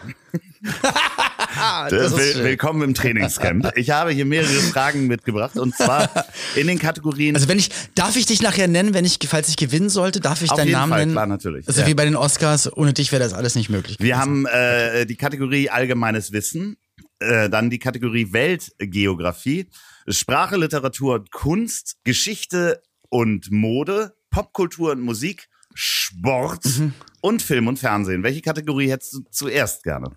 Will, 1.90 2.44
willkommen 2.44 2.82
im 2.82 2.94
Trainingscamp. 2.94 3.72
Ich 3.76 3.90
habe 3.90 4.10
hier 4.10 4.24
mehrere 4.24 4.48
Fragen 4.48 5.06
mitgebracht 5.06 5.56
und 5.56 5.74
zwar 5.74 6.10
in 6.56 6.66
den 6.66 6.78
Kategorien. 6.78 7.36
Also 7.36 7.48
wenn 7.48 7.58
ich, 7.58 7.70
darf 7.94 8.16
ich 8.16 8.26
dich 8.26 8.42
nachher 8.42 8.68
nennen, 8.68 8.92
wenn 8.92 9.04
ich, 9.04 9.18
falls 9.28 9.48
ich 9.48 9.56
gewinnen 9.56 9.88
sollte, 9.88 10.20
darf 10.20 10.42
ich 10.42 10.50
Auf 10.50 10.56
deinen 10.56 10.66
jeden 10.66 10.78
Namen 10.78 10.90
Fall, 10.90 11.00
nennen? 11.00 11.12
Klar, 11.12 11.26
natürlich. 11.26 11.68
Also 11.68 11.82
ja. 11.82 11.86
wie 11.86 11.94
bei 11.94 12.04
den 12.04 12.16
Oscars, 12.16 12.70
ohne 12.76 12.92
dich 12.92 13.12
wäre 13.12 13.22
das 13.22 13.32
alles 13.32 13.54
nicht 13.54 13.70
möglich. 13.70 13.96
Wir 14.00 14.18
haben 14.18 14.46
äh, 14.46 15.06
die 15.06 15.16
Kategorie 15.16 15.70
allgemeines 15.70 16.32
Wissen, 16.32 16.76
äh, 17.20 17.48
dann 17.48 17.70
die 17.70 17.78
Kategorie 17.78 18.32
Weltgeografie 18.32 19.68
Sprache, 20.10 20.56
Literatur 20.56 21.14
und 21.14 21.30
Kunst, 21.30 21.96
Geschichte 22.04 22.82
und 23.08 23.50
Mode, 23.50 24.14
Popkultur 24.30 24.92
und 24.92 25.00
Musik, 25.00 25.48
Sport 25.74 26.64
mhm. 26.64 26.94
und 27.20 27.42
Film 27.42 27.68
und 27.68 27.78
Fernsehen. 27.78 28.22
Welche 28.22 28.42
Kategorie 28.42 28.90
hättest 28.90 29.14
du 29.14 29.20
zuerst 29.30 29.82
gerne? 29.84 30.10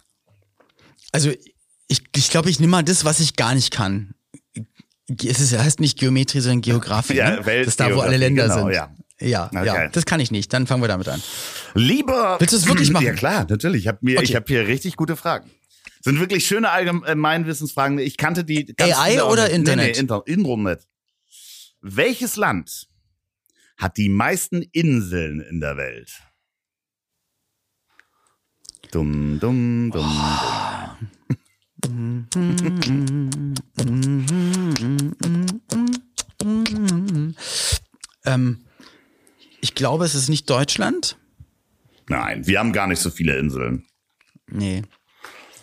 Also 1.11 1.31
ich, 1.87 2.03
ich 2.15 2.29
glaube, 2.29 2.49
ich 2.49 2.59
nehme 2.59 2.71
mal 2.71 2.83
das, 2.83 3.05
was 3.05 3.19
ich 3.19 3.35
gar 3.35 3.53
nicht 3.53 3.71
kann. 3.71 4.13
Es 5.23 5.39
ist, 5.41 5.57
heißt 5.57 5.81
nicht 5.81 5.99
Geometrie, 5.99 6.39
sondern 6.39 6.61
Geografie. 6.61 7.15
Ja, 7.15 7.31
ne? 7.31 7.41
Das 7.43 7.67
ist 7.67 7.79
da, 7.79 7.93
wo 7.93 7.99
alle 7.99 8.17
Länder 8.17 8.43
genau, 8.43 8.55
sind. 8.55 8.73
Ja. 8.73 8.95
Ja, 9.19 9.51
okay. 9.53 9.65
ja, 9.65 9.87
das 9.89 10.05
kann 10.05 10.19
ich 10.19 10.31
nicht. 10.31 10.51
Dann 10.51 10.65
fangen 10.65 10.81
wir 10.81 10.87
damit 10.87 11.07
an. 11.07 11.21
Lieber. 11.75 12.37
Willst 12.39 12.53
du 12.53 12.57
es 12.57 12.67
wirklich 12.67 12.89
machen? 12.91 13.05
Ja 13.05 13.13
klar, 13.13 13.45
natürlich. 13.47 13.83
Ich 13.83 13.87
habe 13.87 13.99
mir, 14.01 14.17
okay. 14.17 14.23
ich 14.23 14.35
habe 14.35 14.45
hier 14.47 14.67
richtig 14.67 14.95
gute 14.95 15.15
Fragen. 15.15 15.51
Sind 16.03 16.19
wirklich 16.19 16.45
schöne 16.45 16.69
Allgemeinwissensfragen. 16.71 17.99
Ich 17.99 18.17
kannte 18.17 18.43
die 18.43 18.65
ganz 18.65 18.97
AI 18.97 19.23
oder 19.23 19.43
nicht. 19.43 19.55
Internet? 19.55 19.85
Nee, 19.85 19.91
nee, 19.93 19.99
Inter 19.99 20.23
Internet. 20.25 20.87
Welches 21.81 22.35
Land 22.35 22.87
hat 23.77 23.97
die 23.97 24.09
meisten 24.09 24.61
Inseln 24.71 25.41
in 25.41 25.59
der 25.59 25.77
Welt? 25.77 26.21
Dumm, 28.91 29.39
dumm, 29.39 29.91
dumm. 29.91 30.21
Ähm, 38.25 38.65
ich 39.61 39.75
glaube, 39.75 40.05
es 40.05 40.15
ist 40.15 40.29
nicht 40.29 40.49
Deutschland. 40.49 41.17
Nein, 42.07 42.45
wir 42.45 42.59
haben 42.59 42.73
gar 42.73 42.87
nicht 42.87 42.99
so 42.99 43.09
viele 43.09 43.37
Inseln. 43.37 43.85
Nee. 44.47 44.83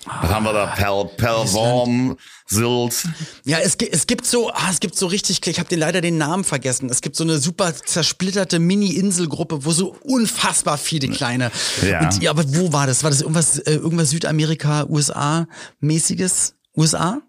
Was 0.08 0.30
haben 0.30 0.44
wir 0.44 0.52
da? 0.52 0.66
Pel, 0.66 1.04
Pelvorm, 1.16 2.16
Sylt. 2.46 3.06
Ja, 3.44 3.58
es, 3.58 3.74
es 3.76 4.06
gibt 4.06 4.24
so, 4.26 4.50
ah, 4.50 4.68
es 4.70 4.80
gibt 4.80 4.96
so 4.96 5.06
richtig, 5.06 5.46
ich 5.46 5.58
habe 5.58 5.68
den 5.68 5.78
leider 5.78 6.00
den 6.00 6.16
Namen 6.18 6.44
vergessen. 6.44 6.88
Es 6.88 7.00
gibt 7.02 7.14
so 7.16 7.24
eine 7.24 7.38
super 7.38 7.74
zersplitterte 7.74 8.58
Mini-Inselgruppe, 8.58 9.64
wo 9.64 9.70
so 9.72 9.96
unfassbar 10.02 10.78
viele 10.78 11.08
kleine. 11.08 11.50
Ja. 11.82 12.00
Und, 12.00 12.22
ja, 12.22 12.30
aber 12.30 12.44
wo 12.54 12.72
war 12.72 12.86
das? 12.86 13.02
War 13.04 13.10
das 13.10 13.20
irgendwas, 13.20 13.58
äh, 13.58 13.74
irgendwas 13.74 14.10
Südamerika, 14.10 14.84
USA-mäßiges? 14.88 16.54
USA? 16.76 17.20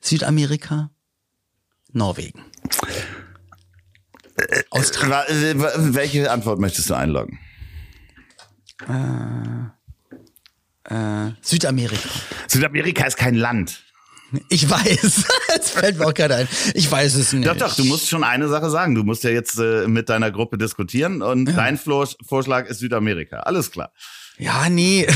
Südamerika? 0.00 0.90
Norwegen. 1.92 2.44
Australien. 4.70 5.60
Wa- 5.60 5.68
äh, 5.72 5.94
Welche 5.94 6.30
Antwort 6.30 6.58
möchtest 6.58 6.88
du 6.88 6.94
einloggen? 6.94 7.38
Äh, 8.88 9.70
Südamerika. 11.42 12.08
Südamerika 12.48 13.04
ist 13.06 13.16
kein 13.16 13.34
Land. 13.34 13.82
Ich 14.48 14.68
weiß. 14.70 15.24
Jetzt 15.54 15.70
fällt 15.72 15.98
mir 15.98 16.06
auch 16.06 16.14
gerade 16.14 16.36
ein. 16.36 16.48
Ich 16.74 16.88
weiß 16.90 17.14
es 17.16 17.32
nicht. 17.32 17.46
Doch, 17.48 17.56
doch, 17.56 17.74
du 17.74 17.84
musst 17.84 18.08
schon 18.08 18.22
eine 18.22 18.48
Sache 18.48 18.70
sagen. 18.70 18.94
Du 18.94 19.02
musst 19.02 19.24
ja 19.24 19.30
jetzt 19.30 19.58
äh, 19.58 19.88
mit 19.88 20.08
deiner 20.08 20.30
Gruppe 20.30 20.56
diskutieren 20.56 21.20
und 21.20 21.46
dein 21.46 21.76
Flo- 21.76 22.06
Vorschlag 22.28 22.66
ist 22.68 22.78
Südamerika. 22.78 23.40
Alles 23.40 23.72
klar. 23.72 23.92
Ja, 24.38 24.68
nee. 24.70 25.06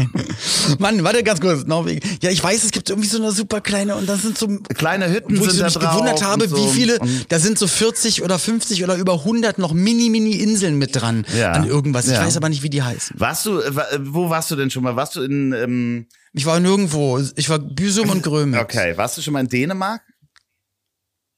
Mann, 0.78 1.04
warte 1.04 1.22
ganz 1.22 1.40
kurz. 1.40 1.64
Norwegen. 1.66 2.00
Ja, 2.22 2.30
ich 2.30 2.42
weiß, 2.42 2.64
es 2.64 2.69
irgendwie 2.90 3.08
so 3.08 3.16
eine 3.18 3.32
super 3.32 3.60
kleine 3.60 3.96
und 3.96 4.08
das 4.08 4.22
sind 4.22 4.36
so 4.36 4.46
Kleine 4.74 5.10
Hütten 5.10 5.38
wo 5.40 5.44
ich 5.46 5.52
so 5.52 5.58
da 5.60 5.64
mich 5.66 5.78
gewundert 5.78 6.22
habe, 6.22 6.48
so. 6.48 6.56
wie 6.56 6.68
viele, 6.74 6.98
da 7.28 7.38
sind 7.38 7.58
so 7.58 7.66
40 7.66 8.22
oder 8.22 8.38
50 8.38 8.84
oder 8.84 8.96
über 8.96 9.14
100 9.14 9.58
noch 9.58 9.72
Mini-Mini-Inseln 9.72 10.76
mit 10.76 10.94
dran 11.00 11.24
Ja. 11.36 11.52
an 11.52 11.66
irgendwas. 11.66 12.06
Ich 12.06 12.12
Ja. 12.14 12.22
weiß 12.24 12.36
aber 12.36 12.48
nicht, 12.48 12.62
wie 12.62 12.70
die 12.70 12.82
heißen. 12.82 13.18
warst 13.18 13.46
du, 13.46 13.60
wo 14.00 14.28
warst 14.30 14.50
du 14.50 14.56
denn 14.56 14.70
schon 14.70 14.82
mal? 14.82 14.96
Warst 14.96 15.16
du 15.16 15.22
in, 15.22 15.52
ähm, 15.52 16.06
Ich 16.32 16.44
war 16.46 16.60
nirgendwo. 16.60 17.18
Ich 17.36 17.48
war 17.48 17.58
Büsum 17.58 18.10
und 18.10 18.22
Grömitz. 18.22 18.60
okay, 18.60 18.96
warst 18.96 19.16
du 19.18 19.22
schon 19.22 19.32
mal 19.32 19.40
in 19.40 19.48
Dänemark? 19.48 20.02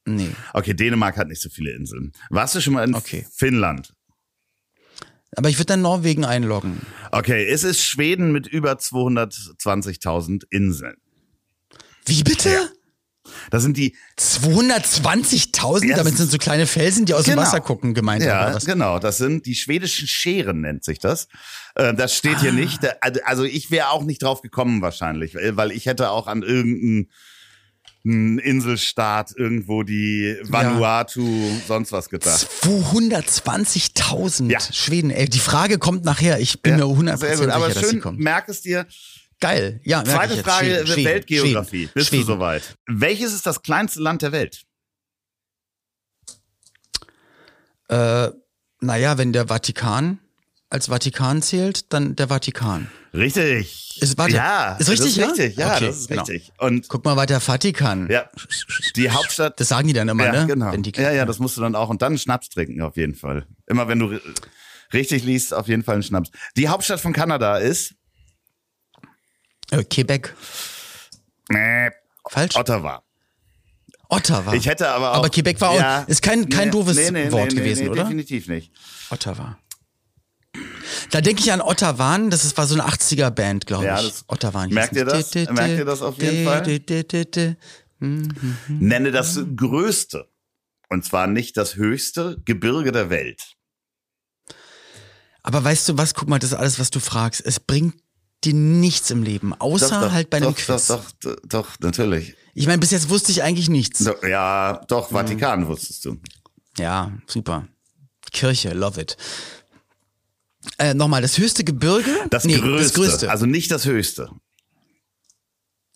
Nee. 0.04 0.30
Okay, 0.52 0.74
Dänemark 0.74 1.16
hat 1.16 1.28
nicht 1.28 1.40
so 1.40 1.48
viele 1.48 1.70
Inseln. 1.72 2.12
Warst 2.30 2.54
du 2.56 2.60
schon 2.60 2.72
mal 2.74 2.84
in 2.88 2.94
Okay. 2.94 3.24
Finnland? 3.34 3.94
Aber 5.34 5.48
ich 5.48 5.56
würde 5.56 5.66
dann 5.66 5.80
Norwegen 5.80 6.26
einloggen. 6.26 6.82
Okay, 7.10 7.46
es 7.48 7.64
ist 7.64 7.82
Schweden 7.82 8.32
mit 8.32 8.46
über 8.46 8.72
220.000 8.78 10.44
Inseln. 10.50 10.96
Wie 12.06 12.22
bitte? 12.22 12.70
Das 13.50 13.62
sind 13.62 13.76
die, 13.76 13.94
220.000? 14.18 15.86
Ja, 15.88 15.96
Damit 15.96 16.16
sind 16.16 16.30
so 16.30 16.38
kleine 16.38 16.66
Felsen, 16.66 17.06
die 17.06 17.14
aus 17.14 17.24
Genau. 17.24 17.36
dem 17.42 17.46
Wasser 17.46 17.60
gucken, 17.60 17.94
gemeint 17.94 18.22
ja, 18.24 18.58
genau, 18.58 18.98
das 18.98 19.16
sind 19.18 19.46
die 19.46 19.54
schwedischen 19.54 20.06
Scheren, 20.08 20.60
nennt 20.60 20.84
sich 20.84 20.98
das. 20.98 21.28
Äh, 21.74 21.94
Das 21.94 22.14
steht 22.16 22.40
hier 22.40 22.52
nicht. 22.52 22.82
Da- 22.82 22.94
Also 23.24 23.44
ich 23.44 23.70
wäre 23.70 23.90
auch 23.90 24.02
nicht 24.04 24.22
drauf 24.22 24.42
gekommen 24.42 24.82
wahrscheinlich, 24.82 25.34
weil 25.34 25.56
weil 25.56 25.70
ich 25.72 25.86
hätte 25.86 26.10
auch 26.10 26.26
an 26.26 26.42
irgendeinen 26.42 27.10
einen 28.04 28.40
Inselstaat 28.40 29.30
irgendwo 29.36 29.84
die 29.84 30.36
Vanuatu 30.42 31.24
sonst 31.68 31.92
was 31.92 32.08
gedacht. 32.08 32.48
220.000 32.62 34.50
Ja. 34.50 34.58
Schweden. 34.60 35.10
Ey, 35.10 35.28
die 35.28 35.38
Frage 35.38 35.78
kommt 35.78 36.04
nachher. 36.04 36.40
Ich 36.40 36.62
bin 36.62 36.76
mir 36.76 36.86
100% 36.86 37.16
Sehr 37.18 37.36
gut, 37.36 37.48
aber 37.54 37.66
sicher, 37.68 37.80
dass 37.80 37.88
sie 37.88 37.94
schön, 37.94 38.00
kommt. 38.02 38.18
merk 38.18 38.48
es 38.48 38.60
dir. 38.62 38.86
Geil. 39.42 39.80
Ja, 39.84 40.04
Zweite. 40.04 40.36
Frage, 40.42 40.86
Schweden, 40.86 41.04
Weltgeografie. 41.04 41.68
Schweden, 41.80 41.90
Bist 41.94 42.08
Schweden. 42.08 42.26
du 42.26 42.32
soweit? 42.34 42.76
Welches 42.86 43.34
ist 43.34 43.44
das 43.44 43.60
kleinste 43.62 44.00
Land 44.00 44.22
der 44.22 44.30
Welt? 44.32 44.62
Äh, 47.88 48.28
naja, 48.80 49.18
wenn 49.18 49.32
der 49.32 49.48
Vatikan 49.48 50.18
als 50.70 50.86
Vatikan 50.86 51.42
zählt, 51.42 51.92
dann 51.92 52.16
der 52.16 52.28
Vatikan. 52.28 52.88
Richtig. 53.12 54.00
Ist- 54.00 54.16
warte, 54.16 54.34
ja, 54.36 54.76
ist 54.76 54.88
richtig, 54.88 54.98
das 55.00 55.08
ist 55.10 55.16
ja? 55.18 55.26
richtig. 55.26 55.56
Ja, 55.56 55.74
Okay, 55.76 55.86
das 55.86 55.96
ist 55.98 56.08
genau. 56.08 56.22
richtig. 56.22 56.52
Und 56.58 56.88
Guck 56.88 57.04
mal 57.04 57.16
weiter, 57.16 57.40
Vatikan. 57.40 58.08
ja, 58.10 58.30
die 58.96 59.10
Hauptstadt. 59.10 59.60
Das 59.60 59.68
sagen 59.68 59.88
die 59.88 59.92
dann 59.94 60.08
immer, 60.08 60.24
ja, 60.24 60.32
ne? 60.32 60.46
genau. 60.46 60.72
Wenn 60.72 60.82
die, 60.82 60.92
ja, 60.96 61.10
ja, 61.12 61.26
das 61.26 61.38
musst 61.40 61.56
du 61.56 61.60
dann 61.60 61.74
auch. 61.74 61.90
Und 61.90 62.00
dann 62.00 62.12
einen 62.12 62.18
Schnaps 62.18 62.48
trinken, 62.48 62.80
auf 62.80 62.96
jeden 62.96 63.14
Fall. 63.14 63.44
Immer 63.66 63.86
wenn 63.88 63.98
du 63.98 64.06
ri- 64.06 64.20
richtig 64.94 65.24
liest, 65.24 65.52
auf 65.52 65.68
jeden 65.68 65.82
Fall 65.82 65.94
einen 65.96 66.02
Schnaps. 66.04 66.30
Die 66.56 66.68
Hauptstadt 66.68 67.00
von 67.00 67.12
Kanada 67.12 67.58
ist 67.58 67.94
äh, 69.72 69.84
Quebec. 69.84 70.34
äh, 71.48 71.90
Falsch? 72.28 72.56
Ottawa. 72.56 73.02
Ottawa. 74.08 74.52
Ich 74.54 74.66
hätte 74.66 74.88
aber 74.90 75.12
auch. 75.12 75.16
Aber 75.16 75.30
Quebec 75.30 75.60
war 75.60 75.70
auch- 75.70 76.08
ist 76.08 76.22
kein- 76.22 76.48
kein 76.48 76.70
doofes 76.70 76.96
Wort 77.32 77.54
gewesen, 77.54 77.88
oder? 77.88 78.02
Definitiv 78.04 78.46
nicht. 78.48 78.70
Ottawa. 79.10 79.58
Da 81.10 81.20
denke 81.22 81.40
ich 81.42 81.50
an 81.50 81.62
Ottawa, 81.62 82.18
das 82.18 82.56
war 82.56 82.66
so 82.66 82.74
eine 82.74 82.84
80er-Band, 82.86 83.66
glaube 83.66 83.86
Ja, 83.86 83.98
ich. 84.00 84.06
das- 84.08 84.24
Ottawa. 84.28 84.66
merkt 84.66 84.94
ihr 84.94 85.04
das? 85.06 85.34
Merkt 85.34 85.78
ihr 85.78 85.84
das 85.86 86.02
auf 86.02 86.18
jeden 86.20 86.44
Fall? 86.46 86.62
Nenne 88.68 89.10
das 89.12 89.40
größte. 89.56 90.28
Und 90.90 91.04
zwar 91.06 91.26
nicht 91.26 91.56
das 91.56 91.76
höchste 91.76 92.36
Gebirge 92.44 92.92
der 92.92 93.08
Welt. 93.08 93.54
Aber 95.42 95.64
weißt 95.64 95.88
du 95.88 95.96
was? 95.98 96.12
Guck 96.14 96.28
mal, 96.28 96.38
das 96.38 96.52
ist 96.52 96.58
alles, 96.58 96.78
was 96.78 96.90
du 96.90 97.00
fragst. 97.00 97.40
Es 97.44 97.58
bringt 97.58 97.94
dir 98.44 98.54
nichts 98.54 99.10
im 99.10 99.22
Leben, 99.22 99.54
außer 99.54 99.88
Doch, 99.88 100.00
doch, 100.02 100.12
halt 100.12 100.30
bei 100.30 100.38
einem 100.38 100.50
doch, 100.50 100.56
Quiz. 100.56 100.86
Doch, 100.88 101.04
doch, 101.20 101.36
doch, 101.44 101.68
natürlich. 101.80 102.34
Ich 102.54 102.66
meine, 102.66 102.78
bis 102.78 102.90
jetzt 102.90 103.08
wusste 103.08 103.32
ich 103.32 103.42
eigentlich 103.42 103.68
nichts. 103.68 104.04
Doch, 104.04 104.22
Ja, 104.22 104.84
doch, 104.88 105.10
Vatikan 105.10 105.66
wusstest 105.68 106.04
du. 106.04 106.18
Ja, 106.78 107.12
super. 107.26 107.68
Kirche, 108.32 108.72
love 108.72 109.00
it. 109.00 109.16
Äh, 110.78 110.94
Nochmal, 110.94 111.22
das 111.22 111.38
höchste 111.38 111.64
Gebirge? 111.64 112.10
Das, 112.30 112.44
nee, 112.44 112.56
größte, 112.58 112.82
das 112.82 112.94
größte. 112.94 113.30
Also 113.30 113.46
nicht 113.46 113.70
das 113.70 113.84
höchste. 113.84 114.30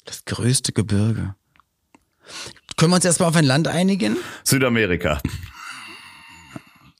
das 0.04 0.24
größte 0.24 0.72
Gebirge. 0.72 1.34
Können 2.76 2.90
wir 2.92 2.96
uns 2.96 3.04
erstmal 3.04 3.28
auf 3.28 3.36
ein 3.36 3.44
Land 3.44 3.68
einigen? 3.68 4.16
Südamerika. 4.44 5.20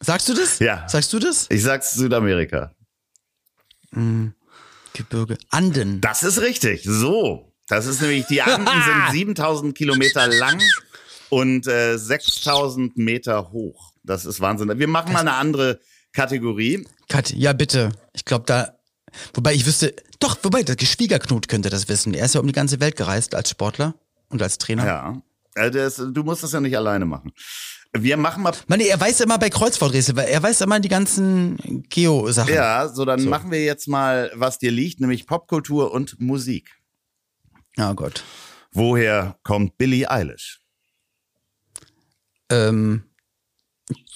Sagst 0.01 0.29
du 0.29 0.35
das? 0.35 0.59
Ja. 0.61 0.89
Sagst 0.89 1.13
du 1.13 1.19
das? 1.19 1.47
Ich 1.51 1.63
sag's 1.63 1.93
Südamerika. 1.95 2.75
Gebirge. 4.97 5.39
Anden. 5.51 6.01
Das 6.01 6.23
ist 6.23 6.41
richtig. 6.41 6.83
So. 6.85 7.53
Das 7.69 7.87
ist 7.87 8.01
nämlich, 8.01 8.27
die 8.27 8.43
Anden 8.43 8.67
sind 8.67 9.11
7000 9.13 9.77
Kilometer 9.77 10.27
lang 10.29 10.61
und 11.31 11.67
äh, 11.67 11.97
6000 11.99 12.97
Meter 12.97 13.51
hoch. 13.51 13.93
Das 14.05 14.25
ist 14.25 14.41
Wahnsinn. 14.41 14.79
Wir 14.79 14.89
machen 14.89 15.13
mal 15.13 15.21
eine 15.21 15.35
andere 15.35 15.81
Kategorie. 16.13 16.87
Kat, 17.09 17.31
ja 17.33 17.53
bitte. 17.53 17.91
Ich 18.13 18.25
glaube 18.25 18.45
da, 18.47 18.79
wobei 19.35 19.53
ich 19.55 19.67
wüsste, 19.67 19.95
doch, 20.21 20.39
wobei 20.43 20.63
der 20.63 20.77
Schwiegerknut 20.85 21.49
könnte 21.49 21.71
das 21.71 21.89
wissen. 21.89 22.15
Er 22.15 22.27
ist 22.27 22.35
ja 22.35 22.41
um 22.41 22.47
die 22.47 22.53
ganze 22.53 22.81
Welt 22.81 22.97
gereist 22.97 23.35
als 23.35 23.51
Sportler 23.51 23.95
und 24.29 24.41
als 24.43 24.59
Trainer. 24.59 24.87
Ja. 24.87 25.23
Äh, 25.57 25.71
das, 25.71 25.97
du 25.97 26.23
musst 26.23 26.43
das 26.43 26.53
ja 26.53 26.61
nicht 26.61 26.77
alleine 26.77 27.05
machen. 27.05 27.33
Wir 27.93 28.17
machen 28.17 28.43
mal. 28.43 28.53
Mann, 28.67 28.81
er 28.81 29.01
weiß 29.01 29.21
immer 29.21 29.39
bei 29.39 29.49
Kreuzworträtsel, 29.51 30.17
weil 30.17 30.29
er 30.29 30.43
weiß 30.43 30.61
immer 30.63 30.81
die 30.81 30.89
ganzen 30.89 31.85
Geo-Sachen. 31.89 32.53
Ja, 32.53 32.89
so 32.89 33.05
dann 33.05 33.25
machen 33.25 33.51
wir 33.51 33.65
jetzt 33.65 33.89
mal, 33.89 34.31
was 34.35 34.59
dir 34.59 34.71
liegt, 34.71 35.01
nämlich 35.01 35.27
Popkultur 35.27 35.93
und 35.93 36.21
Musik. 36.21 36.77
Oh 37.79 37.95
Gott. 37.95 38.23
Woher 38.73 39.39
kommt 39.43 39.79
Billie 39.79 40.11
Eilish? 40.11 40.61
Ähm, 42.51 43.05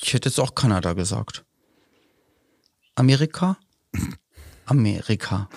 ich 0.03 0.13
hätte 0.13 0.29
jetzt 0.29 0.39
auch 0.39 0.55
Kanada 0.55 0.93
gesagt. 0.93 1.45
Amerika? 2.95 3.57
Amerika. 4.67 5.49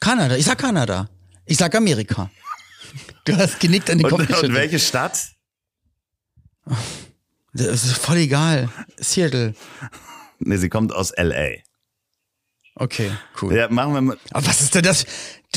Kanada, 0.00 0.36
ich 0.36 0.44
sag 0.44 0.58
Kanada. 0.58 1.08
Ich 1.46 1.58
sag 1.58 1.74
Amerika. 1.74 2.30
Du 3.24 3.36
hast 3.36 3.60
genickt 3.60 3.90
an 3.90 3.98
den 3.98 4.08
Kopf 4.08 4.20
Und, 4.20 4.42
und 4.44 4.54
welche 4.54 4.78
Stadt? 4.78 5.33
Das 7.52 7.84
ist 7.84 7.96
voll 7.96 8.16
egal. 8.16 8.68
Seattle. 8.98 9.54
Nee, 10.38 10.56
sie 10.56 10.68
kommt 10.68 10.92
aus 10.92 11.10
L.A. 11.12 11.62
Okay, 12.76 13.12
cool. 13.40 13.54
Ja, 13.54 13.68
machen 13.68 13.94
wir 13.94 14.00
mal. 14.00 14.18
Aber 14.32 14.46
was 14.46 14.60
ist 14.60 14.74
denn 14.74 14.82
das? 14.82 15.06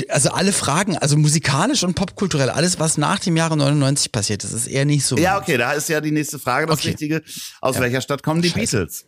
Also 0.09 0.29
alle 0.29 0.53
Fragen, 0.53 0.95
also 0.97 1.17
musikalisch 1.17 1.83
und 1.83 1.95
popkulturell, 1.95 2.51
alles, 2.51 2.79
was 2.79 2.97
nach 2.99 3.17
dem 3.19 3.35
Jahre 3.35 3.57
99 3.57 4.11
passiert 4.11 4.43
ist, 4.43 4.51
ist 4.53 4.67
eher 4.67 4.85
nicht 4.85 5.03
so. 5.03 5.17
Ja, 5.17 5.39
okay, 5.39 5.57
da 5.57 5.71
ist 5.73 5.89
ja 5.89 5.99
die 5.99 6.11
nächste 6.11 6.37
Frage 6.37 6.67
das 6.67 6.77
Okay. 6.77 6.89
Richtige. 6.89 7.23
Aus 7.61 7.79
welcher 7.79 8.01
Stadt 8.01 8.21
kommen 8.21 8.43
die 8.43 8.49
Scheiße. 8.49 8.77
Beatles? 8.77 9.07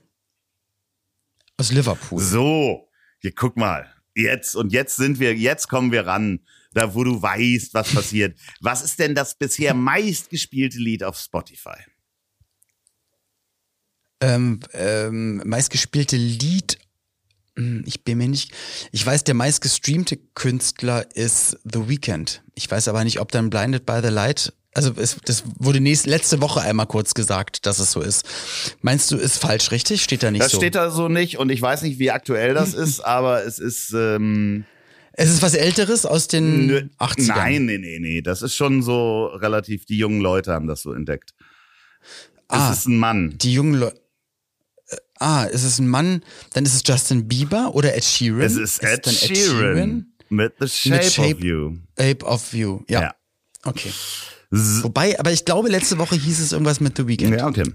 Aus 1.57 1.71
Liverpool. 1.71 2.19
So, 2.19 2.89
Hier, 3.19 3.33
guck 3.35 3.57
mal. 3.57 3.85
Jetzt 4.15 4.55
und 4.55 4.73
jetzt 4.73 4.95
sind 4.95 5.19
wir, 5.19 5.35
jetzt 5.35 5.69
kommen 5.69 5.91
wir 5.91 6.07
ran, 6.07 6.39
da 6.73 6.93
wo 6.93 7.03
du 7.03 7.21
weißt, 7.21 7.73
was 7.73 7.93
passiert. 7.93 8.37
Was 8.61 8.83
ist 8.83 8.99
denn 8.99 9.15
das 9.15 9.37
bisher 9.37 9.73
meistgespielte 9.73 10.77
Lied 10.77 11.03
auf 11.03 11.17
Spotify? 11.17 11.77
Ähm, 14.21 14.59
ähm, 14.73 15.41
meistgespielte 15.45 16.17
Lied. 16.17 16.77
hm, 17.55 17.83
Ich 17.85 18.03
bin 18.03 18.17
mir 18.17 18.27
nicht. 18.27 18.51
Ich 18.91 19.05
weiß, 19.05 19.23
der 19.23 19.35
meistgestreamte 19.35 20.17
Künstler 20.35 21.07
ist 21.15 21.57
The 21.63 21.87
Weeknd. 21.87 22.43
Ich 22.55 22.69
weiß 22.69 22.87
aber 22.89 23.03
nicht, 23.03 23.19
ob 23.19 23.31
dann 23.31 23.49
Blinded 23.49 23.85
by 23.85 23.99
the 24.03 24.09
Light. 24.09 24.53
Also 24.73 24.93
es, 24.97 25.17
das 25.25 25.43
wurde 25.57 25.79
nächst, 25.79 26.05
letzte 26.05 26.41
Woche 26.41 26.61
einmal 26.61 26.85
kurz 26.85 27.13
gesagt, 27.15 27.65
dass 27.65 27.79
es 27.79 27.91
so 27.91 28.01
ist. 28.01 28.27
Meinst 28.81 29.09
du, 29.09 29.17
ist 29.17 29.37
falsch, 29.39 29.71
richtig? 29.71 30.03
Steht 30.03 30.21
da 30.21 30.29
nicht 30.31 30.43
Das 30.43 30.51
so? 30.51 30.57
steht 30.57 30.75
da 30.75 30.91
so 30.91 31.07
nicht 31.07 31.37
und 31.39 31.49
ich 31.49 31.61
weiß 31.61 31.81
nicht, 31.81 31.97
wie 31.97 32.11
aktuell 32.11 32.53
das 32.53 32.73
ist, 32.75 32.99
aber 32.99 33.43
es 33.45 33.57
ist 33.57 33.93
ähm, 33.93 34.65
es 35.19 35.29
ist 35.29 35.41
was 35.41 35.53
Älteres 35.53 36.05
aus 36.05 36.27
den 36.27 36.65
nö, 36.67 36.81
80ern. 36.97 37.27
Nein, 37.27 37.65
nee, 37.65 37.77
nee, 37.77 37.99
nee. 37.99 38.21
Das 38.21 38.41
ist 38.41 38.55
schon 38.55 38.81
so 38.81 39.25
relativ, 39.25 39.85
die 39.85 39.97
jungen 39.97 40.21
Leute 40.21 40.53
haben 40.53 40.67
das 40.67 40.81
so 40.81 40.93
entdeckt. 40.93 41.33
Es 42.47 42.57
Ah. 42.57 42.71
ist 42.71 42.87
ein 42.87 42.97
Mann. 42.97 43.37
Die 43.37 43.53
jungen 43.53 43.75
Leute. 43.75 43.99
Ah, 45.19 45.43
ist 45.43 45.63
es 45.63 45.77
ein 45.79 45.87
Mann? 45.89 46.23
Dann 46.53 46.65
ist 46.65 46.73
es 46.73 46.83
Justin 46.85 47.27
Bieber 47.27 47.75
oder 47.75 47.95
Ed 47.95 48.03
Sheeran? 48.05 48.41
Es 48.41 48.55
ist 48.55 48.81
Ed, 48.81 49.05
dann 49.05 49.13
Sheeran, 49.13 50.13
mit 50.29 50.53
The 50.59 50.67
Shape, 50.67 51.03
Shape- 51.03 51.35
of 51.35 51.43
You. 51.43 51.77
Ape 51.97 52.25
of 52.25 52.53
You. 52.53 52.81
Ja. 52.87 53.01
Ja. 53.01 53.15
Okay. 53.63 53.89
S- 54.51 54.79
Wobei, 54.81 55.19
aber 55.19 55.31
ich 55.33 55.43
glaube, 55.45 55.67
letzte 55.69 55.97
Woche 55.97 56.15
hieß 56.15 56.39
es 56.39 56.53
irgendwas 56.53 56.79
mit 56.79 56.95
The 56.97 57.05
Weeknd. 57.07 57.35
Ja, 57.35 57.47
okay. 57.47 57.65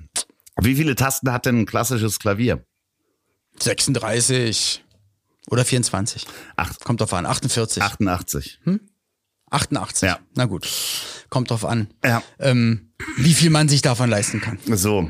Wie 0.61 0.75
viele 0.75 0.95
Tasten 0.95 1.31
hat 1.33 1.45
denn 1.47 1.61
ein 1.61 1.67
klassisches 1.67 2.19
Klavier? 2.19 2.65
36 3.61 4.84
oder 5.51 5.65
24. 5.65 6.27
Acht, 6.57 6.85
Kommt 6.85 7.01
drauf 7.01 7.13
an. 7.15 7.27
48. 7.27 7.83
88. 7.83 8.61
88. 9.51 10.09
Ja. 10.09 10.19
Na 10.35 10.47
gut. 10.47 10.69
Kommt 11.29 11.51
drauf 11.51 11.65
an. 11.65 11.89
Ja, 12.05 12.23
Ähm, 12.39 12.93
wie 13.17 13.35
viel 13.35 13.51
man 13.51 13.69
sich 13.69 13.83
davon 13.83 14.11
leisten 14.11 14.41
kann. 14.41 14.59
so. 14.67 15.09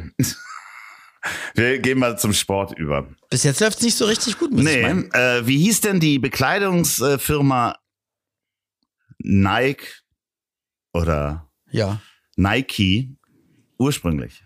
Wir 1.55 1.79
gehen 1.79 1.99
mal 1.99 2.19
zum 2.19 2.35
Sport 2.35 2.79
über. 2.79 3.09
Bis 3.31 3.45
jetzt 3.45 3.61
läuft 3.61 3.79
es 3.79 3.85
nicht 3.85 3.97
so 3.97 4.05
richtig 4.05 4.39
gut, 4.39 4.51
muss 4.51 4.63
Nee, 4.63 4.83
äh, 4.83 5.47
wie 5.47 5.57
hieß 5.59 5.81
denn 5.81 5.99
die 5.99 6.19
Bekleidungsfirma 6.19 7.79
Nike 9.19 9.87
oder 10.93 11.51
Ja. 11.71 12.01
Nike 12.37 13.17
ursprünglich? 13.79 14.44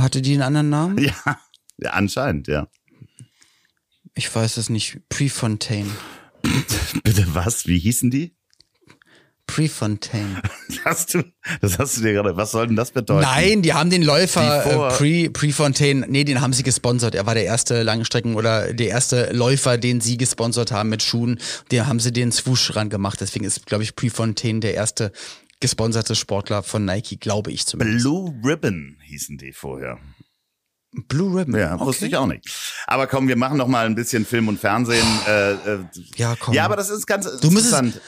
Hatte 0.00 0.22
die 0.22 0.32
einen 0.34 0.42
anderen 0.42 0.70
Namen? 0.70 0.98
Ja, 0.98 1.38
ja 1.78 1.90
anscheinend, 1.90 2.48
ja. 2.48 2.68
Ich 4.14 4.34
weiß 4.34 4.56
es 4.58 4.70
nicht. 4.70 5.00
Prefontaine. 5.08 5.90
Bitte 7.02 7.26
was? 7.34 7.66
Wie 7.66 7.78
hießen 7.78 8.10
die? 8.10 8.36
Prefontaine. 9.46 10.42
Hast 10.84 11.14
du, 11.14 11.22
das 11.60 11.78
hast 11.78 11.96
du 11.96 12.02
dir 12.02 12.12
gerade, 12.14 12.36
was 12.36 12.50
soll 12.50 12.66
denn 12.66 12.76
das 12.76 12.90
bedeuten? 12.90 13.22
Nein, 13.22 13.62
die 13.62 13.72
haben 13.72 13.90
den 13.90 14.02
Läufer 14.02 14.90
äh, 14.90 14.96
Pre, 14.96 15.30
Prefontaine, 15.30 16.06
nee, 16.08 16.24
den 16.24 16.40
haben 16.40 16.52
sie 16.52 16.62
gesponsert. 16.62 17.14
Er 17.14 17.26
war 17.26 17.34
der 17.34 17.44
erste 17.44 17.82
Langstrecken 17.82 18.34
oder 18.34 18.72
der 18.72 18.88
erste 18.88 19.32
Läufer, 19.32 19.78
den 19.78 20.00
sie 20.00 20.16
gesponsert 20.16 20.72
haben 20.72 20.88
mit 20.88 21.02
Schuhen. 21.02 21.38
Der 21.70 21.86
haben 21.86 22.00
sie 22.00 22.12
den 22.12 22.32
Swoosh 22.32 22.74
ran 22.74 22.88
gemacht. 22.88 23.20
Deswegen 23.20 23.44
ist, 23.44 23.66
glaube 23.66 23.84
ich, 23.84 23.96
Prefontaine 23.96 24.60
der 24.60 24.74
erste 24.74 25.12
gesponserte 25.60 26.14
Sportler 26.14 26.62
von 26.62 26.84
Nike, 26.84 27.16
glaube 27.18 27.50
ich 27.52 27.66
zumindest. 27.66 28.02
Blue 28.02 28.34
Ribbon 28.44 28.96
hießen 29.04 29.38
die 29.38 29.52
vorher. 29.52 29.98
Blue 31.08 31.40
Ribbon. 31.40 31.58
Ja, 31.58 31.78
wusste 31.80 32.06
ich 32.06 32.16
auch 32.16 32.26
nicht. 32.26 32.44
Aber 32.86 33.06
komm, 33.06 33.26
wir 33.28 33.36
machen 33.36 33.56
noch 33.58 33.66
mal 33.66 33.84
ein 33.86 33.94
bisschen 33.94 34.24
Film 34.24 34.46
und 34.48 34.60
Fernsehen. 34.60 35.06
Äh, 35.26 35.52
äh, 35.52 35.78
Ja, 36.16 36.36
komm. 36.38 36.54
ja, 36.54 36.64
aber 36.64 36.76
das 36.76 36.90
ist 36.90 37.06
ganz 37.06 37.24
Du 37.40 37.48
interessant. 37.48 38.00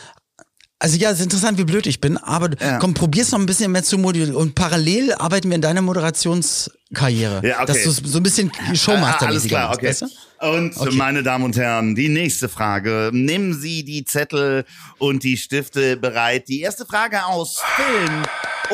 Also 0.79 0.97
ja, 0.99 1.11
es 1.11 1.19
ist 1.19 1.25
interessant, 1.25 1.57
wie 1.59 1.65
blöd 1.65 1.87
ich 1.87 2.01
bin, 2.03 2.17
aber 2.19 2.51
Ja. 2.61 2.79
komm, 2.79 2.93
probier's 2.95 3.33
noch 3.33 3.39
ein 3.41 3.47
bisschen 3.47 3.73
mehr 3.73 3.83
zu 3.83 3.97
modellieren. 3.99 4.37
Und 4.37 4.55
parallel 4.55 5.15
arbeiten 5.15 5.49
wir 5.49 5.55
in 5.57 5.63
deiner 5.63 5.81
Moderationskarriere. 5.83 7.41
Ja, 7.47 7.63
okay. 7.63 7.67
Dass 7.67 7.83
du 7.83 8.09
so 8.09 8.19
ein 8.19 8.23
bisschen 8.23 8.53
Ah, 8.59 8.75
Showmaster 8.75 9.27
alles 9.29 9.45
klar, 9.45 9.75
okay. 9.75 9.89
Weißt 9.89 10.03
du? 10.03 10.07
Und 10.41 10.76
Okay. 10.76 10.97
meine 10.97 11.22
Damen 11.22 11.45
und 11.45 11.57
Herren, 11.57 11.95
die 11.95 12.09
nächste 12.09 12.49
Frage. 12.49 13.11
Nehmen 13.12 13.55
Sie 13.55 13.84
die 13.84 14.05
Zettel 14.05 14.64
und 14.99 15.22
die 15.22 15.37
Stifte 15.37 15.97
bereit. 15.97 16.49
Die 16.49 16.61
erste 16.61 16.84
Frage 16.84 17.24
aus 17.24 17.62
Film 17.76 18.22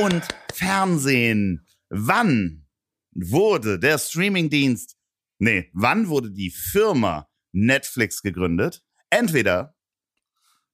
und 0.04 0.22
Fernsehen. 0.52 1.64
Wann 1.88 2.66
wurde 3.12 3.78
der 3.78 3.98
Streamingdienst, 3.98 4.96
nee, 5.38 5.70
wann 5.72 6.08
wurde 6.08 6.30
die 6.32 6.50
Firma 6.50 7.28
Netflix 7.52 8.22
gegründet? 8.22 8.82
Entweder 9.10 9.74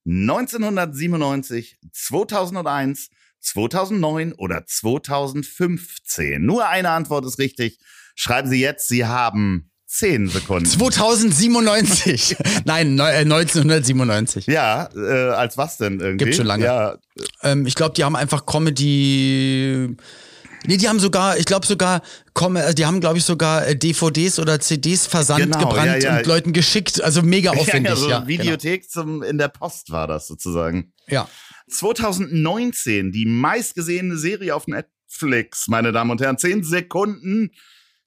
1997, 0.07 1.79
2001, 1.93 3.11
2009 3.41 4.33
oder 4.33 4.65
2015. 4.67 6.45
Nur 6.45 6.67
eine 6.69 6.91
Antwort 6.91 7.27
ist 7.27 7.39
richtig. 7.39 7.79
Schreiben 8.15 8.49
Sie 8.49 8.61
jetzt, 8.61 8.89
Sie 8.89 9.05
haben 9.05 9.71
10 9.91 10.29
Sekunden. 10.29 10.67
2097. 10.67 12.37
Nein, 12.67 12.95
neu- 12.95 13.09
äh, 13.11 13.21
1997. 13.23 14.47
Ja, 14.47 14.89
äh, 14.95 15.31
als 15.31 15.57
was 15.57 15.79
denn 15.79 15.99
irgendwie? 15.99 16.27
Gibt 16.27 16.37
schon 16.37 16.47
lange. 16.47 16.65
Ja, 16.67 16.99
Ähm, 17.43 17.67
ich 17.67 17.75
glaube, 17.75 17.95
die 17.95 18.05
haben 18.05 18.15
einfach 18.15 18.45
Comedy. 18.47 19.97
Nee, 20.67 20.77
die 20.77 20.89
haben 20.89 20.99
sogar, 21.01 21.39
ich 21.39 21.47
glaube 21.47 21.67
sogar, 21.67 22.03
äh, 22.39 22.75
die 22.75 22.85
haben, 22.85 23.01
glaube 23.01 23.17
ich, 23.19 23.25
sogar 23.25 23.67
äh, 23.67 23.77
DVDs 23.77 24.39
oder 24.39 24.61
CDs 24.61 25.07
versandt, 25.07 25.45
Genau, 25.45 25.59
gebrannt 25.61 26.03
ja, 26.03 26.11
ja. 26.13 26.19
und 26.19 26.27
Leuten 26.27 26.53
geschickt. 26.53 27.03
Also 27.03 27.23
mega 27.23 27.51
aufwendig. 27.57 27.91
ja, 27.91 27.97
so 27.97 28.11
ja, 28.11 28.27
Videothek 28.27 28.91
zum, 28.91 29.23
in 29.23 29.39
der 29.39 29.49
Post 29.49 29.91
war 29.91 30.07
das 30.07 30.27
sozusagen. 30.27 30.93
Genau. 31.07 31.23
Ja. 31.23 31.29
2019, 31.71 33.13
die 33.13 33.25
meistgesehene 33.27 34.17
Serie 34.19 34.55
auf 34.55 34.67
Netflix, 34.67 35.69
meine 35.69 35.93
Damen 35.93 36.11
und 36.11 36.21
Herren. 36.21 36.37
10 36.39 36.63
Sekunden. 36.65 37.51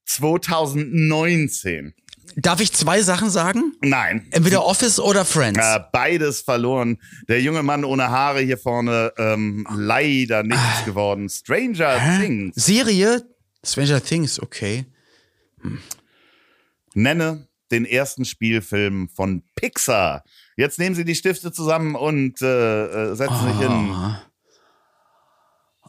2019. 0.05 1.93
Darf 2.37 2.61
ich 2.61 2.71
zwei 2.71 3.01
Sachen 3.01 3.29
sagen? 3.29 3.73
Nein. 3.81 4.27
Entweder 4.31 4.65
Office 4.65 4.99
oder 4.99 5.25
Friends. 5.25 5.59
Äh, 5.59 5.79
beides 5.91 6.41
verloren. 6.41 6.97
Der 7.27 7.41
junge 7.41 7.61
Mann 7.61 7.83
ohne 7.83 8.09
Haare 8.09 8.39
hier 8.41 8.57
vorne, 8.57 9.11
ähm, 9.17 9.67
leider 9.75 10.43
nichts 10.43 10.85
geworden. 10.85 11.29
Stranger 11.29 11.99
Things. 12.19 12.55
Serie 12.55 13.25
Stranger 13.63 14.01
Things, 14.01 14.41
okay. 14.41 14.85
Nenne 16.93 17.47
den 17.69 17.85
ersten 17.85 18.25
Spielfilm 18.25 19.07
von 19.09 19.43
Pixar. 19.55 20.23
Jetzt 20.57 20.79
nehmen 20.79 20.95
Sie 20.95 21.05
die 21.05 21.15
Stifte 21.15 21.51
zusammen 21.51 21.95
und 21.95 22.41
äh, 22.41 23.11
äh, 23.11 23.15
setzen 23.15 23.47
sich 23.47 23.57
hin. 23.59 23.95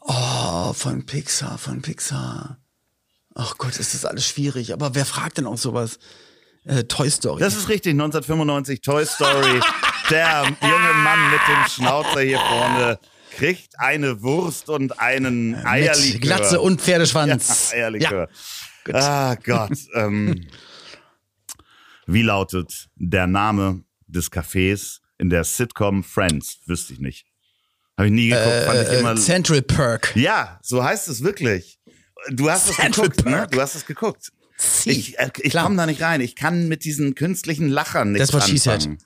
Oh, 0.03 0.73
von 0.75 1.07
Pixar, 1.07 1.59
von 1.59 1.83
Pixar. 1.83 2.59
Ach 3.35 3.57
Gott, 3.59 3.79
ist 3.79 3.95
das 3.95 4.05
alles 4.05 4.27
schwierig. 4.27 4.73
Aber 4.73 4.95
wer 4.95 5.05
fragt 5.07 5.39
denn 5.39 5.47
auch 5.47 5.59
sowas? 5.59 5.99
Äh, 6.65 6.85
Toy 6.85 7.11
Story. 7.11 7.41
Das 7.41 7.57
ist 7.57 7.69
richtig, 7.69 7.93
1995 7.93 8.81
Toy 8.83 9.05
Story. 9.05 9.61
Der 10.11 10.45
junge 10.61 10.93
Mann 11.03 11.31
mit 11.31 11.41
dem 11.49 11.69
Schnauzer 11.71 12.21
hier 12.21 12.39
vorne 12.39 12.99
kriegt 13.33 13.79
eine 13.79 14.23
Wurst 14.23 14.69
und 14.69 14.99
einen 15.01 15.53
Mit 15.53 15.67
Eierlikör. 15.67 16.21
Glatze 16.21 16.61
und 16.61 16.81
Pferdeschwanz. 16.81 17.71
Ja, 17.73 17.79
Eierlikör. 17.79 18.29
Gut. 18.85 18.95
Ah 18.95 19.35
Gott. 19.37 19.79
Ähm, 19.95 20.47
wie 22.07 22.23
lautet 22.23 22.89
der 22.97 23.27
Name 23.27 23.85
des 24.07 24.31
Cafés 24.31 24.99
in 25.19 25.31
der 25.31 25.45
Sitcom 25.45 26.05
Friends? 26.05 26.59
Wüsste 26.67 26.93
ich 26.93 26.99
nicht. 27.01 27.27
Habe 27.97 28.09
ich 28.09 28.13
nie 28.13 28.29
geguckt, 28.29 28.65
fand 28.67 28.89
ich 28.89 28.99
immer. 28.99 29.13
Äh, 29.13 29.17
Central 29.17 29.63
Perk. 29.63 30.15
Ja, 30.17 30.59
so 30.63 30.83
heißt 30.83 31.09
es 31.09 31.23
wirklich. 31.23 31.79
Du 32.31 32.51
hast 32.51 32.71
es 32.71 32.77
geguckt, 32.77 33.25
ne? 33.25 33.47
Du 33.51 33.61
hast 33.61 33.75
es 33.75 33.87
geguckt. 33.87 34.33
Ich, 34.85 35.19
äh, 35.19 35.31
ich 35.41 35.55
komme 35.55 35.77
da 35.77 35.87
nicht 35.87 36.03
rein. 36.03 36.21
Ich 36.21 36.37
kann 36.37 36.69
mit 36.69 36.85
diesen 36.85 37.15
künstlichen 37.15 37.69
Lachern 37.69 38.13
nichts 38.13 38.33
what 38.33 38.45
she 38.45 38.59
said. 38.59 38.75
anfangen. 38.75 38.99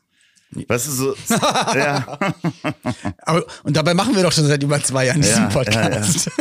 Weißt 0.68 0.86
du, 0.86 0.90
so, 0.92 1.14
ja, 1.74 2.18
Aber, 3.22 3.44
und 3.64 3.76
dabei 3.76 3.94
machen 3.94 4.14
wir 4.14 4.22
doch 4.22 4.30
schon 4.32 4.46
seit 4.46 4.62
über 4.62 4.80
zwei 4.82 5.06
Jahren 5.06 5.20
diesen 5.20 5.44
Ja, 5.44 5.48
Podcast. 5.48 5.76
ja. 5.76 5.88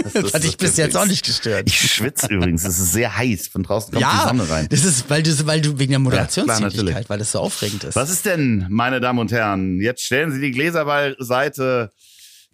Das 0.03 0.13
Das, 0.13 0.23
ist 0.26 0.34
hat 0.36 0.43
dich 0.43 0.57
bis 0.57 0.78
jetzt 0.78 0.95
auch 0.95 1.05
nicht 1.07 1.26
gestört. 1.26 1.63
ich 1.67 1.80
schwitze 1.91 2.28
übrigens. 2.28 2.63
Es 2.65 2.78
ist 2.80 2.91
sehr 2.93 3.17
heiß. 3.17 3.47
Von 3.47 3.63
draußen 3.63 3.91
kommt 3.93 4.05
die 4.05 4.28
Sonne 4.28 4.47
rein. 4.49 4.67
das 4.69 4.86
ist, 4.86 5.09
weil 5.09 5.23
du, 5.23 5.45
weil 5.47 5.59
du 5.59 5.80
wegen 5.80 5.91
der 5.91 5.99
Moderationstätigkeit, 5.99 7.09
weil 7.09 7.17
das 7.19 7.32
so 7.32 7.39
aufregend 7.39 7.84
ist. 7.84 7.95
Was 7.95 8.09
ist 8.11 8.26
denn, 8.26 8.67
meine 8.69 8.99
Damen 9.01 9.19
und 9.19 9.32
Herren? 9.32 9.82
Jetzt 9.82 10.03
stellen 10.03 10.32
Sie 10.32 10.39
die 10.39 10.51
Gläser 10.51 10.86
beiseite. 10.86 11.91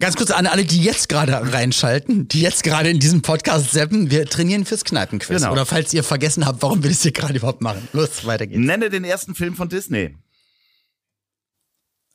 Ganz 0.01 0.15
kurz 0.15 0.31
an 0.31 0.47
alle, 0.47 0.65
die 0.65 0.81
jetzt 0.81 1.09
gerade 1.09 1.53
reinschalten, 1.53 2.27
die 2.27 2.41
jetzt 2.41 2.63
gerade 2.63 2.89
in 2.89 2.99
diesem 2.99 3.21
Podcast 3.21 3.71
zappen, 3.71 4.09
wir 4.09 4.25
trainieren 4.25 4.65
fürs 4.65 4.83
Kneipenquiz. 4.83 5.41
Genau. 5.41 5.51
Oder 5.51 5.67
falls 5.67 5.93
ihr 5.93 6.03
vergessen 6.03 6.47
habt, 6.47 6.63
warum 6.63 6.81
wir 6.81 6.89
das 6.89 7.03
hier 7.03 7.11
gerade 7.11 7.35
überhaupt 7.35 7.61
machen. 7.61 7.87
Los, 7.93 8.25
weiter 8.25 8.47
geht's. 8.47 8.59
Nenne 8.59 8.89
den 8.89 9.03
ersten 9.03 9.35
Film 9.35 9.55
von 9.55 9.69
Disney. 9.69 10.17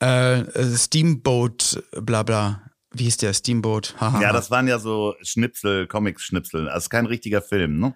Äh, 0.03 0.41
äh, 0.41 0.77
Steamboat, 0.77 1.81
bla 1.93 2.25
bla. 2.25 2.61
Wie 2.91 3.05
hieß 3.05 3.19
der? 3.19 3.33
Steamboat. 3.33 3.95
Haha. 4.01 4.21
Ja, 4.21 4.33
das 4.33 4.51
waren 4.51 4.67
ja 4.67 4.81
so 4.81 5.15
Schnipsel, 5.23 5.87
Comics-Schnipsel. 5.87 6.69
Also 6.69 6.89
kein 6.89 7.07
richtiger 7.07 7.41
Film, 7.41 7.79
ne? 7.79 7.95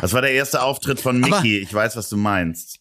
Das 0.00 0.12
war 0.14 0.22
der 0.22 0.32
erste 0.32 0.62
Auftritt 0.62 1.00
von 1.00 1.20
Mickey. 1.20 1.58
Ich 1.58 1.74
weiß, 1.74 1.96
was 1.96 2.08
du 2.08 2.16
meinst. 2.16 2.80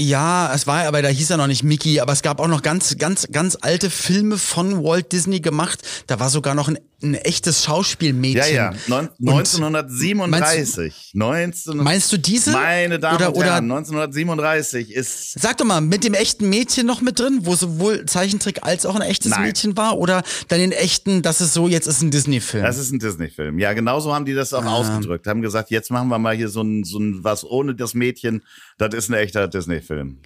Ja, 0.00 0.54
es 0.54 0.68
war, 0.68 0.86
aber 0.86 1.02
da 1.02 1.08
hieß 1.08 1.30
er 1.30 1.38
noch 1.38 1.48
nicht 1.48 1.64
Mickey, 1.64 1.98
aber 1.98 2.12
es 2.12 2.22
gab 2.22 2.38
auch 2.38 2.46
noch 2.46 2.62
ganz, 2.62 2.98
ganz, 2.98 3.26
ganz 3.32 3.58
alte 3.60 3.90
Filme 3.90 4.38
von 4.38 4.84
Walt 4.84 5.10
Disney 5.10 5.40
gemacht. 5.40 5.82
Da 6.06 6.20
war 6.20 6.30
sogar 6.30 6.54
noch 6.54 6.68
ein, 6.68 6.78
ein 7.02 7.14
echtes 7.14 7.64
Schauspielmädchen. 7.64 8.54
Ja, 8.54 8.72
ja, 8.72 8.74
Neun, 8.88 9.08
1937. 9.20 11.12
Meinst, 11.14 11.66
19, 11.66 11.76
meinst 11.84 12.12
du 12.12 12.16
diese? 12.16 12.50
Meine 12.50 12.98
Damen 12.98 13.16
oder, 13.16 13.36
und 13.36 13.44
Herren, 13.44 13.70
1937 13.70 14.92
ist. 14.92 15.38
Sag 15.38 15.58
doch 15.58 15.64
mal, 15.64 15.80
mit 15.80 16.02
dem 16.02 16.14
echten 16.14 16.48
Mädchen 16.48 16.86
noch 16.86 17.00
mit 17.00 17.20
drin, 17.20 17.40
wo 17.42 17.54
sowohl 17.54 18.04
Zeichentrick 18.06 18.64
als 18.64 18.84
auch 18.84 18.96
ein 18.96 19.02
echtes 19.02 19.30
Nein. 19.30 19.42
Mädchen 19.42 19.76
war? 19.76 19.98
Oder 19.98 20.22
dann 20.48 20.58
den 20.58 20.72
echten, 20.72 21.22
das 21.22 21.40
ist 21.40 21.54
so, 21.54 21.68
jetzt 21.68 21.86
ist 21.86 22.02
ein 22.02 22.10
Disney-Film? 22.10 22.64
Das 22.64 22.78
ist 22.78 22.90
ein 22.90 22.98
Disney-Film. 22.98 23.58
Ja, 23.60 23.72
genauso 23.74 24.12
haben 24.12 24.24
die 24.24 24.34
das 24.34 24.52
auch 24.52 24.64
ausgedrückt. 24.64 25.26
Haben 25.26 25.42
gesagt, 25.42 25.70
jetzt 25.70 25.90
machen 25.90 26.08
wir 26.08 26.18
mal 26.18 26.34
hier 26.34 26.48
so 26.48 26.62
ein, 26.62 26.82
so 26.82 26.98
ein 26.98 27.22
was 27.22 27.44
ohne 27.44 27.76
das 27.76 27.94
Mädchen. 27.94 28.42
Das 28.76 28.92
ist 28.94 29.08
ein 29.08 29.14
echter 29.14 29.46
Disney-Film. 29.46 30.20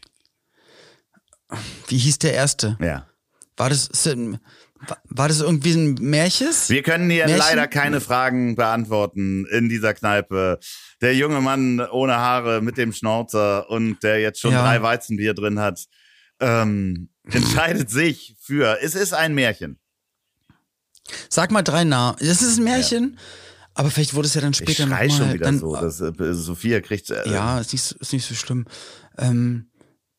Wie 1.88 1.98
hieß 1.98 2.18
der 2.18 2.32
erste? 2.32 2.78
Ja. 2.80 3.06
War 3.56 3.68
das, 3.68 3.90
war 5.08 5.28
das 5.28 5.40
irgendwie 5.40 5.72
ein 5.74 5.94
Märches? 5.94 6.68
Wir 6.70 6.82
können 6.82 7.08
hier 7.10 7.26
Märchen? 7.26 7.38
leider 7.38 7.68
keine 7.68 8.00
Fragen 8.00 8.54
beantworten 8.56 9.46
in 9.46 9.68
dieser 9.68 9.94
Kneipe. 9.94 10.58
Der 11.00 11.14
junge 11.14 11.40
Mann 11.40 11.80
ohne 11.80 12.16
Haare 12.16 12.60
mit 12.62 12.76
dem 12.78 12.92
Schnauzer 12.92 13.68
und 13.70 14.02
der 14.02 14.20
jetzt 14.20 14.40
schon 14.40 14.52
Ja. 14.52 14.62
drei 14.62 14.82
Weizenbier 14.82 15.34
drin 15.34 15.58
hat, 15.60 15.84
ähm, 16.40 17.10
entscheidet 17.30 17.90
sich 17.90 18.36
für, 18.40 18.78
es 18.82 18.94
ist 18.94 19.12
ein 19.14 19.34
Märchen. 19.34 19.78
Sag 21.28 21.50
mal 21.50 21.62
drei 21.62 21.84
Namen. 21.84 22.16
Das 22.20 22.42
ist 22.42 22.58
ein 22.58 22.64
Märchen, 22.64 23.18
aber 23.74 23.90
vielleicht 23.90 24.14
wurde 24.14 24.26
es 24.28 24.34
ja 24.34 24.40
dann 24.40 24.52
Ich 24.52 24.58
später 24.58 24.86
schrei 24.86 25.06
nochmal. 25.06 25.10
schon 25.10 25.34
wieder 25.34 25.44
dann, 25.44 25.58
so. 25.58 25.74
Das, 25.76 26.00
äh, 26.00 26.12
Sophia 26.34 26.80
kriegt. 26.80 27.10
Äh, 27.10 27.28
Ja, 27.28 27.58
ist 27.60 27.72
nicht, 27.72 27.92
ist 27.92 28.12
nicht 28.12 28.26
so 28.26 28.34
schlimm. 28.34 28.66
Ähm, 29.18 29.66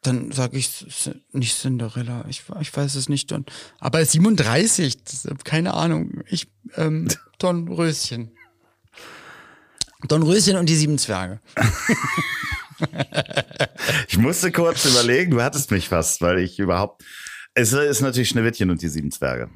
dann 0.04 0.32
sage 0.32 0.58
ich 0.58 0.86
nicht 1.32 1.58
Cinderella. 1.58 2.26
Ich, 2.30 2.44
ich 2.60 2.76
weiß 2.76 2.96
es 2.96 3.10
nicht. 3.10 3.32
Don, 3.32 3.46
aber 3.80 4.04
37, 4.04 5.04
das, 5.04 5.28
keine 5.44 5.74
Ahnung. 5.74 6.22
Ich, 6.28 6.48
ähm, 6.76 7.08
Dornröschen. 7.40 8.32
Dornröschen 10.08 10.58
und 10.58 10.68
die 10.68 10.76
sieben 10.76 10.98
Zwerge. 10.98 11.40
Ich 14.10 14.18
musste 14.18 14.52
kurz 14.52 14.84
überlegen, 14.86 15.32
du 15.32 15.42
hattest 15.42 15.72
mich 15.72 15.88
fast, 15.90 16.22
weil 16.22 16.40
ich 16.40 16.60
überhaupt. 16.60 17.04
Es 17.54 17.72
ist 17.72 18.02
natürlich 18.02 18.30
Schneewittchen 18.30 18.70
und 18.70 18.82
die 18.82 18.90
sieben 18.90 19.12
Zwerge. 19.12 19.50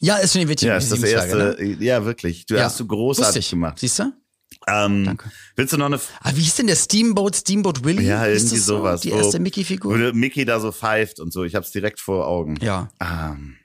Ja, 0.00 0.16
ist 0.18 0.32
Schneewittchen 0.32 0.68
Ja, 0.68 0.74
und 0.74 0.80
die 0.80 0.84
ist 0.84 0.92
das 0.92 1.00
sieben 1.00 1.12
erste. 1.12 1.56
Zwerge. 1.56 1.76
Ne? 1.76 1.84
Ja, 1.84 2.04
wirklich. 2.04 2.46
Du 2.46 2.54
Ja, 2.54 2.64
hast 2.64 2.78
du 2.78 2.86
großartig 2.86 3.50
gemacht. 3.50 3.78
Siehst 3.78 3.98
du? 3.98 4.12
Ähm, 4.66 5.04
Danke. 5.04 5.30
Willst 5.56 5.72
du 5.72 5.76
noch 5.78 5.86
eine 5.86 5.98
Ah, 6.20 6.32
wie 6.34 6.42
hieß 6.42 6.56
denn 6.56 6.66
der 6.66 6.76
Steamboat, 6.76 7.34
Steamboat 7.36 7.82
Willie? 7.84 8.06
Ja, 8.06 8.24
Hieß 8.24 8.42
irgendwie 8.44 8.56
sowas. 8.58 9.00
Die 9.00 9.10
wo- 9.12 9.16
erste 9.16 9.38
Wo 9.38 9.42
Mickey-Figur? 9.42 9.98
der 9.98 10.14
Mickey 10.14 10.44
da 10.44 10.60
so 10.60 10.70
pfeift 10.72 11.18
und 11.20 11.32
so. 11.32 11.44
Ich 11.44 11.54
hab's 11.54 11.70
direkt 11.70 11.98
vor 12.00 12.26
Augen. 12.26 12.56
Ja. 12.60 12.88
Ähm, 13.00 13.56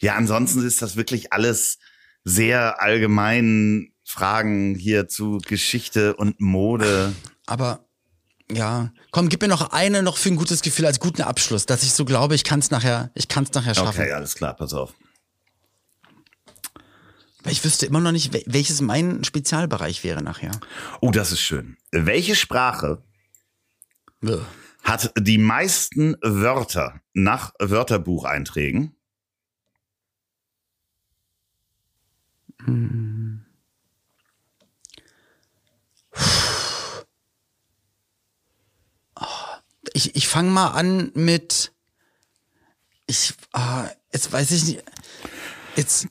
ja, 0.00 0.14
ansonsten 0.16 0.64
ist 0.64 0.82
das 0.82 0.96
wirklich 0.96 1.32
alles 1.32 1.78
sehr 2.24 2.80
allgemein 2.82 3.92
Fragen 4.04 4.74
hier 4.74 5.08
zu 5.08 5.38
Geschichte 5.46 6.14
und 6.16 6.40
Mode. 6.40 7.14
Aber 7.46 7.86
ja, 8.52 8.92
komm, 9.10 9.28
gib 9.28 9.42
mir 9.42 9.48
noch 9.48 9.72
eine 9.72 10.02
noch 10.02 10.16
für 10.18 10.28
ein 10.30 10.36
gutes 10.36 10.62
Gefühl 10.62 10.86
als 10.86 11.00
guten 11.00 11.22
Abschluss, 11.22 11.66
dass 11.66 11.82
ich 11.82 11.92
so 11.92 12.04
glaube, 12.04 12.34
ich 12.34 12.44
kann 12.44 12.60
es 12.60 12.70
nachher, 12.70 13.10
ich 13.14 13.28
kann 13.28 13.44
es 13.44 13.52
nachher 13.52 13.74
schaffen. 13.74 14.00
Okay, 14.00 14.12
alles 14.12 14.34
klar, 14.34 14.54
pass 14.54 14.72
auf. 14.72 14.94
Weil 17.48 17.52
ich 17.54 17.64
wüsste 17.64 17.86
immer 17.86 18.00
noch 18.00 18.12
nicht, 18.12 18.34
wel- 18.34 18.44
welches 18.44 18.82
mein 18.82 19.24
Spezialbereich 19.24 20.04
wäre 20.04 20.22
nachher. 20.22 20.50
Oh, 21.00 21.10
das 21.10 21.32
ist 21.32 21.40
schön. 21.40 21.78
Welche 21.92 22.36
Sprache 22.36 23.02
hat 24.82 25.14
die 25.18 25.38
meisten 25.38 26.14
Wörter 26.20 27.00
nach 27.14 27.54
Wörterbucheinträgen? 27.58 28.94
Ich, 39.92 40.14
ich 40.14 40.28
fange 40.28 40.50
mal 40.50 40.68
an 40.68 41.10
mit. 41.14 41.72
Ich, 43.06 43.34
ah, 43.52 43.88
jetzt 44.12 44.32
weiß 44.32 44.50
ich 44.52 44.64
nicht. 44.64 44.84
Jetzt. 45.76 46.08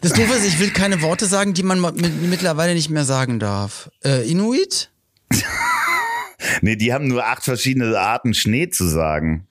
Das 0.00 0.12
Doofe 0.12 0.34
ist, 0.34 0.46
ich 0.46 0.60
will 0.60 0.70
keine 0.70 1.02
Worte 1.02 1.26
sagen, 1.26 1.54
die 1.54 1.62
man 1.62 1.80
mit, 1.80 2.22
mittlerweile 2.22 2.74
nicht 2.74 2.90
mehr 2.90 3.04
sagen 3.04 3.38
darf. 3.38 3.90
Äh, 4.04 4.28
Inuit? 4.30 4.90
Nee, 6.60 6.76
die 6.76 6.92
haben 6.92 7.08
nur 7.08 7.26
acht 7.26 7.42
verschiedene 7.42 7.98
Arten 7.98 8.32
Schnee 8.32 8.68
zu 8.70 8.86
sagen. 8.86 9.48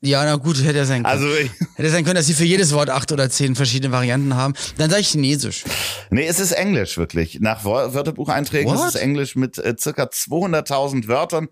Ja, 0.00 0.24
na 0.24 0.36
gut, 0.36 0.62
hätte 0.62 0.78
ja 0.78 0.84
sein 0.84 1.02
können. 1.02 1.06
Also, 1.06 1.34
ich, 1.34 1.50
hätte 1.76 1.90
sein 1.90 2.04
können, 2.04 2.16
dass 2.16 2.26
sie 2.26 2.34
für 2.34 2.44
jedes 2.44 2.72
Wort 2.72 2.90
acht 2.90 3.10
oder 3.12 3.30
zehn 3.30 3.54
verschiedene 3.54 3.92
Varianten 3.92 4.34
haben. 4.34 4.52
Dann 4.76 4.90
sage 4.90 5.00
ich 5.00 5.08
Chinesisch. 5.08 5.64
nee, 6.10 6.26
es 6.26 6.40
ist 6.40 6.52
Englisch 6.52 6.98
wirklich. 6.98 7.38
Nach 7.40 7.64
Wörterbucheinträgen 7.64 8.70
What? 8.70 8.80
ist 8.80 8.94
es 8.96 9.00
Englisch 9.00 9.34
mit 9.34 9.56
äh, 9.58 9.74
circa 9.78 10.04
200.000 10.04 11.08
Wörtern. 11.08 11.48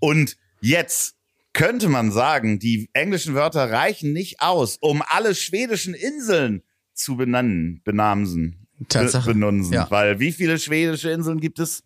Und 0.00 0.36
jetzt 0.60 1.14
könnte 1.54 1.88
man 1.88 2.12
sagen, 2.12 2.58
die 2.58 2.90
englischen 2.92 3.34
Wörter 3.34 3.70
reichen 3.70 4.12
nicht 4.12 4.40
aus, 4.40 4.76
um 4.80 5.02
alle 5.06 5.34
schwedischen 5.34 5.94
Inseln 5.94 6.62
zu 6.94 7.16
benennen, 7.16 7.80
benamsen, 7.84 8.66
be 8.78 8.86
Tatsache. 8.88 9.32
benunsen. 9.32 9.72
Ja. 9.72 9.90
Weil 9.90 10.18
wie 10.20 10.32
viele 10.32 10.58
schwedische 10.58 11.10
Inseln 11.10 11.40
gibt 11.40 11.58
es? 11.58 11.82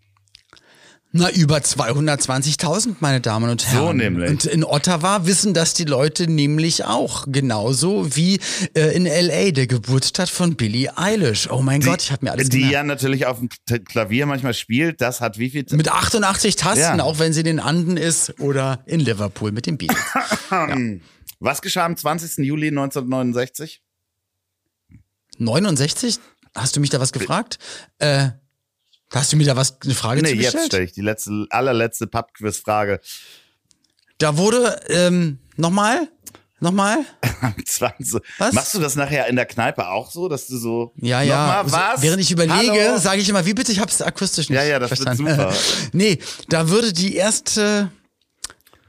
Na, 1.11 1.31
über 1.31 1.57
220.000, 1.57 2.97
meine 3.01 3.23
Damen 3.23 3.49
und 3.49 3.67
Herren. 3.67 3.87
So 3.87 3.93
nämlich. 3.95 4.29
Und 4.31 4.45
in 4.45 4.63
Ottawa 4.63 5.25
wissen 5.25 5.55
das 5.55 5.73
die 5.73 5.85
Leute 5.85 6.27
nämlich 6.31 6.85
auch. 6.85 7.25
Genauso 7.29 8.15
wie 8.15 8.39
äh, 8.75 8.95
in 8.95 9.07
L.A., 9.07 9.51
der 9.53 9.67
Geburtsstadt 9.67 10.29
von 10.29 10.55
Billie 10.57 10.99
Eilish. 10.99 11.51
Oh 11.51 11.63
mein 11.63 11.81
Gott, 11.81 12.03
ich 12.03 12.13
habe 12.13 12.27
mir 12.27 12.33
alles 12.33 12.51
Die 12.51 12.59
gemerkt. 12.59 12.75
ja 12.75 12.83
natürlich 12.85 13.25
auf 13.25 13.39
dem 13.39 13.49
Klavier 13.87 14.27
manchmal 14.27 14.53
spielt. 14.53 15.01
Das 15.01 15.23
hat 15.23 15.39
wie 15.39 15.49
viel? 15.49 15.65
Mit 15.71 15.89
88 15.91 16.57
Tasten, 16.57 16.99
Ja. 16.99 17.03
auch 17.03 17.19
wenn 17.19 17.33
sie 17.33 17.41
in 17.41 17.47
den 17.47 17.61
Anden 17.61 17.97
ist 17.97 18.39
oder 18.39 18.83
in 18.85 19.01
Liverpool 19.01 19.51
mit 19.51 19.65
den 19.65 19.79
Beatles. 19.79 19.99
Was 21.41 21.63
geschah 21.63 21.87
am 21.87 21.97
20. 21.97 22.45
Juli 22.45 22.69
1969? 22.69 23.81
69? 25.39 26.18
Hast 26.55 26.76
du 26.76 26.80
mich 26.80 26.91
da 26.91 27.01
was 27.01 27.12
gefragt? 27.12 27.59
Äh, 27.99 28.30
hast 29.12 29.32
du 29.32 29.36
mir 29.36 29.47
da 29.47 29.57
was, 29.57 29.78
eine 29.82 29.95
Frage 29.95 30.22
Nee, 30.22 30.32
jetzt 30.32 30.66
stelle 30.66 30.84
ich 30.84 30.93
die 30.93 31.01
letzte, 31.03 31.47
allerletzte 31.51 32.07
Pub-Quiz-Frage. 32.07 33.01
Da 34.18 34.36
wurde, 34.36 34.80
ähm, 34.89 35.39
nochmal? 35.57 36.09
Nochmal? 36.61 37.05
Am 37.41 37.55
20. 37.64 38.20
Was? 38.39 38.53
Machst 38.53 38.74
du 38.74 38.80
das 38.80 38.97
nachher 38.97 39.28
in 39.28 39.36
der 39.36 39.47
Kneipe 39.47 39.86
auch 39.89 40.11
so, 40.11 40.28
dass 40.28 40.49
du 40.49 40.59
so. 40.59 40.93
Ja, 40.97 41.22
ja. 41.22 41.39
Nochmal, 41.47 41.57
Also, 41.64 41.76
was? 41.76 42.03
Während 42.03 42.20
ich 42.20 42.32
überlege, 42.32 42.99
sage 42.99 43.20
ich 43.20 43.28
immer, 43.28 43.47
wie 43.47 43.55
bitte, 43.55 43.70
ich 43.70 43.78
hab's 43.78 44.03
akustisch 44.03 44.49
nicht 44.49 44.57
Ja, 44.59 44.64
ja, 44.64 44.78
das 44.80 44.91
wird 44.91 45.03
verstanden. 45.03 45.30
super. 45.36 45.53
nee, 45.93 46.18
da 46.49 46.68
würde 46.68 46.93
die 46.93 47.14
erste, 47.14 47.93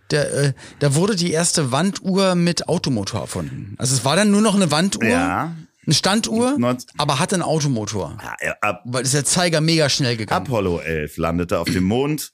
der, 0.10 0.34
äh, 0.34 0.54
da 0.80 0.96
wurde 0.96 1.16
die 1.16 1.32
erste 1.32 1.72
Wanduhr 1.72 2.34
mit 2.34 2.68
Automotor 2.68 3.22
erfunden. 3.22 3.76
Also 3.78 3.94
es 3.96 4.04
war 4.04 4.16
dann 4.16 4.32
nur 4.32 4.42
noch 4.42 4.56
eine 4.56 4.72
Wanduhr, 4.72 5.04
Ja. 5.06 5.56
Eine 5.90 5.96
Standuhr, 5.96 6.58
aber 6.98 7.20
hatte 7.20 7.36
einen 7.36 7.44
Automotor. 7.44 8.18
Ja, 8.42 8.54
Ab 8.62 8.84
Weil 8.86 9.04
ist 9.04 9.14
der 9.14 9.26
Zeiger 9.26 9.60
mega 9.60 9.90
schnell 9.90 10.16
gegangen. 10.18 10.46
Apollo 10.46 10.80
11 10.80 11.18
landete 11.18 11.60
auf 11.60 11.68
dem 11.70 11.84
Mond 11.84 12.32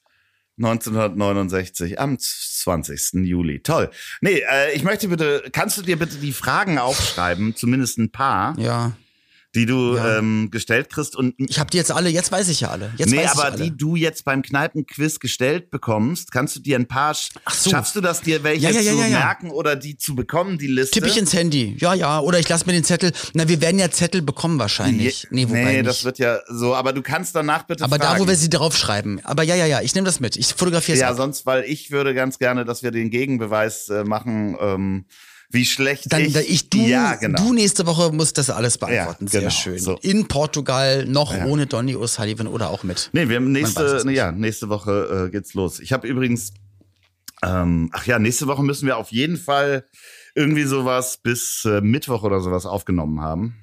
1969 0.58 1.98
am 1.98 2.18
20. 2.18 3.26
Juli. 3.26 3.60
Toll. 3.62 3.90
Nee, 4.20 4.42
äh, 4.50 4.72
ich 4.74 4.82
möchte 4.82 5.08
bitte, 5.08 5.44
kannst 5.52 5.78
du 5.78 5.82
dir 5.82 5.98
bitte 5.98 6.16
die 6.16 6.32
Fragen 6.32 6.78
aufschreiben, 6.78 7.54
zumindest 7.56 7.98
ein 7.98 8.10
paar, 8.10 8.58
Ja. 8.58 8.92
Die 9.56 9.66
du 9.66 9.96
Ja. 9.96 10.18
ähm, 10.18 10.50
gestellt 10.52 10.90
kriegst 10.90 11.16
und 11.16 11.34
Ich 11.38 11.58
habe 11.58 11.70
die 11.70 11.78
jetzt 11.78 11.90
alle, 11.90 12.08
jetzt 12.10 12.30
weiß 12.30 12.48
ich 12.48 12.60
ja 12.60 12.70
alle. 12.70 12.92
Jetzt 12.96 13.10
nee, 13.10 13.16
weiß 13.24 13.32
aber 13.32 13.48
ich 13.48 13.54
alle. 13.54 13.64
die 13.64 13.76
du 13.76 13.96
jetzt 13.96 14.24
beim 14.24 14.42
Kneipenquiz 14.42 15.18
gestellt 15.18 15.70
bekommst, 15.70 16.30
kannst 16.30 16.54
du 16.56 16.60
dir 16.60 16.76
ein 16.78 16.86
paar, 16.86 17.14
so. 17.14 17.70
schaffst 17.70 17.96
du 17.96 18.00
das 18.00 18.20
dir 18.20 18.44
welche 18.44 18.64
Ja, 18.70 18.70
ja, 18.70 18.92
zu 18.92 18.98
merken 18.98 19.50
oder 19.50 19.74
die 19.74 19.96
zu 19.96 20.14
bekommen, 20.14 20.58
die 20.58 20.66
Liste? 20.68 20.92
Tippe 20.92 21.08
ich 21.08 21.16
ins 21.16 21.32
Handy. 21.32 21.76
Ja, 21.80 21.94
ja. 21.94 22.20
Oder 22.20 22.38
ich 22.38 22.48
lasse 22.48 22.66
mir 22.66 22.72
den 22.72 22.84
Zettel. 22.84 23.12
Na, 23.34 23.48
wir 23.48 23.60
werden 23.60 23.78
ja 23.78 23.90
Zettel 23.90 24.22
bekommen 24.22 24.58
wahrscheinlich. 24.58 25.26
Nee, 25.30 25.48
wobei 25.48 25.64
nee 25.64 25.72
nicht. 25.78 25.86
das 25.86 26.04
wird 26.04 26.18
ja 26.18 26.38
so, 26.48 26.74
aber 26.74 26.92
du 26.92 27.02
kannst 27.02 27.34
danach 27.34 27.62
bitte 27.64 27.82
Aber 27.84 27.96
fragen. 27.96 28.18
da, 28.18 28.20
wo 28.24 28.28
wir 28.28 28.36
sie 28.36 28.50
draufschreiben. 28.50 29.24
Aber 29.24 29.42
ja, 29.42 29.54
ja, 29.54 29.66
ja, 29.66 29.80
ich 29.80 29.94
nehme 29.94 30.04
das 30.04 30.20
mit. 30.20 30.36
Ich 30.36 30.48
fotografiere 30.54 30.96
es 30.96 31.00
Ja, 31.00 31.10
ab. 31.10 31.16
sonst, 31.16 31.46
weil 31.46 31.64
ich 31.64 31.90
würde 31.90 32.14
ganz 32.14 32.38
gerne, 32.38 32.64
dass 32.66 32.82
wir 32.82 32.90
den 32.90 33.08
Gegenbeweis 33.10 33.88
äh, 33.88 34.04
machen, 34.04 34.56
ähm, 34.60 35.04
wie 35.50 35.64
schlecht 35.64 36.12
Dann, 36.12 36.22
ich, 36.22 36.36
ich, 36.36 36.50
ich 36.50 36.70
du, 36.70 36.78
ja, 36.78 37.14
genau. 37.14 37.38
du 37.42 37.52
nächste 37.52 37.86
Woche 37.86 38.12
musst 38.12 38.38
das 38.38 38.50
alles 38.50 38.78
beantworten. 38.78 39.26
Ja, 39.26 39.30
Sehr 39.30 39.40
genau, 39.40 39.52
schön. 39.52 39.78
so. 39.78 39.96
In 40.02 40.28
Portugal, 40.28 41.06
noch 41.06 41.34
ohne 41.44 41.66
Donny 41.66 41.94
O'Sullivan 41.94 42.48
oder 42.48 42.70
auch 42.70 42.82
mit. 42.82 43.10
Nee, 43.12 43.28
wir 43.28 43.36
haben 43.36 43.52
nächste, 43.52 44.04
ja, 44.10 44.32
nächste 44.32 44.68
Woche 44.68 45.26
äh, 45.26 45.30
geht's 45.30 45.54
los. 45.54 45.80
Ich 45.80 45.92
habe 45.92 46.06
übrigens, 46.08 46.52
ähm, 47.42 47.90
ach 47.92 48.06
ja, 48.06 48.18
nächste 48.18 48.46
Woche 48.46 48.62
müssen 48.62 48.86
wir 48.86 48.96
auf 48.96 49.12
jeden 49.12 49.36
Fall 49.36 49.86
irgendwie 50.34 50.64
sowas 50.64 51.18
bis 51.22 51.64
äh, 51.64 51.80
Mittwoch 51.80 52.22
oder 52.22 52.40
sowas 52.40 52.66
aufgenommen 52.66 53.20
haben. 53.20 53.56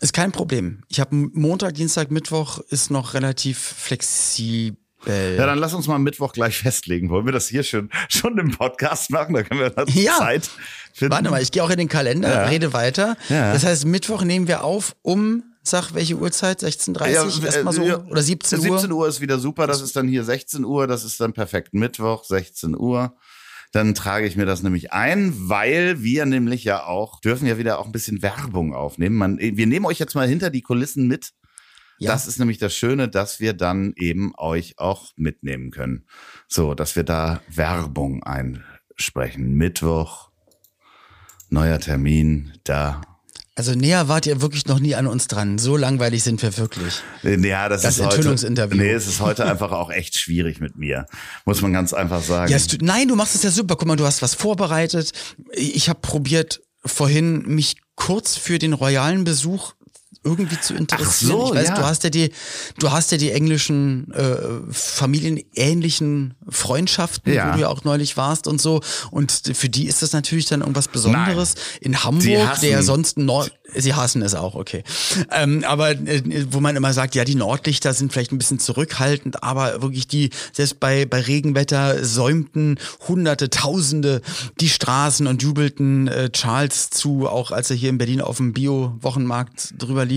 Ist 0.00 0.12
kein 0.12 0.32
Problem. 0.32 0.82
Ich 0.88 1.00
habe 1.00 1.14
Montag, 1.14 1.74
Dienstag, 1.74 2.10
Mittwoch 2.10 2.58
ist 2.68 2.90
noch 2.90 3.14
relativ 3.14 3.58
flexibel. 3.58 4.83
Ja, 5.06 5.46
dann 5.46 5.58
lass 5.58 5.74
uns 5.74 5.86
mal 5.86 5.98
Mittwoch 5.98 6.32
gleich 6.32 6.58
festlegen. 6.62 7.10
Wollen 7.10 7.26
wir 7.26 7.32
das 7.32 7.48
hier 7.48 7.62
schon, 7.62 7.90
schon 8.08 8.38
im 8.38 8.50
Podcast 8.50 9.10
machen? 9.10 9.34
Da 9.34 9.42
können 9.42 9.60
wir 9.60 9.70
dann 9.70 9.86
Ja. 9.88 10.16
Zeit 10.18 10.50
finden. 10.92 11.12
Warte 11.12 11.30
mal, 11.30 11.42
ich 11.42 11.50
gehe 11.50 11.62
auch 11.62 11.70
in 11.70 11.78
den 11.78 11.88
Kalender, 11.88 12.28
Ja. 12.32 12.44
rede 12.46 12.72
weiter. 12.72 13.16
Ja. 13.28 13.52
Das 13.52 13.64
heißt, 13.64 13.84
Mittwoch 13.86 14.22
nehmen 14.22 14.48
wir 14.48 14.64
auf 14.64 14.94
um, 15.02 15.42
sag 15.62 15.92
welche 15.94 16.16
Uhrzeit? 16.16 16.60
16.30 16.62 17.08
Ja, 17.10 17.24
Uhr? 17.24 17.42
äh, 17.42 17.46
Erstmal 17.46 17.74
so? 17.74 17.82
ja. 17.82 18.04
Oder 18.04 18.22
17 18.22 18.58
Uhr? 18.60 18.78
17 18.78 18.92
Uhr 18.92 19.08
ist 19.08 19.20
wieder 19.20 19.38
super. 19.38 19.66
Das 19.66 19.80
ist 19.80 19.96
dann 19.96 20.08
hier 20.08 20.24
16 20.24 20.64
Uhr. 20.64 20.86
Das 20.86 21.04
ist 21.04 21.20
dann 21.20 21.32
perfekt. 21.32 21.74
Mittwoch, 21.74 22.24
16 22.24 22.76
Uhr. 22.76 23.14
Dann 23.72 23.94
trage 23.96 24.26
ich 24.26 24.36
mir 24.36 24.46
das 24.46 24.62
nämlich 24.62 24.92
ein, 24.92 25.34
weil 25.36 26.00
wir 26.00 26.26
nämlich 26.26 26.62
ja 26.62 26.84
auch, 26.84 27.20
dürfen 27.20 27.48
ja 27.48 27.58
wieder 27.58 27.80
auch 27.80 27.86
ein 27.86 27.92
bisschen 27.92 28.22
Werbung 28.22 28.72
aufnehmen. 28.72 29.16
Man, 29.16 29.38
wir 29.40 29.66
nehmen 29.66 29.84
euch 29.86 29.98
jetzt 29.98 30.14
mal 30.14 30.28
hinter 30.28 30.50
die 30.50 30.62
Kulissen 30.62 31.08
mit. 31.08 31.32
Ja. 31.98 32.12
Das 32.12 32.26
ist 32.26 32.38
nämlich 32.38 32.58
das 32.58 32.74
Schöne, 32.74 33.08
dass 33.08 33.40
wir 33.40 33.52
dann 33.52 33.92
eben 33.96 34.32
euch 34.36 34.78
auch 34.78 35.12
mitnehmen 35.16 35.70
können. 35.70 36.06
So, 36.48 36.74
dass 36.74 36.96
wir 36.96 37.04
da 37.04 37.40
Werbung 37.48 38.22
einsprechen. 38.24 39.54
Mittwoch, 39.54 40.30
neuer 41.50 41.78
Termin, 41.78 42.52
da. 42.64 43.00
Also 43.56 43.72
näher 43.74 44.08
wart 44.08 44.26
ihr 44.26 44.40
wirklich 44.42 44.66
noch 44.66 44.80
nie 44.80 44.96
an 44.96 45.06
uns 45.06 45.28
dran. 45.28 45.58
So 45.58 45.76
langweilig 45.76 46.24
sind 46.24 46.42
wir 46.42 46.56
wirklich. 46.58 47.00
Ja, 47.22 47.68
das, 47.68 47.82
Das 47.82 47.98
ist 47.98 48.04
heute, 48.04 48.16
Enthüllungsinterview. 48.16 48.76
Nee, 48.76 48.90
es 48.90 49.06
ist 49.06 49.20
heute 49.20 49.44
einfach 49.50 49.70
auch 49.70 49.90
echt 49.92 50.18
schwierig 50.18 50.58
mit 50.60 50.76
mir. 50.76 51.06
Muss 51.44 51.62
man 51.62 51.72
ganz 51.72 51.92
einfach 51.92 52.20
sagen. 52.22 52.50
Ja, 52.50 52.58
tut- 52.58 52.82
nein, 52.82 53.06
du 53.06 53.14
machst 53.14 53.36
es 53.36 53.44
ja 53.44 53.50
super. 53.52 53.76
Guck 53.76 53.86
mal, 53.86 53.94
du 53.96 54.04
hast 54.06 54.22
was 54.22 54.34
vorbereitet. 54.34 55.12
Ich 55.52 55.88
habe 55.88 56.00
probiert 56.00 56.62
vorhin 56.84 57.42
mich 57.46 57.76
kurz 57.94 58.36
für 58.36 58.58
den 58.58 58.72
royalen 58.72 59.22
Besuch 59.22 59.74
irgendwie 60.24 60.58
zu 60.60 60.74
interessieren. 60.74 61.32
Ach 61.34 61.46
so, 61.46 61.54
ich 61.54 61.60
weiß, 61.60 61.68
ja. 61.68 61.74
du 61.74 61.82
hast 61.84 62.04
ja 62.04 62.10
die, 62.10 62.30
du 62.78 62.90
hast 62.90 63.12
ja 63.12 63.18
die 63.18 63.30
englischen 63.30 64.12
äh, 64.12 64.36
familienähnlichen 64.72 66.34
Freundschaften, 66.48 67.32
Ja. 67.32 67.48
wo 67.50 67.54
du 67.56 67.60
ja 67.62 67.68
auch 67.68 67.84
neulich 67.84 68.16
warst 68.16 68.46
und 68.46 68.60
so. 68.60 68.80
Und 69.10 69.32
für 69.54 69.68
die 69.68 69.86
ist 69.86 70.02
das 70.02 70.12
natürlich 70.12 70.46
dann 70.46 70.60
irgendwas 70.60 70.88
Besonderes. 70.88 71.54
In 71.80 72.04
Hamburg, 72.04 72.60
der 72.60 72.70
ja 72.70 72.82
sonst 72.82 73.18
Nord, 73.18 73.52
sie 73.74 73.94
hassen 73.94 74.22
es 74.22 74.34
auch, 74.34 74.54
okay. 74.54 74.84
Ähm, 75.30 75.64
aber 75.66 75.90
äh, 75.90 76.22
wo 76.50 76.60
man 76.60 76.76
immer 76.76 76.92
sagt, 76.92 77.14
ja, 77.14 77.24
die 77.24 77.34
Nordlichter 77.34 77.92
sind 77.94 78.12
vielleicht 78.12 78.32
ein 78.32 78.38
bisschen 78.38 78.58
zurückhaltend, 78.58 79.42
aber 79.42 79.82
wirklich 79.82 80.06
die, 80.06 80.30
selbst 80.52 80.80
bei, 80.80 81.06
bei 81.06 81.20
Regenwetter 81.20 82.04
säumten 82.04 82.78
Hunderte, 83.08 83.50
Tausende 83.50 84.20
die 84.60 84.68
Straßen 84.68 85.26
und 85.26 85.42
jubelten 85.42 86.08
äh, 86.08 86.30
Charles 86.30 86.90
zu, 86.90 87.28
auch 87.28 87.50
als 87.50 87.70
er 87.70 87.76
hier 87.76 87.90
in 87.90 87.98
Berlin 87.98 88.20
auf 88.20 88.36
dem 88.38 88.52
Bio-Wochenmarkt 88.52 89.74
drüber 89.78 90.04
lief. 90.04 90.13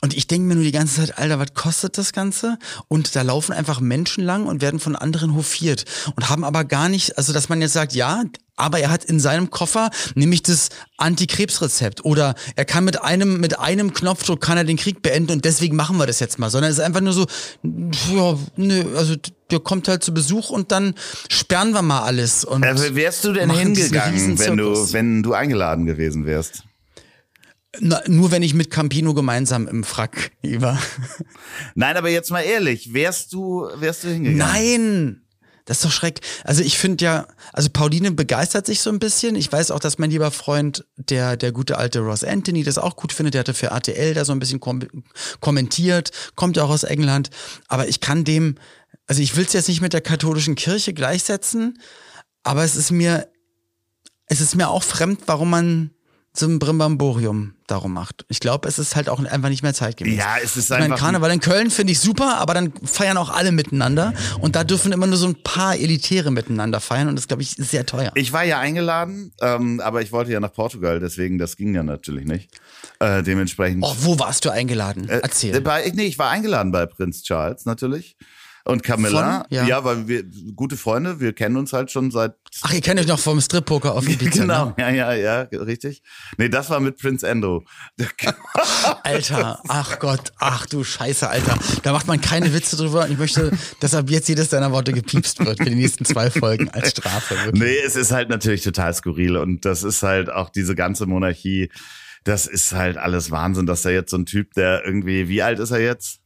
Und 0.00 0.16
ich 0.16 0.26
denke 0.26 0.48
mir 0.48 0.54
nur 0.54 0.64
die 0.64 0.72
ganze 0.72 0.96
Zeit, 0.96 1.18
Alter, 1.18 1.38
was 1.38 1.54
kostet 1.54 1.98
das 1.98 2.12
Ganze? 2.12 2.58
Und 2.88 3.14
da 3.14 3.22
laufen 3.22 3.52
einfach 3.52 3.80
Menschen 3.80 4.24
lang 4.24 4.46
und 4.46 4.62
werden 4.62 4.80
von 4.80 4.96
anderen 4.96 5.34
hofiert 5.34 5.84
und 6.16 6.28
haben 6.28 6.44
aber 6.44 6.64
gar 6.64 6.88
nicht, 6.88 7.18
also 7.18 7.32
dass 7.32 7.48
man 7.48 7.60
jetzt 7.60 7.72
sagt, 7.74 7.94
ja, 7.94 8.24
aber 8.56 8.80
er 8.80 8.90
hat 8.90 9.04
in 9.04 9.20
seinem 9.20 9.50
Koffer 9.50 9.90
nämlich 10.14 10.42
das 10.42 10.70
Antikrebsrezept 10.96 12.04
oder 12.04 12.34
er 12.56 12.64
kann 12.64 12.84
mit 12.84 13.00
einem 13.00 13.38
mit 13.40 13.58
einem 13.58 13.94
Knopfdruck 13.94 14.40
kann 14.40 14.58
er 14.58 14.64
den 14.64 14.76
Krieg 14.76 15.00
beenden 15.00 15.30
und 15.32 15.44
deswegen 15.44 15.76
machen 15.76 15.96
wir 15.96 16.06
das 16.06 16.18
jetzt 16.18 16.38
mal, 16.38 16.50
sondern 16.50 16.70
es 16.70 16.78
ist 16.78 16.84
einfach 16.84 17.00
nur 17.00 17.12
so 17.12 17.26
ja, 17.62 18.36
nö, 18.56 18.84
also 18.96 19.14
der 19.50 19.60
kommt 19.60 19.88
halt 19.88 20.02
zu 20.02 20.12
Besuch 20.12 20.50
und 20.50 20.72
dann 20.72 20.94
sperren 21.30 21.70
wir 21.70 21.82
mal 21.82 22.02
alles 22.02 22.44
und 22.44 22.64
Äh, 22.64 22.94
wärst 22.96 23.24
du 23.24 23.32
denn 23.32 23.48
hingegangen, 23.50 24.38
wenn 24.38 24.56
du, 24.56 24.92
wenn 24.92 25.22
du 25.22 25.32
eingeladen 25.34 25.86
gewesen 25.86 26.26
wärst? 26.26 26.64
Na, 27.80 28.00
nur 28.06 28.30
wenn 28.30 28.42
ich 28.42 28.54
mit 28.54 28.70
Campino 28.70 29.14
gemeinsam 29.14 29.68
im 29.68 29.84
Frack 29.84 30.32
war. 30.42 30.80
Nein, 31.74 31.96
aber 31.96 32.08
jetzt 32.08 32.30
mal 32.30 32.40
ehrlich, 32.40 32.94
wärst 32.94 33.32
du, 33.32 33.68
wärst 33.76 34.04
du 34.04 34.08
hingegangen? 34.08 34.38
Nein! 34.38 35.22
Das 35.68 35.78
ist 35.78 35.84
doch 35.84 35.92
schreck. 35.92 36.20
Also 36.44 36.62
ich 36.62 36.78
finde 36.78 37.04
ja, 37.04 37.28
also 37.52 37.68
Pauline 37.70 38.10
begeistert 38.12 38.64
sich 38.64 38.80
so 38.80 38.88
ein 38.88 38.98
bisschen. 38.98 39.36
Ich 39.36 39.52
weiß 39.52 39.70
auch, 39.70 39.80
dass 39.80 39.98
mein 39.98 40.10
lieber 40.10 40.30
Freund, 40.30 40.86
der, 40.96 41.36
der 41.36 41.52
gute 41.52 41.76
alte 41.76 42.00
Ross 42.00 42.24
Anthony, 42.24 42.64
das 42.64 42.78
auch 42.78 42.96
gut 42.96 43.12
findet. 43.12 43.34
Der 43.34 43.40
hatte 43.40 43.52
für 43.52 43.66
RTL 43.66 44.14
da 44.14 44.24
so 44.24 44.32
ein 44.32 44.38
bisschen 44.38 44.60
kom 44.60 44.80
kommentiert, 45.40 46.10
kommt 46.36 46.56
ja 46.56 46.64
auch 46.64 46.70
aus 46.70 46.84
England. 46.84 47.28
Aber 47.66 47.86
ich 47.86 48.00
kann 48.00 48.24
dem, 48.24 48.54
also 49.06 49.20
ich 49.20 49.36
will 49.36 49.44
es 49.44 49.52
jetzt 49.52 49.68
nicht 49.68 49.82
mit 49.82 49.92
der 49.92 50.00
katholischen 50.00 50.54
Kirche 50.54 50.94
gleichsetzen, 50.94 51.78
aber 52.44 52.64
es 52.64 52.74
ist 52.74 52.90
mir, 52.90 53.28
es 54.24 54.40
ist 54.40 54.54
mir 54.54 54.70
auch 54.70 54.82
fremd, 54.82 55.20
warum 55.26 55.50
man 55.50 55.90
ein 56.46 56.58
Brimbamborium 56.58 57.54
darum 57.66 57.92
macht. 57.92 58.24
Ich 58.28 58.40
glaube, 58.40 58.68
es 58.68 58.78
ist 58.78 58.96
halt 58.96 59.08
auch 59.08 59.18
einfach 59.22 59.48
nicht 59.48 59.62
mehr 59.62 59.74
zeitgemäß. 59.74 60.16
Ja, 60.16 60.36
es 60.42 60.56
ist 60.56 60.64
Ich 60.64 60.70
meine, 60.70 60.84
einfach. 60.84 60.98
Karneval 60.98 61.30
in 61.32 61.40
Köln 61.40 61.70
finde 61.70 61.92
ich 61.92 62.00
super, 62.00 62.38
aber 62.38 62.54
dann 62.54 62.72
feiern 62.84 63.16
auch 63.16 63.30
alle 63.30 63.52
miteinander 63.52 64.14
und 64.40 64.56
da 64.56 64.64
dürfen 64.64 64.92
immer 64.92 65.06
nur 65.06 65.16
so 65.16 65.26
ein 65.26 65.42
paar 65.42 65.76
Elitäre 65.76 66.30
miteinander 66.30 66.80
feiern 66.80 67.08
und 67.08 67.16
das, 67.16 67.28
glaube 67.28 67.42
ich, 67.42 67.58
ist 67.58 67.70
sehr 67.70 67.84
teuer. 67.86 68.12
Ich 68.14 68.32
war 68.32 68.44
ja 68.44 68.58
eingeladen, 68.58 69.32
ähm, 69.40 69.80
aber 69.80 70.00
ich 70.02 70.12
wollte 70.12 70.32
ja 70.32 70.40
nach 70.40 70.52
Portugal, 70.52 71.00
deswegen 71.00 71.38
das 71.38 71.56
ging 71.56 71.74
ja 71.74 71.82
natürlich 71.82 72.24
nicht. 72.24 72.50
Äh, 73.00 73.22
dementsprechend. 73.22 73.84
Oh, 73.84 73.94
wo 74.00 74.18
warst 74.18 74.44
du 74.44 74.50
eingeladen? 74.50 75.08
Äh, 75.08 75.20
Erzähl. 75.22 75.60
Bei, 75.60 75.90
nee, 75.94 76.04
ich 76.04 76.18
war 76.18 76.30
eingeladen 76.30 76.72
bei 76.72 76.86
Prinz 76.86 77.22
Charles 77.22 77.64
natürlich. 77.64 78.16
Und 78.64 78.82
Camilla, 78.82 79.40
Von? 79.42 79.46
Ja. 79.50 79.64
ja. 79.64 79.84
weil 79.84 80.08
wir 80.08 80.24
gute 80.54 80.76
Freunde, 80.76 81.20
wir 81.20 81.32
kennen 81.32 81.56
uns 81.56 81.72
halt 81.72 81.90
schon 81.90 82.10
seit 82.10 82.34
Ach, 82.62 82.72
ihr 82.72 82.80
kennt 82.80 83.00
euch 83.00 83.06
noch 83.06 83.18
vom 83.18 83.40
Strip-Poker 83.40 83.94
auf 83.94 84.08
Ibiza, 84.08 84.42
genau, 84.42 84.66
ne? 84.66 84.74
ja, 84.78 84.90
ja, 84.90 85.14
ja, 85.14 85.42
richtig. 85.60 86.02
Nee, 86.36 86.48
das 86.48 86.70
war 86.70 86.80
mit 86.80 86.98
Prinz 86.98 87.22
Endo. 87.22 87.64
Alter, 89.02 89.62
ach 89.68 89.98
Gott, 89.98 90.32
ach 90.38 90.66
du 90.66 90.84
Scheiße, 90.84 91.28
Alter. 91.28 91.58
Da 91.82 91.92
macht 91.92 92.06
man 92.06 92.20
keine 92.20 92.52
Witze 92.52 92.76
drüber 92.76 93.04
und 93.04 93.12
ich 93.12 93.18
möchte, 93.18 93.52
dass 93.80 93.94
ab 93.94 94.10
jetzt 94.10 94.28
jedes 94.28 94.48
deiner 94.48 94.72
Worte 94.72 94.92
gepiepst 94.92 95.44
wird 95.44 95.58
für 95.58 95.70
die 95.70 95.74
nächsten 95.74 96.04
zwei 96.04 96.30
Folgen 96.30 96.68
als 96.70 96.90
Strafe. 96.90 97.36
Wirklich. 97.44 97.62
Nee, 97.62 97.78
es 97.84 97.96
ist 97.96 98.12
halt 98.12 98.28
natürlich 98.28 98.62
total 98.62 98.92
skurril 98.94 99.36
und 99.36 99.64
das 99.64 99.82
ist 99.82 100.02
halt 100.02 100.30
auch 100.30 100.50
diese 100.50 100.74
ganze 100.74 101.06
Monarchie, 101.06 101.70
das 102.24 102.46
ist 102.46 102.72
halt 102.72 102.98
alles 102.98 103.30
Wahnsinn, 103.30 103.66
dass 103.66 103.82
da 103.82 103.90
jetzt 103.90 104.10
so 104.10 104.18
ein 104.18 104.26
Typ, 104.26 104.52
der 104.54 104.84
irgendwie, 104.84 105.28
wie 105.28 105.42
alt 105.42 105.58
ist 105.58 105.70
er 105.70 105.80
jetzt? 105.80 106.20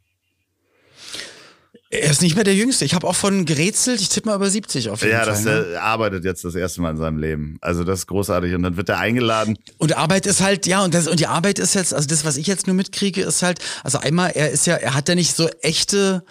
Er 1.95 2.11
ist 2.11 2.23
nicht 2.23 2.37
mehr 2.37 2.45
der 2.45 2.55
Jüngste. 2.55 2.87
Ich 2.87 2.95
habe 2.95 3.07
auch 3.07 3.15
von 3.15 3.45
gerätselt, 3.45 4.01
ich 4.01 4.09
tippe 4.09 4.31
mal 4.31 4.37
über 4.37 4.49
70 4.49 4.89
auf 4.89 5.03
jeden 5.03 5.13
Ja, 5.13 5.19
Fall. 5.25 5.27
das, 5.27 5.45
ne? 5.45 5.63
der 5.73 5.83
arbeitet 5.83 6.25
jetzt 6.25 6.43
das 6.43 6.55
erste 6.55 6.81
Mal 6.81 6.93
in 6.93 6.97
seinem 6.97 7.19
Leben. 7.19 7.59
Also 7.61 7.85
das 7.85 8.01
ist 8.01 8.07
großartig 8.07 8.55
und 8.55 8.63
dann 8.63 8.79
wird 8.79 8.89
er 8.89 8.99
eingeladen. 8.99 9.59
Und 9.77 9.95
Arbeit 9.95 10.25
ist 10.25 10.41
halt, 10.41 10.67
ja, 10.67 10.83
und, 10.83 10.95
das, 10.95 11.07
und 11.07 11.21
die 11.21 11.27
Arbeit 11.27 11.59
ist 11.59 11.75
jetzt, 11.75 11.93
also 11.93 12.09
das, 12.09 12.25
was 12.25 12.39
ich 12.39 12.47
jetzt 12.47 12.67
nur 12.67 12.75
mitkriege, 12.75 13.21
ist 13.21 13.43
halt, 13.43 13.59
also 13.85 13.99
einmal, 13.99 14.31
er 14.31 14.51
ist 14.51 14.67
ja, 14.67 14.77
er 14.77 14.95
hat 14.95 15.07
ja 15.11 15.15
nicht 15.15 15.37
so 15.37 15.51
echte, 15.61 16.25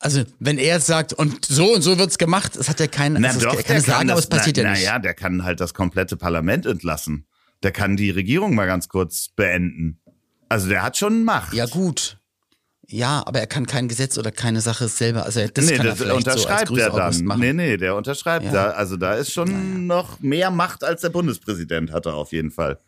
also 0.00 0.22
wenn 0.38 0.58
er 0.58 0.74
jetzt 0.74 0.86
sagt, 0.86 1.14
und 1.14 1.46
so 1.46 1.72
und 1.72 1.80
so 1.80 1.96
wird's 1.98 2.18
gemacht, 2.18 2.54
es 2.54 2.68
hat 2.68 2.78
ja 2.78 2.86
keinen, 2.86 3.22
Na 3.22 3.28
also 3.28 3.40
doch, 3.40 3.56
er 3.56 3.62
kann 3.62 3.76
es 3.78 3.86
sagen, 3.86 3.98
kann 4.00 4.10
aber 4.10 4.16
das, 4.20 4.24
es 4.24 4.28
passiert 4.28 4.58
na, 4.58 4.62
ja 4.64 4.70
nicht. 4.72 4.84
Naja, 4.84 4.98
der 4.98 5.14
kann 5.14 5.44
halt 5.44 5.60
das 5.60 5.72
komplette 5.72 6.18
Parlament 6.18 6.66
entlassen. 6.66 7.24
Der 7.62 7.72
kann 7.72 7.96
die 7.96 8.10
Regierung 8.10 8.54
mal 8.54 8.66
ganz 8.66 8.88
kurz 8.90 9.28
beenden. 9.34 9.98
Also 10.50 10.68
der 10.68 10.82
hat 10.82 10.98
schon 10.98 11.24
Macht. 11.24 11.54
Ja, 11.54 11.64
gut. 11.64 12.18
Ja, 12.88 13.22
aber 13.26 13.40
er 13.40 13.46
kann 13.48 13.66
kein 13.66 13.88
Gesetz 13.88 14.16
oder 14.16 14.30
keine 14.30 14.60
Sache 14.60 14.86
selber, 14.88 15.24
also 15.24 15.40
das 15.52 15.66
nee, 15.66 15.76
kann 15.76 15.86
er 15.86 15.90
das 15.92 15.98
so 15.98 16.04
als 16.04 16.14
unterschreibt 16.14 16.60
er 16.62 16.66
Grüßaugust 16.66 17.18
dann. 17.20 17.26
machen. 17.26 17.40
Nee, 17.40 17.52
nee, 17.52 17.76
der 17.76 17.96
unterschreibt 17.96 18.44
Ja. 18.46 18.52
da. 18.52 18.70
Also 18.70 18.96
da 18.96 19.14
ist 19.14 19.32
schon 19.32 19.86
noch 19.86 20.20
mehr 20.20 20.50
Macht 20.50 20.84
als 20.84 21.00
der 21.00 21.08
Bundespräsident 21.10 21.90
hat 21.92 22.06
er 22.06 22.14
auf 22.14 22.32
jeden 22.32 22.50
Fall. 22.52 22.78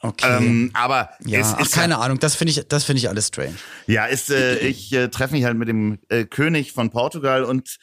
Okay. 0.00 0.26
Ähm, 0.36 0.70
aber 0.74 1.10
ja, 1.24 1.38
es 1.40 1.54
ach, 1.54 1.60
ist 1.60 1.72
keine 1.72 1.98
Ahnung, 1.98 2.18
das 2.18 2.34
finde 2.34 2.50
ich, 2.52 2.66
das 2.68 2.84
finde 2.84 2.98
ich 2.98 3.08
alles 3.08 3.28
strange. 3.28 3.54
Ja, 3.86 4.06
ist, 4.06 4.30
äh, 4.30 4.58
ich 4.58 4.92
äh, 4.92 5.08
treffe 5.08 5.34
mich 5.34 5.44
halt 5.44 5.56
mit 5.56 5.68
dem 5.68 5.98
äh, 6.08 6.24
König 6.24 6.72
von 6.72 6.90
Portugal 6.90 7.44
und 7.44 7.78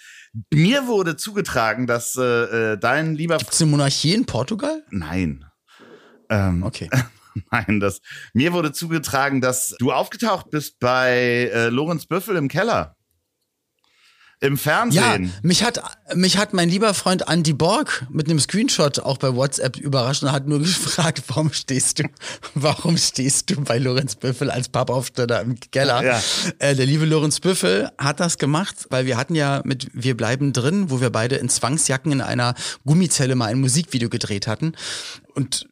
mir 0.54 0.86
wurde 0.88 1.16
zugetragen, 1.18 1.88
dass 1.88 2.16
äh, 2.16 2.74
äh, 2.74 2.78
dein 2.78 3.16
lieber 3.16 3.38
Gibt's 3.38 3.62
eine 3.62 3.72
Monarchie 3.72 4.14
in 4.14 4.26
Portugal? 4.26 4.84
Nein. 4.92 5.46
Ähm, 6.30 6.62
Okay. 6.64 6.90
Nein, 7.52 7.80
das 7.80 8.02
mir 8.34 8.54
wurde 8.54 8.72
zugetragen, 8.72 9.42
dass 9.42 9.76
du 9.80 9.92
aufgetaucht 9.92 10.50
bist 10.52 10.80
bei 10.80 11.50
äh, 11.54 11.70
Lorenz 11.70 12.06
Büffel 12.06 12.36
im 12.36 12.48
Keller. 12.48 12.96
Im 14.42 14.54
Ja, 14.56 14.62
Fernsehen. 14.62 15.34
mich 15.42 15.66
hat, 15.66 15.82
mich 16.16 16.38
hat 16.38 16.54
mein 16.54 16.70
lieber 16.70 16.94
Freund 16.94 17.26
Andy 17.28 17.52
Borg 17.52 18.06
mit 18.10 18.30
einem 18.30 18.40
Screenshot 18.40 19.00
auch 19.00 19.18
bei 19.18 19.36
WhatsApp 19.36 19.76
überrascht 19.76 20.24
und 20.24 20.32
hat 20.32 20.48
nur 20.48 20.60
gefragt, 20.60 21.24
warum 21.28 21.52
stehst 21.52 22.00
du, 22.00 22.04
warum 22.54 22.96
stehst 22.98 23.50
du 23.50 23.60
bei 23.60 23.78
Lorenz 23.78 24.16
Büffel 24.16 24.50
als 24.50 24.70
Pappaufsteller 24.70 25.42
im 25.42 25.60
Keller? 25.74 26.06
Ja. 26.06 26.22
Äh, 26.60 26.74
der 26.74 26.86
liebe 26.86 27.04
Lorenz 27.04 27.42
Büffel 27.42 27.92
hat 27.98 28.22
das 28.22 28.38
gemacht, 28.38 28.88
weil 28.90 29.06
wir 29.06 29.18
hatten 29.18 29.36
ja 29.36 29.60
mit 29.66 29.90
Wir 29.92 30.16
bleiben 30.16 30.54
drin, 30.54 30.90
wo 30.90 31.02
wir 31.02 31.10
beide 31.10 31.36
in 31.36 31.50
Zwangsjacken 31.50 32.14
in 32.14 32.22
einer 32.22 32.56
Gummizelle 32.86 33.36
mal 33.36 33.48
ein 33.48 33.60
Musikvideo 33.60 34.08
gedreht 34.08 34.48
hatten 34.48 34.72
und 35.36 35.68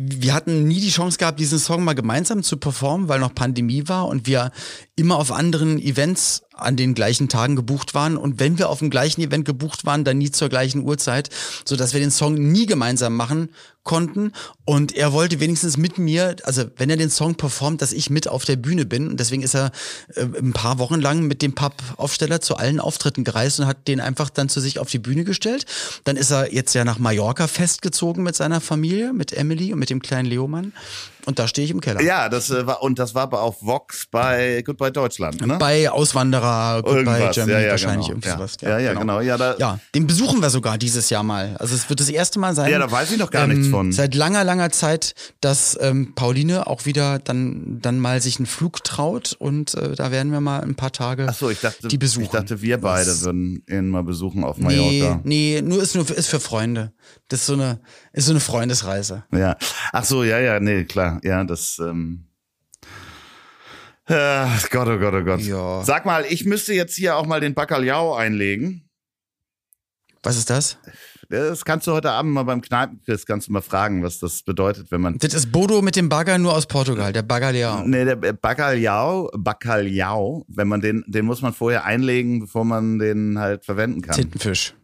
wir 0.00 0.32
hatten 0.32 0.68
nie 0.68 0.80
die 0.80 0.90
Chance 0.90 1.18
gehabt, 1.18 1.40
diesen 1.40 1.58
Song 1.58 1.82
mal 1.82 1.94
gemeinsam 1.94 2.44
zu 2.44 2.56
performen, 2.56 3.08
weil 3.08 3.18
noch 3.18 3.34
Pandemie 3.34 3.88
war 3.88 4.06
und 4.06 4.28
wir 4.28 4.52
immer 4.94 5.16
auf 5.16 5.32
anderen 5.32 5.80
Events 5.80 6.44
an 6.58 6.76
den 6.76 6.94
gleichen 6.94 7.28
Tagen 7.28 7.56
gebucht 7.56 7.94
waren. 7.94 8.16
Und 8.16 8.40
wenn 8.40 8.58
wir 8.58 8.68
auf 8.68 8.80
dem 8.80 8.90
gleichen 8.90 9.20
Event 9.20 9.44
gebucht 9.44 9.86
waren, 9.86 10.04
dann 10.04 10.18
nie 10.18 10.30
zur 10.30 10.48
gleichen 10.48 10.82
Uhrzeit, 10.82 11.30
so 11.64 11.76
dass 11.76 11.92
wir 11.92 12.00
den 12.00 12.10
Song 12.10 12.34
nie 12.34 12.66
gemeinsam 12.66 13.16
machen 13.16 13.50
konnten. 13.84 14.32
Und 14.64 14.94
er 14.94 15.12
wollte 15.12 15.40
wenigstens 15.40 15.78
mit 15.78 15.96
mir, 15.96 16.36
also 16.44 16.64
wenn 16.76 16.90
er 16.90 16.98
den 16.98 17.08
Song 17.08 17.36
performt, 17.36 17.80
dass 17.80 17.92
ich 17.92 18.10
mit 18.10 18.28
auf 18.28 18.44
der 18.44 18.56
Bühne 18.56 18.84
bin. 18.84 19.08
Und 19.08 19.18
deswegen 19.18 19.42
ist 19.42 19.54
er 19.54 19.72
äh, 20.14 20.22
ein 20.22 20.52
paar 20.52 20.78
Wochen 20.78 21.00
lang 21.00 21.22
mit 21.22 21.40
dem 21.40 21.54
Pappaufsteller 21.54 22.40
zu 22.40 22.56
allen 22.56 22.80
Auftritten 22.80 23.24
gereist 23.24 23.60
und 23.60 23.66
hat 23.66 23.88
den 23.88 24.00
einfach 24.00 24.28
dann 24.28 24.48
zu 24.48 24.60
sich 24.60 24.78
auf 24.78 24.90
die 24.90 24.98
Bühne 24.98 25.24
gestellt. 25.24 25.64
Dann 26.04 26.16
ist 26.16 26.30
er 26.30 26.52
jetzt 26.52 26.74
ja 26.74 26.84
nach 26.84 26.98
Mallorca 26.98 27.46
festgezogen 27.46 28.22
mit 28.22 28.36
seiner 28.36 28.60
Familie, 28.60 29.12
mit 29.14 29.32
Emily 29.32 29.72
und 29.72 29.78
mit 29.78 29.90
dem 29.90 30.02
kleinen 30.02 30.28
Leomann 30.28 30.72
und 31.26 31.38
da 31.38 31.48
stehe 31.48 31.64
ich 31.64 31.70
im 31.70 31.80
Keller. 31.80 32.00
Ja, 32.02 32.28
das 32.28 32.50
äh, 32.50 32.66
war 32.66 32.82
und 32.82 32.98
das 32.98 33.14
war 33.14 33.22
aber 33.24 33.42
auf 33.42 33.56
Vox 33.62 34.06
bei 34.10 34.62
Goodbye 34.64 34.90
Deutschland, 34.92 35.44
ne? 35.46 35.56
Bei 35.58 35.90
Auswanderer, 35.90 36.82
Goodbye 36.82 36.98
Irgendwas, 36.98 37.34
Germany 37.34 37.52
ja, 37.58 37.64
ja, 37.66 37.70
wahrscheinlich 37.72 38.08
genau. 38.08 38.18
irgendwas. 38.26 38.56
Ja, 38.60 38.68
ja, 38.70 38.78
ja, 38.78 38.94
genau. 38.94 39.20
Ja, 39.20 39.36
da- 39.36 39.56
ja, 39.58 39.78
den 39.94 40.06
besuchen 40.06 40.40
wir 40.42 40.50
sogar 40.50 40.78
dieses 40.78 41.10
Jahr 41.10 41.22
mal. 41.22 41.56
Also 41.58 41.74
es 41.74 41.88
wird 41.88 42.00
das 42.00 42.08
erste 42.08 42.38
Mal 42.38 42.54
sein. 42.54 42.66
ähm, 42.66 42.72
Ja, 42.72 42.78
da 42.78 42.90
weiß 42.90 43.10
ich 43.12 43.18
noch 43.18 43.30
gar 43.30 43.46
nichts 43.46 43.68
von. 43.68 43.92
Seit 43.92 44.14
langer, 44.14 44.44
langer 44.44 44.70
Zeit, 44.70 45.14
dass 45.40 45.78
ähm, 45.80 46.12
Pauline 46.14 46.66
auch 46.66 46.86
wieder 46.86 47.18
dann 47.18 47.78
dann 47.82 47.98
mal 48.00 48.20
sich 48.22 48.38
einen 48.38 48.46
Flug 48.46 48.82
traut 48.84 49.34
und 49.38 49.74
äh, 49.74 49.94
da 49.94 50.10
werden 50.10 50.32
wir 50.32 50.40
mal 50.40 50.60
ein 50.62 50.74
paar 50.74 50.92
Tage 50.92 51.26
Ach 51.28 51.34
so, 51.34 51.50
ich 51.50 51.60
dachte, 51.60 51.88
die 51.88 51.98
besuchen. 51.98 52.24
ich 52.24 52.30
dachte, 52.30 52.62
wir 52.62 52.78
beide 52.78 53.06
Das- 53.06 53.22
würden 53.24 53.62
ihn 53.68 53.88
mal 53.88 54.02
besuchen 54.04 54.44
auf 54.44 54.58
Nee, 54.58 54.64
Mallorca. 55.00 55.20
nee, 55.24 55.62
nur 55.64 55.82
ist 55.82 55.94
nur 55.94 56.04
für, 56.04 56.14
ist 56.14 56.28
für 56.28 56.40
Freunde. 56.40 56.92
Das 57.28 57.40
ist 57.40 57.46
so 57.46 57.54
eine 57.54 57.80
ist 58.18 58.26
so 58.26 58.32
eine 58.32 58.40
Freundesreise. 58.40 59.24
Ja. 59.32 59.56
Ach 59.92 60.04
so, 60.04 60.24
ja, 60.24 60.38
ja, 60.40 60.58
nee, 60.58 60.84
klar. 60.84 61.20
Ja, 61.22 61.44
das. 61.44 61.78
Ähm 61.78 62.24
ja, 64.08 64.50
Gott, 64.70 64.88
oh 64.88 64.98
Gott, 64.98 65.14
oh 65.14 65.22
Gott. 65.22 65.40
Ja. 65.40 65.84
Sag 65.84 66.04
mal, 66.04 66.24
ich 66.28 66.44
müsste 66.44 66.74
jetzt 66.74 66.96
hier 66.96 67.16
auch 67.16 67.26
mal 67.26 67.40
den 67.40 67.54
Bacalhau 67.54 68.14
einlegen. 68.14 68.88
Was 70.22 70.36
ist 70.36 70.50
das? 70.50 70.78
Das 71.30 71.64
kannst 71.64 71.86
du 71.86 71.92
heute 71.92 72.10
Abend 72.10 72.32
mal 72.32 72.42
beim 72.42 72.62
Kneipenquiz, 72.62 73.26
kannst 73.26 73.48
du 73.48 73.52
mal 73.52 73.60
fragen, 73.60 74.02
was 74.02 74.18
das 74.18 74.42
bedeutet, 74.42 74.90
wenn 74.90 75.02
man. 75.02 75.18
Das 75.18 75.34
ist 75.34 75.52
Bodo 75.52 75.82
mit 75.82 75.94
dem 75.94 76.08
Bagger 76.08 76.38
nur 76.38 76.54
aus 76.54 76.66
Portugal, 76.66 77.12
der 77.12 77.22
Bagger 77.22 77.52
Nee, 77.84 78.04
der 78.04 78.16
Bacalhau, 78.16 79.30
Bacalhau, 79.36 80.44
wenn 80.48 80.68
man 80.68 80.80
den, 80.80 81.04
den 81.06 81.26
muss 81.26 81.42
man 81.42 81.52
vorher 81.52 81.84
einlegen, 81.84 82.40
bevor 82.40 82.64
man 82.64 82.98
den 82.98 83.38
halt 83.38 83.64
verwenden 83.64 84.00
kann. 84.00 84.16
Tintenfisch. 84.16 84.74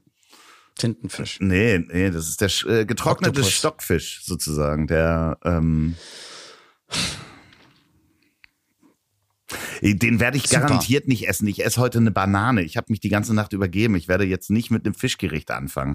Tintenfisch. 0.76 1.38
Nee, 1.40 1.78
nee, 1.78 2.10
das 2.10 2.28
ist 2.28 2.40
der 2.40 2.50
äh, 2.70 2.84
getrocknete 2.84 3.30
Oktopus. 3.40 3.52
Stockfisch 3.52 4.22
sozusagen, 4.24 4.86
der 4.86 5.38
ähm, 5.44 5.94
den 9.82 10.18
werde 10.20 10.36
ich 10.38 10.48
Super. 10.48 10.62
garantiert 10.62 11.06
nicht 11.08 11.28
essen. 11.28 11.46
Ich 11.46 11.64
esse 11.64 11.80
heute 11.80 11.98
eine 11.98 12.10
Banane. 12.10 12.62
Ich 12.62 12.76
habe 12.76 12.86
mich 12.88 13.00
die 13.00 13.08
ganze 13.10 13.34
Nacht 13.34 13.52
übergeben. 13.52 13.94
Ich 13.96 14.08
werde 14.08 14.24
jetzt 14.24 14.50
nicht 14.50 14.70
mit 14.70 14.84
einem 14.86 14.94
Fischgericht 14.94 15.50
anfangen. 15.50 15.94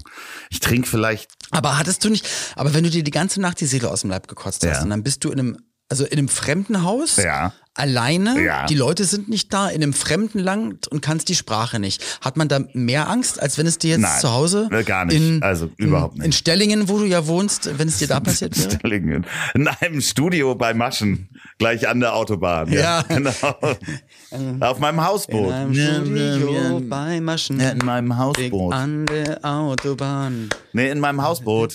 Ich 0.50 0.60
trinke 0.60 0.88
vielleicht 0.88 1.32
Aber 1.50 1.76
hattest 1.78 2.04
du 2.04 2.10
nicht, 2.10 2.26
aber 2.56 2.72
wenn 2.74 2.84
du 2.84 2.90
dir 2.90 3.02
die 3.02 3.10
ganze 3.10 3.40
Nacht 3.40 3.60
die 3.60 3.66
Seele 3.66 3.90
aus 3.90 4.02
dem 4.02 4.10
Leib 4.10 4.28
gekotzt 4.28 4.64
hast 4.64 4.78
Ja. 4.78 4.82
und 4.84 4.90
dann 4.90 5.02
bist 5.02 5.24
du 5.24 5.30
in 5.30 5.38
einem, 5.40 5.56
also 5.90 6.04
in 6.06 6.18
einem 6.18 6.28
fremden 6.28 6.82
Haus, 6.84 7.16
Ja. 7.16 7.52
alleine, 7.74 8.40
Ja. 8.42 8.66
die 8.66 8.74
Leute 8.74 9.04
sind 9.04 9.28
nicht 9.28 9.52
da, 9.52 9.68
in 9.68 9.82
einem 9.82 9.92
fremden 9.92 10.38
Land 10.38 10.86
und 10.88 11.02
kannst 11.02 11.28
die 11.28 11.34
Sprache 11.34 11.78
nicht. 11.80 12.02
Hat 12.20 12.36
man 12.36 12.48
da 12.48 12.60
mehr 12.74 13.08
Angst, 13.10 13.40
als 13.42 13.58
wenn 13.58 13.66
es 13.66 13.78
dir 13.78 13.90
jetzt 13.90 14.00
Nein, 14.00 14.20
zu 14.20 14.30
Hause 14.32 14.68
äh, 14.70 14.82
gar 14.84 15.04
nicht. 15.04 15.16
in, 15.20 15.42
Also 15.42 15.68
überhaupt 15.76 16.16
nicht. 16.16 16.26
in 16.26 16.32
Stellingen, 16.32 16.88
wo 16.88 16.98
du 16.98 17.04
ja 17.06 17.26
wohnst, 17.26 17.76
wenn 17.78 17.88
es 17.88 17.98
dir 17.98 18.08
da 18.08 18.20
passiert 18.20 18.56
wäre? 18.58 18.70
Stellingen. 18.70 19.26
in 19.54 19.66
einem 19.68 20.00
Studio 20.00 20.54
bei 20.54 20.74
Maschen, 20.74 21.28
gleich 21.58 21.88
an 21.88 22.00
der 22.00 22.14
Autobahn. 22.14 22.72
Ja, 22.72 22.80
Ja. 22.80 23.02
genau. 23.08 23.30
Auf 24.60 24.78
meinem 24.78 25.04
Hausboot. 25.04 25.48
In 25.48 25.52
einem 25.52 25.74
Studio 25.74 26.80
bei 26.88 27.20
Maschen. 27.20 27.58
Ja, 27.58 27.70
in 27.70 27.78
meinem 27.78 28.16
Hausboot. 28.16 28.72
An 28.74 29.06
der 29.06 29.44
Autobahn. 29.44 30.48
Nee, 30.72 30.90
in 30.90 31.00
meinem 31.00 31.20
Hausboot. 31.22 31.72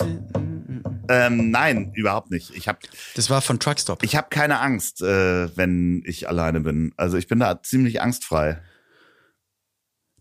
Ähm, 1.08 1.50
nein, 1.50 1.92
überhaupt 1.94 2.30
nicht. 2.30 2.50
Ich 2.54 2.68
habe 2.68 2.78
Das 3.14 3.30
war 3.30 3.40
von 3.42 3.58
Truckstop. 3.60 4.02
ich 4.02 4.16
hab 4.16 4.30
keine 4.30 4.60
Angst, 4.60 5.02
äh, 5.02 5.56
wenn 5.56 6.02
ich 6.06 6.28
alleine 6.28 6.60
bin. 6.60 6.92
Also 6.96 7.16
ich 7.16 7.26
bin 7.28 7.38
da 7.40 7.62
ziemlich 7.62 8.00
angstfrei. 8.00 8.60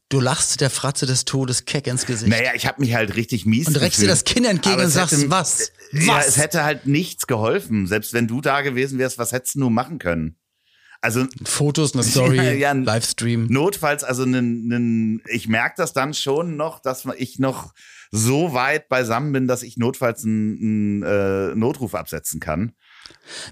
Du 0.09 0.19
lachst 0.19 0.61
der 0.61 0.69
Fratze 0.69 1.07
des 1.07 1.25
Todes 1.25 1.65
keck 1.65 1.87
ins 1.87 2.05
Gesicht. 2.05 2.29
Naja, 2.29 2.51
ich 2.53 2.67
habe 2.67 2.79
mich 2.79 2.93
halt 2.93 3.15
richtig 3.15 3.45
mies 3.47 3.67
Und 3.67 3.77
reckst 3.77 4.01
dir 4.01 4.07
das 4.07 4.23
Kinn 4.23 4.45
entgegen 4.45 4.79
und 4.79 4.89
sagst, 4.89 5.13
hätte- 5.17 5.31
was? 5.31 5.71
Ja, 5.91 6.17
Was? 6.17 6.27
es 6.27 6.37
hätte 6.37 6.63
halt 6.63 6.85
nichts 6.85 7.25
geholfen. 7.25 7.87
Selbst 7.87 8.13
wenn 8.13 8.27
du 8.27 8.39
da 8.39 8.61
gewesen 8.61 8.99
wärst, 8.99 9.17
was 9.17 9.31
hättest 9.31 9.55
du 9.55 9.69
machen 9.71 9.97
können? 9.97 10.37
Also 11.01 11.25
Fotos, 11.43 11.93
eine 11.93 12.03
Story, 12.03 12.37
Ja, 12.43 12.43
ja, 12.51 12.71
Livestream. 12.71 13.47
notfalls, 13.47 14.03
also 14.03 14.25
nen, 14.25 14.67
nen, 14.67 15.21
ich 15.27 15.47
merke 15.47 15.75
das 15.77 15.93
dann 15.93 16.13
schon 16.13 16.55
noch, 16.55 16.79
dass 16.81 17.05
ich 17.17 17.39
noch 17.39 17.73
so 18.11 18.53
weit 18.53 18.89
beisammen 18.89 19.31
bin, 19.31 19.47
dass 19.47 19.63
ich 19.63 19.77
notfalls 19.77 20.23
einen, 20.23 21.01
einen 21.01 21.03
äh, 21.03 21.55
Notruf 21.55 21.95
absetzen 21.95 22.39
kann. 22.39 22.73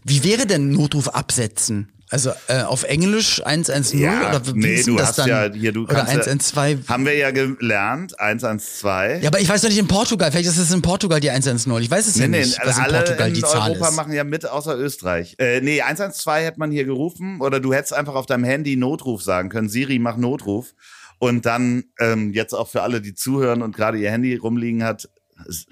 Wie 0.03 0.23
wäre 0.23 0.45
denn 0.45 0.71
Notruf 0.71 1.09
absetzen? 1.09 1.93
Also 2.13 2.31
äh, 2.47 2.61
auf 2.61 2.83
Englisch 2.83 3.41
110 3.43 4.01
oder 4.07 4.45
wie 4.45 4.51
nee, 4.53 4.83
du 4.83 4.97
das 4.97 5.07
hast 5.07 5.17
dann? 5.19 5.29
ja 5.29 5.51
hier, 5.51 5.71
du 5.71 5.85
oder 5.85 5.95
kannst 5.95 6.13
ja, 6.13 6.19
112. 6.19 6.87
haben 6.87 7.05
wir 7.07 7.15
ja 7.15 7.31
gelernt, 7.31 8.19
112. 8.19 9.23
Ja, 9.23 9.29
aber 9.29 9.39
ich 9.39 9.49
weiß 9.49 9.61
doch 9.61 9.69
nicht 9.69 9.79
in 9.79 9.87
Portugal. 9.87 10.31
Vielleicht 10.31 10.47
ist 10.47 10.59
es 10.59 10.71
in 10.71 10.83
Portugal 10.83 11.19
die 11.19 11.31
110. 11.31 11.75
Ich 11.79 11.89
weiß 11.89 12.05
es 12.05 12.17
ja 12.17 12.27
Nee, 12.27 12.37
nee, 12.37 12.45
nicht, 12.45 12.59
was 12.63 12.77
in 12.77 12.83
alle 12.83 12.97
Portugal 12.99 13.29
in 13.29 13.33
die 13.33 13.41
Zahl 13.41 13.71
Europa 13.71 13.87
ist. 13.87 13.95
machen 13.95 14.13
ja 14.13 14.23
mit, 14.23 14.47
außer 14.47 14.77
Österreich. 14.77 15.35
Äh, 15.39 15.61
nee, 15.61 15.81
112 15.81 16.45
hätte 16.45 16.59
man 16.59 16.69
hier 16.69 16.85
gerufen 16.85 17.41
oder 17.41 17.59
du 17.59 17.73
hättest 17.73 17.93
einfach 17.93 18.13
auf 18.13 18.27
deinem 18.27 18.43
Handy 18.43 18.75
Notruf 18.75 19.23
sagen 19.23 19.49
können. 19.49 19.67
Siri, 19.67 19.97
mach 19.97 20.15
Notruf. 20.15 20.75
Und 21.23 21.45
dann 21.45 21.85
ähm, 22.01 22.33
jetzt 22.33 22.51
auch 22.53 22.67
für 22.67 22.81
alle, 22.81 22.99
die 22.99 23.15
zuhören 23.15 23.61
und 23.61 23.73
gerade 23.73 23.97
ihr 23.97 24.11
Handy 24.11 24.35
rumliegen 24.35 24.83
hat, 24.83 25.07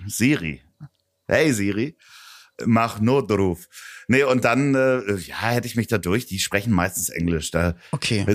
Siri. 0.08 0.62
Hey 1.28 1.52
Siri, 1.52 1.98
mach 2.66 3.02
Notruf. 3.02 3.68
Nee, 4.08 4.24
und 4.24 4.46
dann, 4.46 4.76
äh, 4.76 5.14
ja, 5.16 5.42
hätte 5.50 5.68
ich 5.68 5.76
mich 5.76 5.88
da 5.88 5.98
durch. 5.98 6.26
Die 6.26 6.40
sprechen 6.40 6.72
meistens 6.72 7.10
Englisch. 7.10 7.52
Da, 7.52 7.76
Okay. 7.92 8.26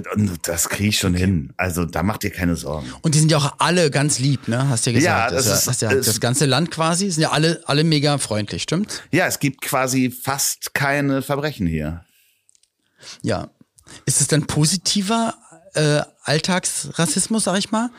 das 0.43 0.69
kriege 0.69 0.91
ich 0.91 0.99
schon 0.99 1.15
hin. 1.15 1.55
Also 1.57 1.87
da 1.87 2.03
macht 2.03 2.23
dir 2.23 2.31
keine 2.31 2.55
Sorgen. 2.57 2.93
Und 3.01 3.15
die 3.15 3.19
sind 3.19 3.31
ja 3.31 3.39
auch 3.39 3.55
alle 3.61 3.91
ganz 3.91 4.19
lieb, 4.19 4.47
ne? 4.47 4.69
Hast 4.69 4.85
du 4.85 4.91
ja 4.91 4.99
Ja, 4.99 5.29
gesagt. 5.31 5.33
das 5.33 5.65
das, 5.65 5.75
ist- 5.75 5.83
ja, 5.83 5.93
es- 5.93 6.05
das 6.07 6.21
ganze 6.21 6.45
Land 6.45 6.71
quasi 6.71 7.11
sind 7.11 7.23
ja 7.23 7.31
alle, 7.31 7.63
alle 7.65 7.83
mega 7.85 8.19
freundlich, 8.19 8.63
stimmt? 8.63 9.03
Ja, 9.11 9.27
es 9.27 9.39
gibt 9.39 9.63
quasi 9.63 10.11
fast 10.11 10.75
keine 10.75 11.23
Verbrechen 11.23 11.67
hier. 11.67 12.05
Ja. 13.23 13.51
Ist 14.05 14.21
es 14.21 14.27
dann 14.27 14.47
positiver 14.47 15.35
äh, 15.77 16.03
Alltagsrassismus, 16.25 17.45
sag 17.45 17.59
ich 17.59 17.71
mal? 17.71 17.91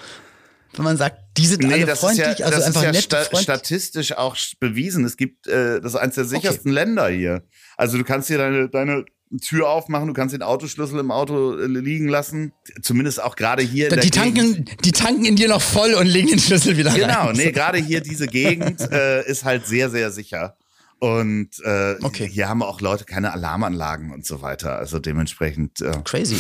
Wenn 0.73 0.83
man 0.83 0.97
sagt, 0.97 1.17
die 1.37 1.45
sind 1.47 1.63
alle 1.65 1.85
das 1.85 1.99
freundlich, 1.99 2.27
ist 2.27 2.39
ja, 2.39 2.45
also 2.45 2.57
das 2.57 2.67
einfach 2.67 2.81
ist 2.81 2.85
ja 2.85 2.91
nett, 2.91 3.03
sta 3.03 3.17
freundlich. 3.21 3.41
statistisch 3.43 4.11
auch 4.17 4.35
bewiesen. 4.59 5.05
Es 5.05 5.17
gibt, 5.17 5.47
äh, 5.47 5.79
das 5.81 5.93
ist 5.93 5.99
eines 5.99 6.15
der 6.15 6.25
sichersten 6.25 6.71
Länder 6.71 7.07
hier. 7.09 7.43
Also 7.77 7.97
du 7.97 8.03
kannst 8.03 8.27
hier 8.27 8.37
deine, 8.37 8.69
deine 8.69 9.05
Tür 9.41 9.69
aufmachen, 9.69 10.07
du 10.07 10.13
kannst 10.13 10.33
den 10.35 10.41
Autoschlüssel 10.43 10.99
im 10.99 11.09
Auto 11.11 11.57
äh, 11.57 11.65
liegen 11.65 12.07
lassen. 12.07 12.53
Zumindest 12.81 13.21
auch 13.23 13.35
gerade 13.35 13.63
hier 13.63 13.89
die 13.89 13.95
Gegend. 14.09 14.15
tanken, 14.15 14.65
die 14.83 14.91
tanken 14.91 15.25
in 15.25 15.35
dir 15.35 15.47
noch 15.49 15.61
voll 15.61 15.93
und 15.93 16.05
legen 16.05 16.27
den 16.29 16.39
Schlüssel 16.39 16.77
wieder 16.77 16.91
Genau, 16.93 17.27
rein. 17.27 17.35
nee, 17.35 17.51
gerade 17.51 17.77
hier 17.79 18.01
diese 18.01 18.27
Gegend 18.27 18.81
äh, 18.91 19.25
ist 19.25 19.45
halt 19.45 19.65
sehr, 19.65 19.89
sehr 19.89 20.11
sicher. 20.11 20.57
Und 20.99 21.59
äh, 21.63 21.95
Okay. 22.01 22.27
hier 22.27 22.49
haben 22.49 22.63
auch 22.63 22.81
Leute 22.81 23.05
keine 23.05 23.31
Alarmanlagen 23.31 24.11
und 24.11 24.25
so 24.25 24.41
weiter. 24.41 24.77
Also 24.79 24.97
dementsprechend. 24.97 25.79
Äh, 25.81 25.91
Crazy. 26.03 26.37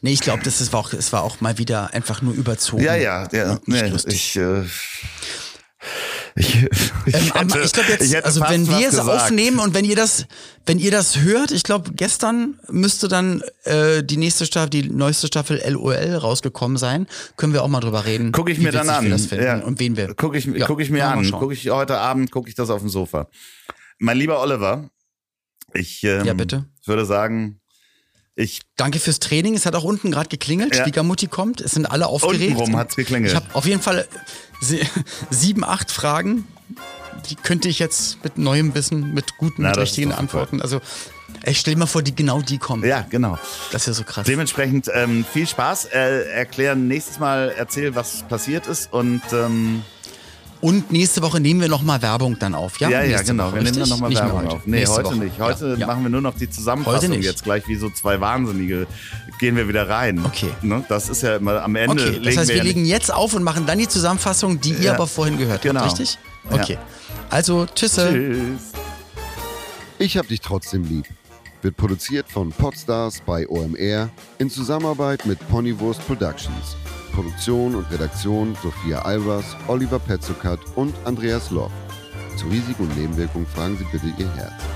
Nee, 0.00 0.12
ich 0.12 0.20
glaube, 0.20 0.42
das 0.42 0.60
ist- 0.60 0.72
war 0.72 0.80
auch, 0.80 0.92
es 0.92 1.12
war 1.12 1.22
auch 1.22 1.40
mal 1.40 1.58
wieder 1.58 1.92
einfach 1.94 2.22
nur 2.22 2.34
überzogen. 2.34 2.82
ja, 2.82 2.94
ja, 2.94 3.28
ja. 3.32 3.58
Nee, 3.66 3.92
ich, 4.06 4.36
äh, 4.36 4.62
ich, 6.34 6.64
ich, 7.06 7.14
Ähm, 7.14 7.32
aber 7.32 7.54
hätte- 7.54 7.60
ich 7.64 7.72
glaube 7.72 7.88
jetzt, 7.90 8.14
also 8.24 8.40
wenn 8.42 8.66
wir 8.68 8.88
es 8.88 8.98
aufnehmen 8.98 9.58
und 9.58 9.74
wenn 9.74 9.84
ihr 9.84 9.96
das, 9.96 10.26
wenn 10.66 10.78
ihr 10.78 10.90
das 10.90 11.18
hört, 11.20 11.50
ich 11.50 11.62
glaube 11.62 11.92
gestern 11.94 12.58
müsste 12.68 13.08
dann 13.08 13.42
äh, 13.64 14.02
die 14.02 14.16
nächste 14.16 14.44
Staffel, 14.46 14.70
die 14.70 14.88
neueste 14.90 15.28
Staffel 15.28 15.62
LOL 15.66 15.94
rausgekommen 16.16 16.76
sein, 16.76 17.06
können 17.36 17.52
wir 17.52 17.62
auch 17.62 17.68
mal 17.68 17.80
drüber 17.80 18.04
reden. 18.04 18.32
Guck 18.32 18.50
ich 18.50 18.58
mir 18.58 18.72
dann 18.72 18.88
an. 18.90 19.08
das 19.10 19.26
finden 19.26 19.44
Ja. 19.44 19.58
und 19.60 19.78
wen 19.78 19.96
wir. 19.96 20.14
Guck 20.14 20.34
ich, 20.34 20.44
Ja, 20.46 20.66
guck 20.66 20.80
ich 20.80 20.90
mir 20.90 21.06
an. 21.06 21.30
Guck 21.30 21.52
ich 21.52 21.70
heute 21.70 21.98
Abend 21.98 22.30
gucke 22.30 22.48
ich 22.48 22.54
das 22.54 22.68
auf 22.70 22.80
dem 22.80 22.88
Sofa. 22.90 23.28
Mein 23.98 24.16
lieber 24.18 24.40
Oliver, 24.42 24.90
ich 25.72 26.02
ähm, 26.04 26.24
Ja, 26.26 26.34
bitte. 26.34 26.66
würde 26.84 27.06
sagen, 27.06 27.60
ich 28.36 28.60
Danke 28.76 28.98
fürs 29.00 29.18
Training. 29.18 29.54
Es 29.54 29.66
hat 29.66 29.74
auch 29.74 29.84
unten 29.84 30.10
gerade 30.10 30.28
geklingelt. 30.28 30.76
Ja. 30.76 30.82
Schwiegermutti 30.84 31.26
kommt. 31.26 31.60
Es 31.60 31.72
sind 31.72 31.86
alle 31.86 32.06
aufgeregt. 32.06 32.52
untenrum 32.52 32.76
hat's 32.76 32.94
geklingelt. 32.94 33.32
Ich 33.32 33.36
habe 33.36 33.46
auf 33.54 33.66
jeden 33.66 33.80
Fall 33.82 34.06
sie- 34.60 34.86
sieben, 35.30 35.64
acht 35.64 35.90
Fragen. 35.90 36.46
Die 37.30 37.34
könnte 37.34 37.68
ich 37.68 37.78
jetzt 37.78 38.22
mit 38.22 38.36
neuem 38.38 38.74
Wissen, 38.74 39.14
mit 39.14 39.36
guten, 39.38 39.62
Na, 39.62 39.70
mit 39.70 39.78
richtigen. 39.78 40.12
Antworten. 40.12 40.60
Also, 40.60 40.80
ich 41.44 41.58
stell 41.58 41.74
mir 41.76 41.86
vor, 41.86 42.02
die 42.02 42.14
genau 42.14 42.40
die 42.42 42.58
kommen. 42.58 42.84
ja, 42.84 43.04
genau. 43.08 43.38
Das 43.72 43.82
ist 43.82 43.86
ja 43.88 43.92
so 43.94 44.04
krass. 44.04 44.26
Dementsprechend 44.26 44.88
ähm, 44.92 45.24
viel 45.32 45.46
Spaß. 45.48 45.86
Äh, 45.86 46.28
erklären 46.30 46.86
nächstes 46.88 47.18
Mal, 47.18 47.54
erzähl, 47.56 47.94
was 47.94 48.22
passiert 48.28 48.66
ist 48.66 48.92
und 48.92 49.22
ähm, 49.32 49.82
Und 50.60 50.90
nächste 50.90 51.22
Woche 51.22 51.38
nehmen 51.40 51.60
wir 51.60 51.68
nochmal 51.68 52.00
Werbung 52.02 52.38
dann 52.38 52.54
auf, 52.54 52.80
ja? 52.80 52.88
Ja, 52.88 53.02
ja, 53.02 53.22
genau. 53.22 53.46
Woche, 53.46 53.56
wir 53.56 53.62
nehmen 53.62 53.78
dann 53.78 53.88
nochmal 53.88 54.14
Werbung 54.14 54.38
heute. 54.40 54.50
auf. 54.50 54.66
Nee, 54.66 54.78
Nächste 54.78 54.96
heute 54.96 55.06
Woche. 55.08 55.16
nicht. 55.16 55.38
Heute 55.38 55.66
ja, 55.66 55.76
ja. 55.76 55.86
machen 55.86 56.02
wir 56.02 56.10
nur 56.10 56.20
noch 56.20 56.34
die 56.34 56.48
Zusammenfassung. 56.48 57.00
Heute 57.00 57.08
nicht. 57.10 57.24
Jetzt 57.24 57.44
gleich 57.44 57.68
wie 57.68 57.76
so 57.76 57.90
zwei 57.90 58.20
Wahnsinnige 58.20 58.86
gehen 59.38 59.56
wir 59.56 59.68
wieder 59.68 59.88
rein. 59.88 60.24
Okay. 60.24 60.50
Ne? 60.62 60.84
Das 60.88 61.08
ist 61.08 61.22
ja 61.22 61.36
immer 61.36 61.62
am 61.62 61.76
Ende. 61.76 61.92
Okay, 61.92 62.10
legen 62.10 62.24
das 62.24 62.36
heißt, 62.38 62.48
wir 62.48 62.56
ja 62.56 62.62
legen 62.62 62.84
jetzt 62.84 63.12
auf 63.12 63.34
und 63.34 63.42
machen 63.42 63.66
dann 63.66 63.78
die 63.78 63.88
Zusammenfassung, 63.88 64.60
die 64.60 64.72
ihr 64.72 64.94
aber 64.94 65.06
vorhin 65.06 65.38
gehört 65.38 65.62
genau. 65.62 65.80
habt, 65.80 65.98
richtig? 65.98 66.18
Ja. 66.50 66.56
Okay. 66.56 66.78
Also, 67.28 67.66
tschüsse. 67.74 68.10
Tschüss. 68.10 68.72
Ich 69.98 70.16
hab 70.16 70.28
dich 70.28 70.40
trotzdem 70.40 70.84
lieb. 70.84 71.06
Wird 71.62 71.76
produziert 71.76 72.30
von 72.30 72.50
Podstars 72.50 73.22
bei 73.24 73.48
OMR 73.48 74.10
in 74.38 74.50
Zusammenarbeit 74.50 75.26
mit 75.26 75.38
Ponywurst 75.48 76.06
Productions. 76.06 76.76
Produktion 77.16 77.74
und 77.74 77.90
Redaktion 77.90 78.54
Sophia 78.62 78.98
Albers, 78.98 79.56
Oliver 79.68 79.98
Petzokat 79.98 80.60
und 80.74 80.94
Andreas 81.06 81.50
Loff. 81.50 81.72
Zu 82.36 82.46
Risiken 82.48 82.82
und 82.82 82.94
Nebenwirkungen 82.94 83.46
fragen 83.46 83.78
Sie 83.78 83.86
bitte 83.90 84.08
Ihr 84.18 84.30
Herz. 84.34 84.75